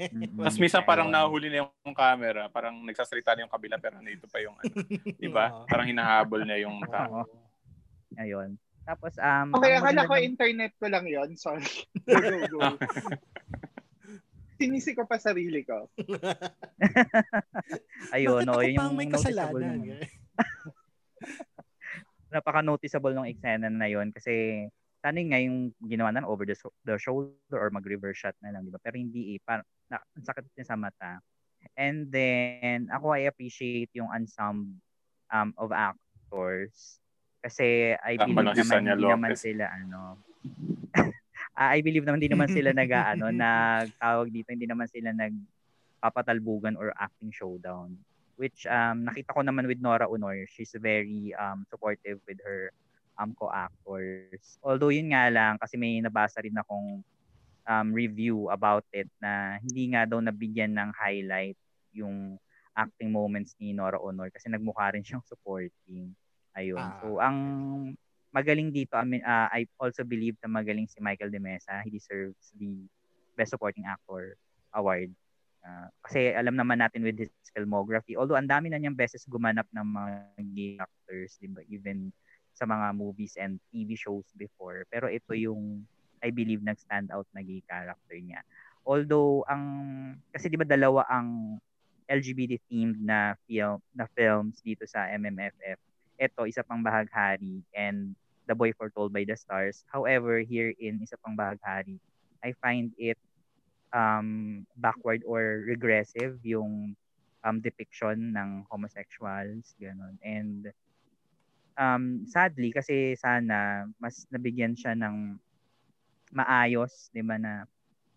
Mm-mm. 0.10 0.40
Tapos 0.40 0.58
minsan 0.58 0.82
parang 0.82 1.08
nahuli 1.08 1.48
na 1.48 1.64
yung 1.64 1.70
camera, 1.92 2.48
parang 2.48 2.78
nagsasalita 2.80 3.34
na 3.34 3.42
yung 3.42 3.50
kabila 3.50 3.78
pero 3.78 3.96
nandito 3.96 4.26
pa 4.26 4.38
yung 4.38 4.54
ano, 4.54 4.70
di 5.16 5.28
ba? 5.28 5.50
Oo. 5.54 5.66
Parang 5.66 5.86
hinahabol 5.86 6.42
niya 6.42 6.62
yung 6.62 6.78
tao. 6.84 7.26
Ayun. 8.14 8.54
Tapos 8.84 9.16
um 9.16 9.48
Okay, 9.56 9.74
akala 9.74 10.04
ko 10.04 10.14
ng- 10.14 10.26
internet 10.28 10.72
ko 10.76 10.86
lang 10.86 11.06
yon 11.06 11.34
Sorry. 11.34 11.64
Go, 12.04 12.20
go, 12.20 12.38
go. 12.52 12.60
Sinisi 14.54 14.92
ko 14.92 15.04
pa 15.04 15.16
sarili 15.16 15.64
ko. 15.64 15.88
ayun, 18.16 18.38
Bakit 18.38 18.46
no, 18.46 18.54
ako 18.54 18.62
yun 18.62 18.76
yung 18.78 18.94
may 18.94 19.08
noticeable 19.08 19.60
kasalanan? 19.60 19.80
Naman. 21.24 22.32
napaka-noticeable 22.34 23.14
ng 23.14 23.30
eksena 23.30 23.70
na 23.70 23.86
yon 23.86 24.10
kasi 24.10 24.66
sana 25.04 25.20
nga 25.20 25.38
yung 25.38 25.76
ginawa 25.84 26.16
na 26.16 26.24
over 26.24 26.48
the, 26.48 26.56
the 26.88 26.96
shoulder 26.96 27.60
or 27.60 27.68
mag-reverse 27.70 28.24
shot 28.24 28.34
na 28.40 28.56
lang, 28.56 28.64
di 28.64 28.72
ba? 28.72 28.80
Pero 28.80 28.96
hindi 28.96 29.36
eh. 29.36 29.40
Parang, 29.44 29.68
na, 29.92 30.00
ang 30.00 30.24
sakit 30.24 30.48
niya 30.56 30.64
sa 30.64 30.80
mata. 30.80 31.20
And 31.76 32.08
then, 32.08 32.88
ako 32.88 33.12
I 33.12 33.28
appreciate 33.28 33.92
yung 33.92 34.08
ensemble 34.16 34.80
um, 35.28 35.52
of 35.60 35.76
actors. 35.76 37.04
Kasi 37.44 38.00
I 38.00 38.16
Tama 38.16 38.48
believe 38.48 38.64
naman 38.64 38.82
hindi 38.88 39.04
naman 39.04 39.32
Lopez. 39.36 39.44
sila 39.44 39.66
ano 39.68 40.00
Ah, 41.60 41.78
I 41.78 41.86
believe 41.86 42.02
naman 42.08 42.18
hindi 42.18 42.32
naman 42.34 42.50
sila 42.50 42.72
nag 42.74 42.90
ano 42.90 43.30
nagtawag 43.44 44.32
dito 44.32 44.50
hindi 44.56 44.66
naman 44.66 44.88
sila 44.88 45.12
nagpapatalbugan 45.14 46.80
or 46.80 46.96
acting 46.96 47.30
showdown 47.30 47.94
which 48.36 48.66
um 48.66 49.06
nakita 49.06 49.34
ko 49.34 49.42
naman 49.46 49.70
with 49.70 49.82
Nora 49.82 50.10
Honor. 50.10 50.46
She's 50.50 50.74
very 50.78 51.34
um 51.38 51.66
supportive 51.70 52.20
with 52.26 52.42
her 52.42 52.74
um 53.18 53.38
co-actors. 53.38 54.58
Although 54.66 54.90
yun 54.94 55.14
nga 55.14 55.30
lang 55.30 55.62
kasi 55.62 55.78
may 55.78 56.02
nabasa 56.02 56.42
rin 56.42 56.58
akong 56.58 57.06
um 57.64 57.88
review 57.94 58.50
about 58.50 58.84
it 58.92 59.08
na 59.22 59.62
hindi 59.62 59.94
nga 59.94 60.10
daw 60.10 60.20
nabigyan 60.20 60.74
ng 60.76 60.90
highlight 60.98 61.58
yung 61.94 62.36
acting 62.74 63.14
moments 63.14 63.54
ni 63.62 63.72
Nora 63.72 64.02
Honor 64.02 64.34
kasi 64.34 64.50
nagmukha 64.50 64.98
rin 64.98 65.06
siyang 65.06 65.24
supporting. 65.30 66.10
Ayun. 66.58 66.82
Ah, 66.82 66.98
so 67.02 67.22
ang 67.22 67.38
magaling 68.34 68.74
dito 68.74 68.98
I 68.98 69.06
mean 69.06 69.22
uh, 69.22 69.46
I 69.54 69.70
also 69.78 70.02
believe 70.02 70.42
na 70.42 70.50
magaling 70.50 70.90
si 70.90 70.98
Michael 70.98 71.30
De 71.30 71.38
Mesa. 71.38 71.86
He 71.86 71.94
deserves 71.94 72.50
the 72.58 72.90
best 73.38 73.54
supporting 73.54 73.86
actor 73.86 74.38
award 74.74 75.14
Uh, 75.64 75.88
kasi 76.04 76.36
alam 76.36 76.60
naman 76.60 76.84
natin 76.84 77.08
with 77.08 77.16
his 77.16 77.32
filmography, 77.56 78.20
although 78.20 78.36
ang 78.36 78.52
dami 78.52 78.68
na 78.68 78.76
niyang 78.76 79.00
beses 79.00 79.24
gumanap 79.24 79.64
ng 79.72 79.88
mga 79.88 80.14
gay 80.52 80.74
actors, 80.76 81.40
di 81.40 81.48
ba? 81.48 81.64
Even 81.72 82.12
sa 82.54 82.68
mga 82.68 82.94
movies 82.94 83.40
and 83.40 83.58
TV 83.72 83.96
shows 83.96 84.28
before. 84.36 84.86
Pero 84.92 85.08
ito 85.08 85.32
yung, 85.34 85.82
I 86.22 86.30
believe, 86.30 86.62
nag-stand 86.62 87.10
out 87.16 87.26
na 87.32 87.42
gay 87.42 87.64
character 87.66 88.20
niya. 88.20 88.44
Although, 88.84 89.48
ang, 89.48 89.64
kasi 90.36 90.52
di 90.52 90.60
ba 90.60 90.68
dalawa 90.68 91.08
ang 91.08 91.58
LGBT 92.12 92.60
themed 92.68 93.00
na 93.00 93.34
film 93.48 93.80
na 93.96 94.06
films 94.12 94.60
dito 94.60 94.84
sa 94.84 95.08
MMFF. 95.08 95.80
Ito 96.20 96.46
isa 96.46 96.62
pang 96.62 96.84
bahaghari 96.84 97.64
and 97.74 98.14
The 98.46 98.56
Boy 98.56 98.76
Foretold 98.76 99.16
by 99.16 99.24
the 99.24 99.40
Stars. 99.40 99.88
However, 99.88 100.44
here 100.44 100.76
in 100.76 101.00
isa 101.00 101.16
pang 101.24 101.40
bahaghari, 101.40 101.98
I 102.44 102.52
find 102.60 102.92
it 103.00 103.16
um, 103.94 104.66
backward 104.76 105.22
or 105.24 105.64
regressive 105.64 106.42
yung 106.44 106.98
um, 107.46 107.58
depiction 107.62 108.34
ng 108.34 108.66
homosexuals, 108.68 109.78
ganun. 109.78 110.18
And 110.26 110.74
um, 111.78 112.26
sadly, 112.26 112.74
kasi 112.74 113.14
sana 113.16 113.88
mas 114.02 114.26
nabigyan 114.34 114.74
siya 114.74 114.98
ng 114.98 115.38
maayos, 116.34 117.14
di 117.14 117.22
ba, 117.22 117.38
na, 117.38 117.70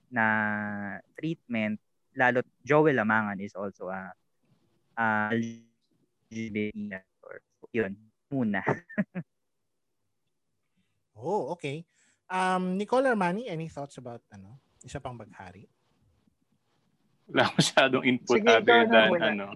na 0.08 0.26
treatment, 1.20 1.76
lalo 2.16 2.40
Joel 2.64 2.96
Lamangan 2.96 3.38
is 3.44 3.52
also 3.52 3.92
a, 3.92 4.08
a 4.96 5.28
LGBT. 6.32 6.96
So, 7.60 7.68
yun, 7.76 7.92
muna. 8.32 8.64
Oh, 11.16 11.56
okay. 11.56 11.88
Um, 12.28 12.76
Nicole 12.76 13.08
Armani, 13.08 13.48
any 13.48 13.72
thoughts 13.72 13.96
about 13.96 14.20
ano? 14.28 14.60
Isa 14.86 15.02
pang 15.02 15.18
baghari? 15.18 15.66
Wala 17.26 17.50
masyadong 17.58 18.06
input 18.06 18.38
Sige, 18.38 18.46
other 18.46 18.86
than 18.86 19.10
muna. 19.10 19.34
ano. 19.34 19.46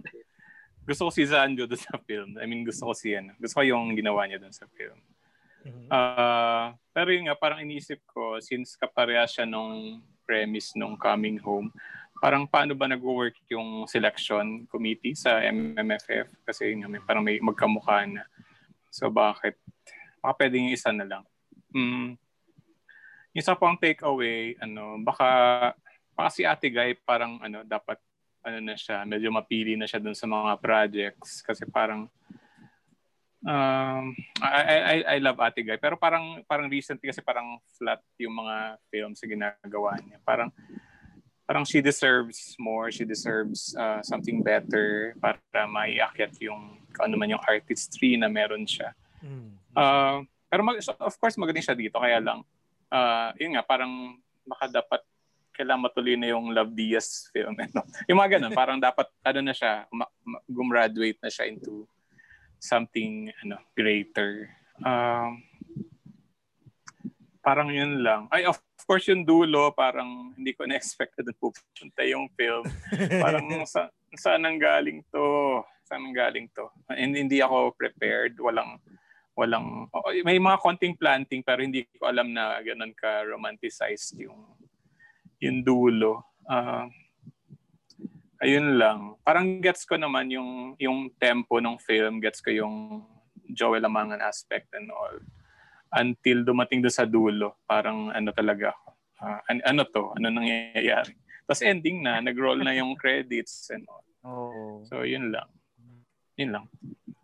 Gusto 0.82 1.06
ko 1.06 1.10
si 1.14 1.22
Zanjo 1.22 1.70
doon 1.70 1.78
sa 1.78 1.94
film. 2.02 2.34
I 2.42 2.50
mean, 2.50 2.66
gusto 2.66 2.90
ko 2.90 2.92
si 2.98 3.14
ano. 3.14 3.30
Gusto 3.38 3.62
ko 3.62 3.64
yung 3.64 3.94
ginawa 3.94 4.26
niya 4.26 4.42
doon 4.42 4.50
sa 4.50 4.66
film. 4.74 4.98
Mhm. 5.62 5.86
Ah, 5.86 6.74
pero 6.90 7.14
yun 7.14 7.30
nga, 7.30 7.38
parang 7.38 7.62
iniisip 7.62 8.02
ko, 8.10 8.42
since 8.42 8.74
kapareha 8.74 9.22
siya 9.30 9.46
nung 9.46 10.02
premise 10.26 10.74
nung 10.74 10.98
Coming 10.98 11.38
Home, 11.46 11.70
parang 12.18 12.48
paano 12.48 12.74
ba 12.74 12.90
nag-work 12.90 13.38
yung 13.52 13.86
selection 13.86 14.66
committee 14.66 15.14
sa 15.14 15.38
MMFF? 15.46 16.42
Kasi 16.42 16.74
yun 16.74 16.82
nga, 16.82 16.88
may, 16.90 17.02
parang 17.06 17.22
may 17.22 17.38
magkamukha 17.38 18.08
na. 18.10 18.26
So 18.90 19.06
bakit? 19.12 19.54
Baka 20.18 20.42
pwedeng 20.42 20.68
yung 20.68 20.74
isa 20.74 20.90
na 20.90 21.06
lang. 21.06 21.24
Mm. 21.70 22.18
Yung 23.34 23.46
sa 23.46 23.54
pang 23.54 23.78
takeaway, 23.78 24.58
ano, 24.58 24.98
baka, 25.02 25.28
baka 26.18 26.28
si 26.34 26.42
Ate 26.42 26.66
Guy 26.66 26.98
parang 27.06 27.38
ano, 27.38 27.62
dapat 27.62 27.98
ano 28.40 28.58
na 28.58 28.74
siya, 28.76 29.04
medyo 29.04 29.28
mapili 29.28 29.76
na 29.76 29.84
siya 29.84 30.00
dun 30.00 30.16
sa 30.16 30.24
mga 30.24 30.56
projects 30.58 31.44
kasi 31.44 31.68
parang 31.68 32.08
um, 33.44 34.04
I, 34.40 34.60
I, 34.64 34.96
I- 35.16 35.24
love 35.24 35.40
Ate 35.40 35.60
Guy 35.60 35.76
pero 35.76 35.96
parang 36.00 36.40
parang 36.48 36.68
recently 36.68 37.12
kasi 37.12 37.20
parang 37.20 37.60
flat 37.76 38.00
yung 38.16 38.32
mga 38.36 38.80
films 38.88 39.20
na 39.20 39.28
ginagawa 39.28 39.90
niya. 40.00 40.18
Parang 40.24 40.48
parang 41.44 41.66
she 41.66 41.82
deserves 41.82 42.54
more, 42.56 42.88
she 42.88 43.04
deserves 43.04 43.74
uh, 43.76 44.00
something 44.06 44.40
better 44.40 45.18
para 45.20 45.40
maiakyat 45.68 46.32
yung 46.40 46.80
ano 46.96 47.14
man 47.18 47.32
yung 47.36 47.44
artistry 47.44 48.16
na 48.16 48.30
meron 48.30 48.64
siya. 48.64 48.96
Mm. 49.20 49.52
Uh, 49.76 50.24
pero 50.48 50.64
mag, 50.64 50.80
so 50.80 50.96
of 50.96 51.14
course 51.20 51.36
magaling 51.36 51.62
siya 51.62 51.76
dito 51.76 52.00
kaya 52.00 52.18
lang 52.18 52.40
uh, 52.90 53.30
yun 53.38 53.56
nga 53.56 53.64
parang 53.64 54.18
baka 54.44 54.68
dapat 54.68 55.00
kailangan 55.54 55.86
matuloy 55.90 56.16
na 56.16 56.30
yung 56.32 56.54
Love 56.54 56.72
Diaz 56.72 57.28
film. 57.34 57.52
Ano? 57.52 57.84
yung 58.08 58.18
mga 58.18 58.38
ganun, 58.38 58.54
parang 58.54 58.78
dapat 58.88 59.06
ano 59.24 59.40
na 59.44 59.54
siya, 59.54 59.84
ma- 59.92 60.12
ma- 60.24 60.44
gumraduate 60.48 61.20
na 61.20 61.28
siya 61.28 61.50
into 61.50 61.84
something 62.60 63.28
ano 63.44 63.60
greater. 63.76 64.48
Um, 64.80 65.44
parang 67.40 67.72
yun 67.72 68.00
lang. 68.00 68.28
Ay, 68.32 68.48
of 68.48 68.60
course, 68.88 69.08
yung 69.08 69.24
dulo, 69.24 69.72
parang 69.72 70.32
hindi 70.36 70.52
ko 70.56 70.64
na-expect 70.64 71.20
na 71.20 71.32
pupunta 71.36 72.02
yung 72.04 72.28
film. 72.36 72.64
parang 73.20 73.44
sa, 73.72 73.92
saan 74.16 74.44
ang 74.44 74.60
galing 74.60 75.04
to? 75.12 75.60
Saan 75.84 76.08
ang 76.08 76.16
galing 76.16 76.48
to? 76.52 76.68
And 76.88 77.16
hindi 77.16 77.40
ako 77.44 77.76
prepared. 77.76 78.36
Walang, 78.40 78.80
walang, 79.40 79.88
oh, 79.88 80.12
may 80.20 80.36
mga 80.36 80.60
konting 80.60 80.92
planting 81.00 81.40
pero 81.40 81.64
hindi 81.64 81.88
ko 81.96 82.12
alam 82.12 82.28
na 82.28 82.60
ganun 82.60 82.92
ka 82.92 83.24
romanticized 83.24 84.20
yung, 84.20 84.52
yung 85.40 85.64
dulo. 85.64 86.20
Ah, 86.44 86.84
ayun 88.44 88.76
lang. 88.76 89.16
Parang 89.24 89.64
gets 89.64 89.88
ko 89.88 89.96
naman 89.96 90.28
yung, 90.28 90.76
yung 90.76 91.08
tempo 91.16 91.56
ng 91.56 91.80
film. 91.80 92.20
Gets 92.20 92.44
ko 92.44 92.52
yung 92.52 92.76
Joel 93.48 93.88
Amangan 93.88 94.20
aspect 94.20 94.68
and 94.76 94.92
all 94.92 95.16
until 95.90 96.46
dumating 96.46 96.84
doon 96.84 96.94
sa 96.94 97.08
dulo. 97.08 97.58
Parang 97.66 98.12
ano 98.14 98.30
talaga 98.30 98.76
ako. 98.76 98.88
ah, 99.20 99.40
an- 99.50 99.64
ano 99.66 99.82
to? 99.88 100.14
Ano 100.16 100.30
nangyayari? 100.30 101.16
Tapos 101.44 101.66
ending 101.66 102.00
na, 102.04 102.22
nag-roll 102.22 102.62
na 102.62 102.76
yung 102.76 102.94
credits 102.94 103.74
and 103.74 103.82
all. 103.90 104.06
Oo. 104.22 104.86
So, 104.86 105.02
yun 105.02 105.34
lang. 105.34 105.50
Yun 106.40 106.56
lang. 106.56 106.64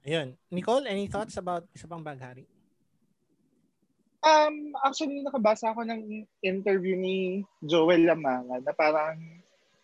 Ayun. 0.04 0.36
Nicole, 0.52 0.84
any 0.84 1.08
thoughts 1.08 1.40
about 1.40 1.64
isa 1.72 1.88
pang 1.88 2.04
baghari? 2.04 2.44
Um, 4.20 4.76
actually, 4.84 5.24
nakabasa 5.24 5.72
ako 5.72 5.88
ng 5.88 6.28
interview 6.44 6.98
ni 7.00 7.46
Joel 7.64 8.04
Lamanga 8.04 8.60
na 8.60 8.76
parang 8.76 9.16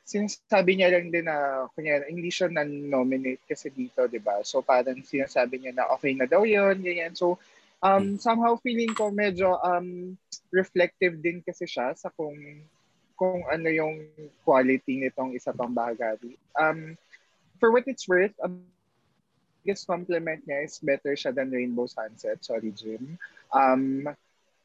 sinasabi 0.03 0.77
niya 0.77 0.93
lang 0.93 1.15
din 1.15 1.31
na 1.31 1.65
kunya 1.73 2.03
hindi 2.05 2.29
siya 2.29 2.51
na-nominate 2.51 3.47
kasi 3.47 3.71
dito, 3.71 4.05
'di 4.11 4.19
ba? 4.19 4.43
So 4.43 4.61
parang 4.61 4.99
sinasabi 5.01 5.63
niya 5.63 5.73
na 5.79 5.89
okay 5.95 6.13
na 6.13 6.27
daw 6.27 6.43
'yon, 6.43 6.83
ganyan. 6.83 7.15
So 7.15 7.39
um 7.81 8.19
somehow 8.19 8.59
feeling 8.59 8.93
ko 8.99 9.15
medyo 9.15 9.57
um 9.63 10.19
reflective 10.51 11.23
din 11.23 11.39
kasi 11.41 11.65
siya 11.71 11.95
sa 11.95 12.11
kung 12.11 12.35
kung 13.15 13.47
ano 13.47 13.71
yung 13.71 14.11
quality 14.43 15.07
nitong 15.07 15.39
isa 15.39 15.55
pang 15.55 15.71
bahagari. 15.71 16.35
Um 16.59 16.99
for 17.63 17.71
what 17.71 17.87
it's 17.87 18.11
worth, 18.11 18.35
biggest 19.63 19.87
compliment 19.87 20.43
niya 20.43 20.67
is 20.67 20.83
better 20.83 21.15
siya 21.15 21.31
than 21.31 21.55
Rainbow 21.55 21.87
Sunset. 21.87 22.43
Sorry, 22.43 22.75
Jim. 22.75 23.15
Um, 23.55 24.11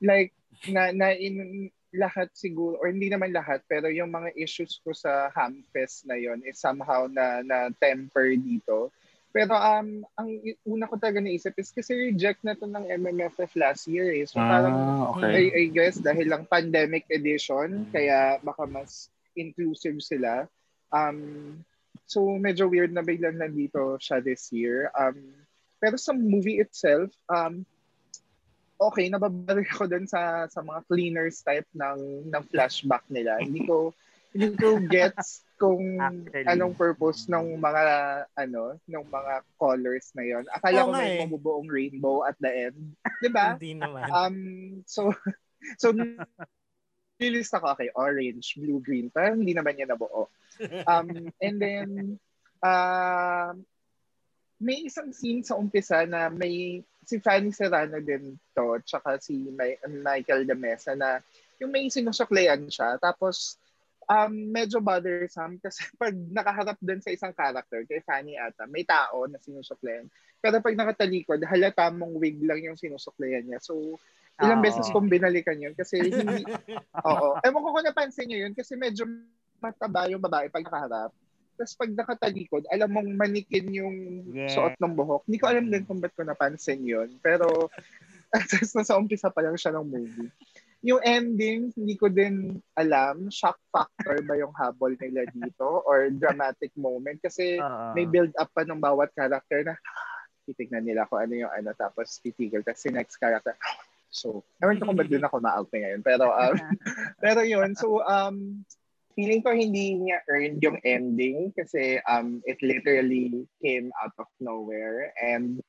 like, 0.01 0.33
na, 0.65 0.89
na 0.89 1.13
in 1.13 1.69
lahat 1.93 2.33
siguro, 2.33 2.81
or 2.81 2.89
hindi 2.89 3.13
naman 3.13 3.29
lahat, 3.29 3.61
pero 3.69 3.87
yung 3.93 4.09
mga 4.09 4.33
issues 4.33 4.81
ko 4.81 4.91
sa 4.91 5.29
Hamfest 5.37 6.09
na 6.09 6.17
yon 6.17 6.41
is 6.43 6.57
somehow 6.57 7.05
na, 7.05 7.45
na 7.45 7.69
temper 7.77 8.33
dito. 8.33 8.89
Pero 9.29 9.53
um, 9.53 10.01
ang 10.17 10.29
una 10.65 10.89
ko 10.89 10.97
talaga 10.97 11.21
naisip 11.21 11.53
is 11.61 11.69
kasi 11.69 11.93
reject 11.93 12.41
na 12.41 12.57
to 12.57 12.65
ng 12.65 12.89
MMFF 12.89 13.53
last 13.53 13.85
year 13.85 14.09
eh. 14.09 14.25
So 14.25 14.41
parang, 14.41 14.73
Ah, 14.73 15.13
okay. 15.13 15.29
I, 15.29 15.43
I 15.53 15.63
guess 15.69 16.01
dahil 16.01 16.25
lang 16.25 16.49
pandemic 16.49 17.05
edition, 17.13 17.85
kaya 17.93 18.41
baka 18.41 18.65
mas 18.65 19.13
inclusive 19.37 20.01
sila. 20.01 20.49
Um, 20.89 21.61
so 22.07 22.23
medyo 22.39 22.71
weird 22.71 22.95
na 22.95 23.03
biglang 23.03 23.37
nandito 23.37 23.99
siya 23.99 24.23
this 24.23 24.49
year. 24.55 24.87
Um, 24.95 25.35
pero 25.77 25.99
sa 25.99 26.15
movie 26.15 26.57
itself, 26.63 27.11
um, 27.29 27.67
okay, 28.79 29.11
nababalik 29.11 29.69
ako 29.75 29.91
dun 29.91 30.07
sa 30.07 30.47
sa 30.47 30.63
mga 30.63 30.87
cleaners 30.87 31.43
type 31.43 31.67
ng 31.75 32.31
ng 32.31 32.43
flashback 32.49 33.03
nila. 33.11 33.37
Hindi 33.43 33.67
ko 33.67 33.91
hindi 34.37 34.53
ko 34.55 34.77
gets 34.85 35.47
kung 35.57 35.97
Actually. 35.97 36.45
anong 36.45 36.77
purpose 36.77 37.25
ng 37.25 37.57
mga 37.57 37.83
ano, 38.37 38.77
ng 38.85 39.05
mga 39.09 39.33
colors 39.57 40.13
na 40.13 40.23
yon. 40.23 40.45
Akala 40.53 40.85
Oo 40.85 40.87
ko 40.87 40.91
may 40.93 41.11
eh. 41.17 41.19
mabubuong 41.25 41.67
rainbow 41.67 42.21
at 42.23 42.37
the 42.37 42.71
end. 42.71 42.93
'Di 43.19 43.29
ba? 43.33 43.57
Hindi 43.57 43.81
naman. 43.81 44.07
Um, 44.13 44.37
so, 44.85 45.09
so, 45.81 45.91
nilist 47.17 47.53
ako, 47.53 47.73
okay, 47.73 47.89
orange, 47.97 48.57
blue, 48.57 48.81
green. 48.81 49.09
Parang 49.09 49.41
hindi 49.41 49.57
naman 49.57 49.77
niya 49.77 49.93
nabuo. 49.93 50.29
Um, 50.85 51.29
and 51.41 51.57
then, 51.61 51.89
uh, 52.61 53.53
may 54.57 54.89
isang 54.89 55.13
scene 55.13 55.45
sa 55.45 55.57
umpisa 55.57 56.05
na 56.09 56.33
may 56.33 56.81
si 57.07 57.21
Fanny 57.21 57.53
Serrano 57.53 58.01
din 58.01 58.35
to, 58.51 58.81
tsaka 58.83 59.21
si 59.21 59.47
May, 59.53 59.79
Michael 59.87 60.43
de 60.43 60.57
Mesa 60.57 60.91
na 60.91 61.23
yung 61.61 61.71
may 61.71 61.87
sinusuklean 61.87 62.67
siya. 62.67 62.99
Tapos, 62.99 63.55
um, 64.11 64.33
medyo 64.33 64.83
bothersome 64.83 65.61
kasi 65.61 65.87
pag 66.01 66.11
nakaharap 66.11 66.77
din 66.83 66.99
sa 66.99 67.13
isang 67.13 67.31
character, 67.31 67.87
kay 67.87 68.03
Fanny 68.03 68.35
ata, 68.35 68.67
may 68.67 68.83
tao 68.83 69.23
na 69.29 69.39
sinusuklean. 69.39 70.11
Pero 70.43 70.59
pag 70.59 70.75
nakatalikod, 70.75 71.41
halata 71.47 71.87
mong 71.93 72.19
wig 72.19 72.43
lang 72.43 72.59
yung 72.59 72.77
sinusuklean 72.77 73.47
niya. 73.47 73.63
So, 73.63 73.97
ilang 74.37 74.61
beses 74.61 74.85
kong 74.93 75.09
binalikan 75.09 75.57
yun 75.57 75.73
kasi 75.73 75.97
hindi, 76.13 76.45
oo. 77.01 77.27
Ewan 77.41 77.63
ko 77.63 77.69
kung 77.73 77.87
napansin 77.87 78.29
niyo 78.29 78.47
yun 78.47 78.53
kasi 78.53 78.77
medyo 78.77 79.05
mataba 79.57 80.05
yung 80.09 80.21
babae 80.21 80.49
pag 80.53 80.65
nakaharap. 80.65 81.11
Tapos 81.57 81.73
pag 81.73 81.89
nakatalikod, 81.89 82.69
alam 82.69 82.93
mong 82.93 83.09
manikin 83.17 83.65
yung 83.73 83.97
Yeah. 84.29 84.53
suot 84.53 84.77
ng 84.77 84.93
buhok. 84.93 85.25
Hindi 85.25 85.37
ko 85.41 85.45
alam 85.49 85.65
din 85.73 85.81
kung 85.89 85.97
ba't 85.97 86.13
ko 86.13 86.21
napansin 86.21 86.85
yun. 86.85 87.17
Pero, 87.25 87.73
tapos 88.33 88.69
nasa 88.77 88.93
umpisa 88.93 89.33
pa 89.33 89.41
lang 89.41 89.57
siya 89.57 89.73
ng 89.73 89.87
movie. 89.89 90.29
Yung 90.85 91.01
ending, 91.01 91.73
hindi 91.73 91.97
ko 91.97 92.05
din 92.05 92.61
alam, 92.77 93.33
shock 93.33 93.57
factor 93.73 94.21
ba 94.21 94.37
yung 94.37 94.53
habol 94.53 94.93
nila 95.01 95.25
dito 95.33 95.81
or 95.89 96.13
dramatic 96.13 96.69
moment 96.77 97.17
kasi 97.17 97.57
Oo. 97.57 97.97
may 97.97 98.05
build 98.05 98.29
up 98.37 98.53
pa 98.53 98.61
ng 98.61 98.77
bawat 98.77 99.09
character 99.17 99.65
na 99.65 99.73
titignan 100.45 100.85
nila 100.85 101.09
kung 101.09 101.19
ano 101.19 101.33
yung 101.33 101.51
ano 101.51 101.75
tapos 101.75 102.23
titigil 102.23 102.63
tapos 102.63 102.79
si 102.79 102.87
next 102.87 103.19
character 103.19 103.51
so 104.17 104.41
ewan 104.65 104.81
ko 104.81 104.89
kung 104.89 104.97
ba't 104.97 105.09
din 105.09 105.21
ako 105.21 105.37
na 105.37 105.61
ngayon 105.61 106.01
pero 106.01 106.33
um, 106.33 106.57
pero 107.23 107.45
yun 107.45 107.77
so 107.77 108.01
um 108.09 108.65
feeling 109.13 109.41
ko 109.41 109.53
hindi 109.53 109.97
niya 109.97 110.21
earned 110.29 110.61
yung 110.61 110.77
ending 110.85 111.53
kasi 111.53 112.01
um 112.09 112.41
it 112.45 112.57
literally 112.65 113.45
came 113.61 113.89
out 114.01 114.13
of 114.17 114.29
nowhere 114.41 115.13
and 115.21 115.61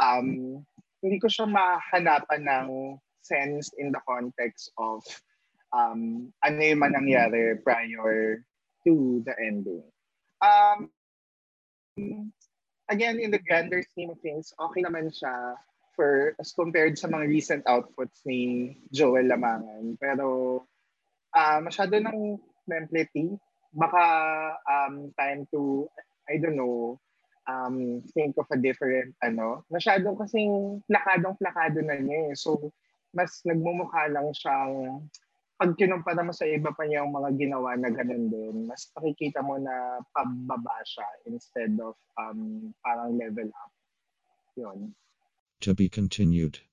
um 0.00 0.60
hindi 1.04 1.20
ko 1.20 1.28
siya 1.28 1.44
mahanapan 1.44 2.42
ng 2.48 2.68
sense 3.20 3.72
in 3.76 3.92
the 3.92 4.00
context 4.08 4.72
of 4.80 5.04
um 5.76 6.32
ano 6.40 6.60
yung 6.60 6.80
man 6.80 6.96
nangyari 6.96 7.60
prior 7.60 8.40
to 8.84 9.20
the 9.24 9.34
ending. 9.40 9.84
Um 10.40 10.92
again, 12.88 13.20
in 13.20 13.32
the 13.32 13.40
grander 13.44 13.84
scheme 13.84 14.12
of 14.12 14.20
things, 14.20 14.52
okay 14.56 14.80
naman 14.80 15.12
siya 15.12 15.56
for 15.94 16.34
as 16.38 16.52
compared 16.52 16.98
sa 16.98 17.08
mga 17.08 17.26
recent 17.30 17.62
outputs 17.70 18.22
ni 18.26 18.74
Joel 18.90 19.30
Lamangan. 19.30 19.96
Pero 19.98 20.60
ah 21.34 21.58
masyado 21.58 21.98
ng 21.98 22.38
template 22.68 23.38
Baka 23.74 24.04
um, 24.70 25.10
time 25.18 25.50
to, 25.50 25.90
I 26.30 26.38
don't 26.38 26.54
know, 26.54 27.02
um, 27.50 28.06
think 28.14 28.38
of 28.38 28.46
a 28.54 28.56
different, 28.56 29.18
ano. 29.18 29.66
Masyado 29.66 30.14
kasing 30.14 30.78
plakadong-plakado 30.86 31.82
na 31.82 31.98
niya 31.98 32.30
eh. 32.30 32.38
So, 32.38 32.70
mas 33.10 33.42
nagmumukha 33.42 34.14
lang 34.14 34.30
siyang 34.30 35.02
pag 35.58 35.74
kinumpara 35.78 36.22
mo 36.22 36.30
sa 36.34 36.46
iba 36.46 36.70
pa 36.74 36.86
niyang 36.86 37.14
mga 37.14 37.30
ginawa 37.38 37.74
na 37.78 37.90
ganun 37.90 38.26
din, 38.30 38.66
mas 38.66 38.90
makikita 38.94 39.42
mo 39.42 39.58
na 39.58 40.02
pababa 40.10 40.82
siya 40.86 41.06
instead 41.30 41.74
of 41.78 41.94
um, 42.18 42.70
parang 42.82 43.18
level 43.18 43.50
up. 43.58 43.70
Yun. 44.54 44.94
To 45.64 45.72
be 45.72 45.88
continued. 45.88 46.58